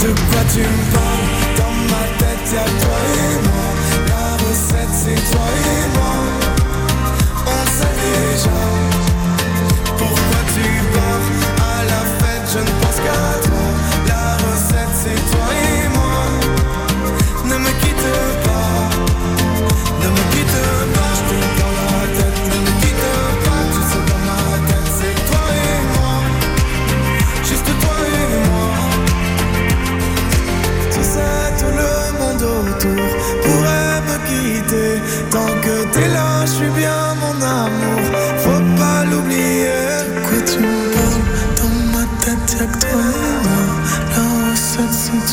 De 0.01 0.09
quoi 0.09 0.43
tu 0.53 0.59
me 0.59 0.83
parles? 0.91 1.29
Dans 1.55 1.75
ma 1.89 2.03
tête 2.19 2.51
y'a 2.53 2.65
toi 2.65 2.99
et 3.15 3.35
moi. 3.47 3.69
La 4.09 4.25
recette 4.43 4.93
c'est 4.93 5.31
toi 5.31 5.47
et 5.63 5.97
moi. 5.97 6.15
Déjà 7.79 8.59
Pourquoi 9.97 10.41
tu 10.53 10.67
pars. 10.93 11.27
À 11.65 11.85
la 11.85 12.01
fête 12.19 12.47
Je 12.53 12.59
ne 12.59 12.73
pense 12.81 12.97
qu'à 12.97 13.32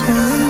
recette, 0.03 0.50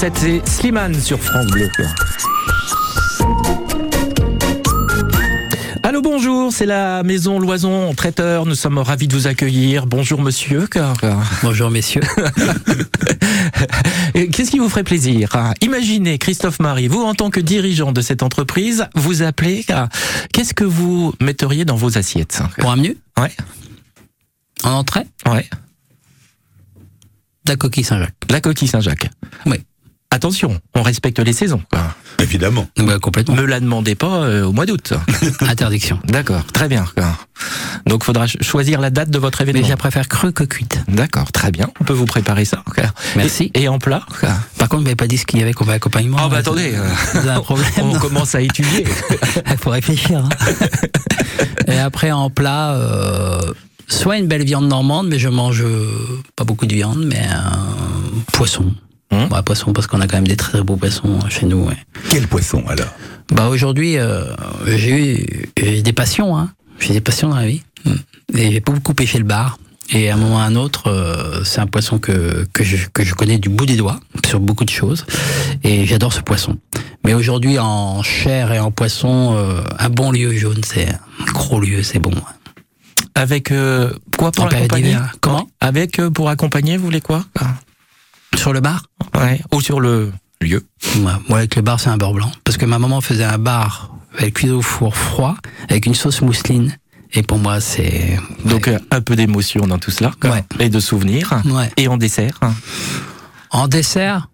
c'est 0.00 0.48
Slimane 0.48 0.98
sur 0.98 1.20
France 1.20 1.46
Bleu. 1.48 1.68
Allô, 5.82 6.00
bonjour, 6.00 6.50
c'est 6.54 6.64
la 6.64 7.02
maison 7.02 7.38
Loison 7.38 7.92
traiteur. 7.92 8.46
Nous 8.46 8.54
sommes 8.54 8.78
ravis 8.78 9.08
de 9.08 9.14
vous 9.14 9.26
accueillir. 9.26 9.84
Bonjour, 9.86 10.22
monsieur. 10.22 10.66
Bonjour, 11.42 11.70
messieurs. 11.70 12.00
Qu'est-ce 14.14 14.50
qui 14.50 14.58
vous 14.58 14.70
ferait 14.70 14.84
plaisir 14.84 15.36
hein? 15.36 15.52
Imaginez, 15.60 16.16
Christophe 16.16 16.60
Marie, 16.60 16.88
vous 16.88 17.02
en 17.02 17.12
tant 17.12 17.28
que 17.28 17.40
dirigeant 17.40 17.92
de 17.92 18.00
cette 18.00 18.22
entreprise, 18.22 18.86
vous 18.94 19.20
appelez. 19.20 19.66
Qu'est-ce 20.32 20.54
que 20.54 20.64
vous 20.64 21.12
metteriez 21.20 21.66
dans 21.66 21.76
vos 21.76 21.98
assiettes? 21.98 22.40
Pour 22.58 22.70
un 22.70 22.76
menu? 22.76 22.96
Ouais. 23.20 23.32
En 24.64 24.70
entrée? 24.70 25.06
Ouais. 25.26 25.50
La 27.46 27.56
coquille 27.56 27.84
Saint-Jacques. 27.84 28.14
La 28.30 28.40
coquille 28.40 28.68
Saint-Jacques. 28.68 29.10
Oui. 29.44 29.58
Attention, 30.12 30.58
on 30.74 30.82
respecte 30.82 31.20
les 31.20 31.32
saisons. 31.32 31.62
quoi. 31.70 31.94
Évidemment. 32.18 32.66
Bah, 32.76 32.98
complètement. 33.00 33.36
Me 33.36 33.44
la 33.44 33.60
demandez 33.60 33.94
pas 33.94 34.24
euh, 34.24 34.44
au 34.44 34.52
mois 34.52 34.66
d'août. 34.66 34.92
Interdiction. 35.40 36.00
D'accord, 36.04 36.44
très 36.52 36.66
bien. 36.68 36.84
quoi. 36.96 37.16
Donc, 37.86 38.02
faudra 38.02 38.26
ch- 38.26 38.42
choisir 38.42 38.80
la 38.80 38.90
date 38.90 39.10
de 39.10 39.18
votre 39.20 39.40
événement. 39.40 39.62
Mais 39.62 39.68
je 39.68 39.74
préfère 39.76 40.08
crue 40.08 40.32
que 40.32 40.42
cuite. 40.42 40.80
D'accord, 40.88 41.30
très 41.30 41.52
bien. 41.52 41.70
On 41.80 41.84
peut 41.84 41.92
vous 41.92 42.06
préparer 42.06 42.44
ça. 42.44 42.62
quoi. 42.74 42.84
Merci. 43.14 43.52
Et, 43.54 43.62
et 43.62 43.68
en 43.68 43.78
plat 43.78 44.02
quoi. 44.20 44.30
Par 44.58 44.68
contre, 44.68 44.78
vous 44.80 44.84
m'avez 44.84 44.96
pas 44.96 45.06
dit 45.06 45.16
ce 45.16 45.24
qu'il 45.26 45.38
y 45.38 45.42
avait 45.42 45.52
comme 45.52 45.70
accompagnement. 45.70 46.16
Ah 46.20 46.28
bah 46.28 46.38
attendez, 46.38 46.72
euh, 46.74 46.88
Vous 47.12 47.18
avez 47.20 47.30
un 47.30 47.40
problème. 47.40 47.70
on 47.78 47.98
commence 48.00 48.34
à 48.34 48.40
étudier. 48.40 48.84
Il 49.48 49.56
faut 49.58 49.70
réfléchir. 49.70 50.24
hein. 50.24 50.28
Et 51.68 51.78
après, 51.78 52.10
en 52.10 52.30
plat, 52.30 52.72
euh, 52.74 53.40
soit 53.86 54.18
une 54.18 54.26
belle 54.26 54.44
viande 54.44 54.66
normande, 54.66 55.06
mais 55.08 55.20
je 55.20 55.28
mange 55.28 55.62
euh, 55.62 55.88
pas 56.34 56.42
beaucoup 56.44 56.66
de 56.66 56.74
viande, 56.74 57.04
mais 57.06 57.22
un 57.32 57.52
poisson. 58.32 58.74
Hum. 59.12 59.28
Ouais, 59.32 59.42
poisson, 59.42 59.72
parce 59.72 59.86
qu'on 59.86 60.00
a 60.00 60.06
quand 60.06 60.16
même 60.16 60.28
des 60.28 60.36
très 60.36 60.52
très 60.52 60.62
beaux 60.62 60.76
poissons 60.76 61.18
euh, 61.24 61.28
chez 61.28 61.46
nous. 61.46 61.64
ouais. 61.66 61.76
Quel 62.10 62.28
poisson 62.28 62.62
alors? 62.68 62.92
Bah 63.32 63.48
aujourd'hui, 63.48 63.96
euh, 63.98 64.24
j'ai 64.66 64.90
eu 64.90 65.50
j'ai 65.60 65.82
des 65.82 65.92
passions. 65.92 66.36
Hein. 66.36 66.50
J'ai 66.78 66.94
des 66.94 67.00
passions 67.00 67.28
dans 67.28 67.36
la 67.36 67.46
vie. 67.46 67.62
Et 68.34 68.52
j'ai 68.52 68.60
pas 68.60 68.72
beaucoup 68.72 68.94
pêché 68.94 69.18
le 69.18 69.24
bar. 69.24 69.58
Et 69.92 70.08
à 70.08 70.14
un 70.14 70.16
moment 70.16 70.36
ou 70.36 70.38
à 70.38 70.42
un 70.42 70.54
autre, 70.54 70.86
euh, 70.88 71.42
c'est 71.42 71.60
un 71.60 71.66
poisson 71.66 71.98
que, 71.98 72.46
que, 72.52 72.62
je, 72.62 72.76
que 72.92 73.02
je 73.02 73.14
connais 73.14 73.38
du 73.38 73.48
bout 73.48 73.66
des 73.66 73.76
doigts 73.76 73.98
sur 74.24 74.38
beaucoup 74.38 74.64
de 74.64 74.70
choses. 74.70 75.04
Et 75.64 75.84
j'adore 75.84 76.12
ce 76.12 76.20
poisson. 76.20 76.56
Mais 77.04 77.12
aujourd'hui, 77.14 77.58
en 77.58 78.02
chair 78.04 78.52
et 78.52 78.60
en 78.60 78.70
poisson, 78.70 79.34
euh, 79.36 79.62
un 79.78 79.88
bon 79.88 80.12
lieu 80.12 80.32
jaune, 80.36 80.60
c'est 80.64 80.88
un 80.88 81.32
gros 81.32 81.58
lieu, 81.60 81.82
c'est 81.82 81.98
bon. 81.98 82.12
Avec 83.16 83.50
euh, 83.50 83.92
quoi 84.16 84.30
pour 84.30 84.46
accompagner 84.46 84.84
d'hiver. 84.90 85.16
Comment? 85.20 85.48
Avec 85.60 85.98
euh, 85.98 86.08
pour 86.10 86.28
accompagner, 86.28 86.76
vous 86.76 86.84
voulez 86.84 87.00
quoi? 87.00 87.24
Sur 88.36 88.52
le 88.52 88.60
bar 88.60 88.84
Ouais. 89.18 89.40
Ou 89.52 89.60
sur 89.60 89.80
le 89.80 90.12
lieu 90.40 90.64
Ouais, 90.96 91.12
Moi, 91.28 91.38
avec 91.38 91.56
le 91.56 91.62
bar, 91.62 91.78
c'est 91.80 91.90
un 91.90 91.96
beurre 91.96 92.14
blanc. 92.14 92.30
Parce 92.44 92.56
que 92.56 92.64
ma 92.66 92.78
maman 92.78 93.00
faisait 93.00 93.24
un 93.24 93.38
bar 93.38 93.94
avec 94.18 94.34
cuit 94.34 94.50
au 94.50 94.62
four 94.62 94.96
froid, 94.96 95.36
avec 95.68 95.86
une 95.86 95.94
sauce 95.94 96.20
mousseline. 96.22 96.76
Et 97.12 97.22
pour 97.22 97.38
moi, 97.38 97.60
c'est... 97.60 98.18
Donc 98.44 98.68
euh, 98.68 98.78
un 98.90 99.00
peu 99.00 99.16
d'émotion 99.16 99.66
dans 99.66 99.78
tout 99.78 99.90
cela. 99.90 100.12
quoi. 100.20 100.38
Et 100.60 100.68
de 100.68 100.80
souvenirs. 100.80 101.42
Ouais. 101.44 101.70
Et 101.76 101.88
en 101.88 101.96
dessert. 101.96 102.38
En 103.50 103.66
dessert, 103.66 104.28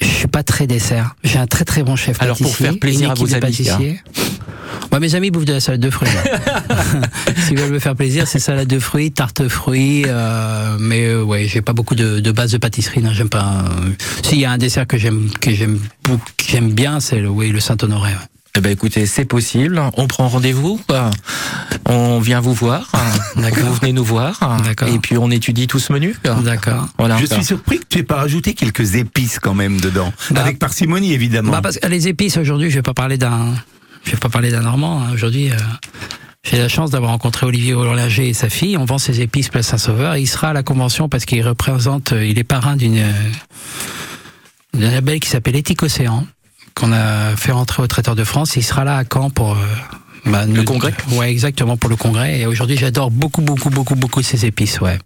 je 0.00 0.06
suis 0.06 0.26
pas 0.28 0.42
très 0.42 0.66
dessert. 0.66 1.14
J'ai 1.22 1.38
un 1.38 1.46
très 1.46 1.64
très 1.64 1.82
bon 1.82 1.94
chef 1.94 2.20
Alors, 2.20 2.36
pour 2.36 2.46
pâtissier, 2.46 2.66
faire 2.66 2.78
plaisir 2.78 3.10
à 3.12 3.14
vos 3.14 3.32
amis, 3.32 3.40
pâtissiers. 3.40 4.00
Ouais, 4.92 4.98
mes 5.00 5.14
amis 5.14 5.30
bouffent 5.30 5.44
de 5.44 5.52
la 5.52 5.60
salade 5.60 5.80
de 5.80 5.90
fruits. 5.90 6.08
là. 6.12 6.82
S'ils 7.46 7.58
veulent 7.58 7.70
me 7.72 7.78
faire 7.78 7.94
plaisir, 7.94 8.26
c'est 8.26 8.38
salade 8.40 8.68
de 8.68 8.78
fruits, 8.78 9.12
tarte 9.12 9.46
fruits. 9.48 10.04
euh, 10.06 10.76
mais 10.80 11.06
euh, 11.06 11.22
ouais, 11.22 11.46
j'ai 11.46 11.62
pas 11.62 11.72
beaucoup 11.72 11.94
de, 11.94 12.20
de 12.20 12.32
base 12.32 12.52
de 12.52 12.58
pâtisserie. 12.58 13.00
Non, 13.02 13.12
j'aime 13.12 13.28
pas. 13.28 13.64
euh. 13.68 13.90
S'il 14.24 14.38
y 14.40 14.44
a 14.44 14.50
un 14.50 14.58
dessert 14.58 14.86
que 14.86 14.98
j'aime 14.98 15.30
que 15.40 15.52
j'aime 15.52 15.78
que 16.04 16.44
j'aime 16.48 16.72
bien, 16.72 16.98
c'est 17.00 17.20
le 17.20 17.28
oui 17.28 17.50
le 17.50 17.60
Saint 17.60 17.76
Honoré. 17.82 18.10
ouais. 18.12 18.16
Eh 18.56 18.60
ben 18.60 18.72
écoutez, 18.72 19.06
c'est 19.06 19.26
possible. 19.26 19.80
On 19.96 20.08
prend 20.08 20.26
rendez-vous. 20.26 20.80
quoi. 20.88 21.12
On 21.86 22.18
vient 22.18 22.40
vous 22.40 22.52
voir. 22.52 22.90
Vous 23.36 23.74
venez 23.74 23.92
nous 23.92 24.02
voir. 24.04 24.40
Et 24.92 24.98
puis 24.98 25.16
on 25.16 25.30
étudie 25.30 25.68
tout 25.68 25.78
ce 25.78 25.92
menu. 25.92 26.16
D'accord. 26.44 26.88
Voilà. 26.98 27.16
Je 27.18 27.26
suis 27.26 27.44
surpris 27.44 27.78
que 27.78 27.84
tu 27.88 27.98
aies 27.98 28.02
pas 28.02 28.16
rajouté 28.16 28.54
quelques 28.54 28.96
épices 28.96 29.38
quand 29.38 29.54
même 29.54 29.80
dedans. 29.80 30.12
Avec 30.34 30.58
parcimonie 30.58 31.12
évidemment. 31.12 31.52
Bah 31.52 31.60
parce 31.62 31.78
que 31.78 31.86
les 31.86 32.08
épices 32.08 32.38
aujourd'hui, 32.38 32.70
je 32.70 32.74
vais 32.76 32.82
pas 32.82 32.92
parler 32.92 33.18
d'un, 33.18 33.54
je 34.04 34.10
vais 34.12 34.16
pas 34.18 34.28
parler 34.28 34.50
d'un 34.50 34.62
Normand. 34.62 35.02
hein. 35.02 35.10
Aujourd'hui, 35.12 35.50
euh, 35.50 35.56
j'ai 36.42 36.58
la 36.58 36.68
chance 36.68 36.90
d'avoir 36.90 37.10
rencontré 37.12 37.46
Olivier 37.46 37.74
Ollinger 37.74 38.28
et 38.28 38.34
sa 38.34 38.48
fille. 38.48 38.76
On 38.76 38.84
vend 38.84 38.98
ses 38.98 39.20
épices 39.20 39.48
Place 39.48 39.66
Saint-Sauveur. 39.68 40.16
Il 40.16 40.26
sera 40.26 40.48
à 40.48 40.52
la 40.52 40.62
convention 40.62 41.08
parce 41.08 41.24
qu'il 41.24 41.46
représente, 41.46 42.12
euh, 42.12 42.24
il 42.24 42.38
est 42.38 42.44
parrain 42.44 42.76
d'une 42.76 42.98
euh, 42.98 43.12
d'un 44.74 44.90
label 44.90 45.20
qui 45.20 45.28
s'appelle 45.28 45.56
Éthique 45.56 45.82
Océan 45.82 46.26
qu'on 46.74 46.92
a 46.92 47.34
fait 47.36 47.52
rentrer 47.52 47.82
au 47.82 47.86
traiteur 47.86 48.14
de 48.14 48.24
France. 48.24 48.56
Il 48.56 48.62
sera 48.62 48.84
là 48.84 48.96
à 48.96 49.04
Caen 49.04 49.28
pour 49.30 49.52
euh, 49.52 49.56
bah, 50.24 50.46
Le 50.46 50.52
nous- 50.52 50.64
congrès 50.64 50.94
Ouais, 51.12 51.30
exactement 51.30 51.76
pour 51.76 51.90
le 51.90 51.96
congrès. 51.96 52.40
Et 52.40 52.46
aujourd'hui, 52.46 52.76
j'adore 52.76 53.10
beaucoup, 53.10 53.42
beaucoup, 53.42 53.70
beaucoup, 53.70 53.96
beaucoup 53.96 54.22
ces 54.22 54.46
épices. 54.46 54.80
Ouais. 54.80 54.98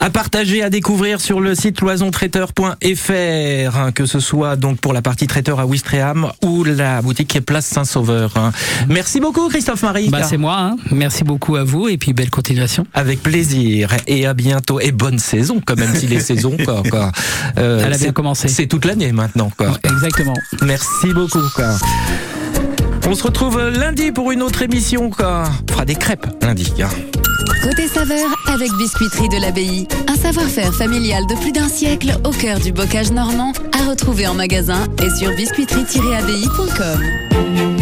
À 0.00 0.10
partager, 0.10 0.62
à 0.62 0.70
découvrir 0.70 1.20
sur 1.20 1.40
le 1.40 1.54
site 1.54 1.80
loisontraiteur.fr, 1.80 3.76
hein, 3.76 3.92
que 3.94 4.06
ce 4.06 4.20
soit 4.20 4.56
donc 4.56 4.78
pour 4.80 4.92
la 4.92 5.02
partie 5.02 5.26
traiteur 5.26 5.60
à 5.60 5.66
Ouistreham 5.66 6.30
ou 6.44 6.64
la 6.64 7.02
boutique 7.02 7.40
Place 7.44 7.66
Saint-Sauveur. 7.66 8.32
hein. 8.36 8.52
Merci 8.88 9.20
beaucoup 9.20 9.48
Christophe 9.48 9.82
Marie. 9.82 10.08
Bah, 10.08 10.22
c'est 10.24 10.36
moi. 10.38 10.56
hein. 10.58 10.76
Merci 10.90 11.24
beaucoup 11.24 11.56
à 11.56 11.64
vous 11.64 11.88
et 11.88 11.98
puis 11.98 12.12
belle 12.12 12.30
continuation. 12.30 12.86
Avec 12.94 13.22
plaisir 13.22 13.90
et 14.06 14.26
à 14.26 14.34
bientôt 14.34 14.80
et 14.80 14.92
bonne 14.92 15.18
saison 15.18 15.60
quand 15.64 15.78
même 15.78 15.94
si 15.94 16.06
les 16.06 16.20
saisons 16.28 16.56
quoi. 16.64 16.82
quoi. 16.90 17.12
Euh, 17.58 17.78
Elle 17.80 17.92
a 17.92 17.96
bien 17.96 18.06
c'est- 18.08 18.12
commencé. 18.12 18.48
C'est 18.48 18.66
toute 18.66 18.84
l'année 18.84 19.12
maintenant 19.12 19.50
quoi. 19.56 19.78
Exactement. 19.84 20.34
Merci 20.62 21.12
beaucoup 21.14 21.42
quoi. 21.54 21.74
On 23.12 23.14
se 23.14 23.24
retrouve 23.24 23.60
lundi 23.68 24.10
pour 24.10 24.32
une 24.32 24.40
autre 24.40 24.62
émission 24.62 25.10
quoi. 25.10 25.42
On 25.68 25.72
fera 25.72 25.84
des 25.84 25.96
crêpes 25.96 26.26
lundi. 26.40 26.72
hein. 26.82 26.88
Côté 27.62 27.86
saveur 27.86 28.26
avec 28.46 28.72
Biscuiterie 28.78 29.28
de 29.28 29.38
l'Abbaye. 29.38 29.86
Un 30.08 30.16
savoir-faire 30.16 30.72
familial 30.72 31.22
de 31.28 31.34
plus 31.34 31.52
d'un 31.52 31.68
siècle 31.68 32.18
au 32.24 32.30
cœur 32.30 32.58
du 32.58 32.72
bocage 32.72 33.12
normand 33.12 33.52
à 33.78 33.90
retrouver 33.90 34.26
en 34.28 34.32
magasin 34.32 34.86
et 35.02 35.10
sur 35.10 35.30
biscuiterie-abbaye.com. 35.32 37.81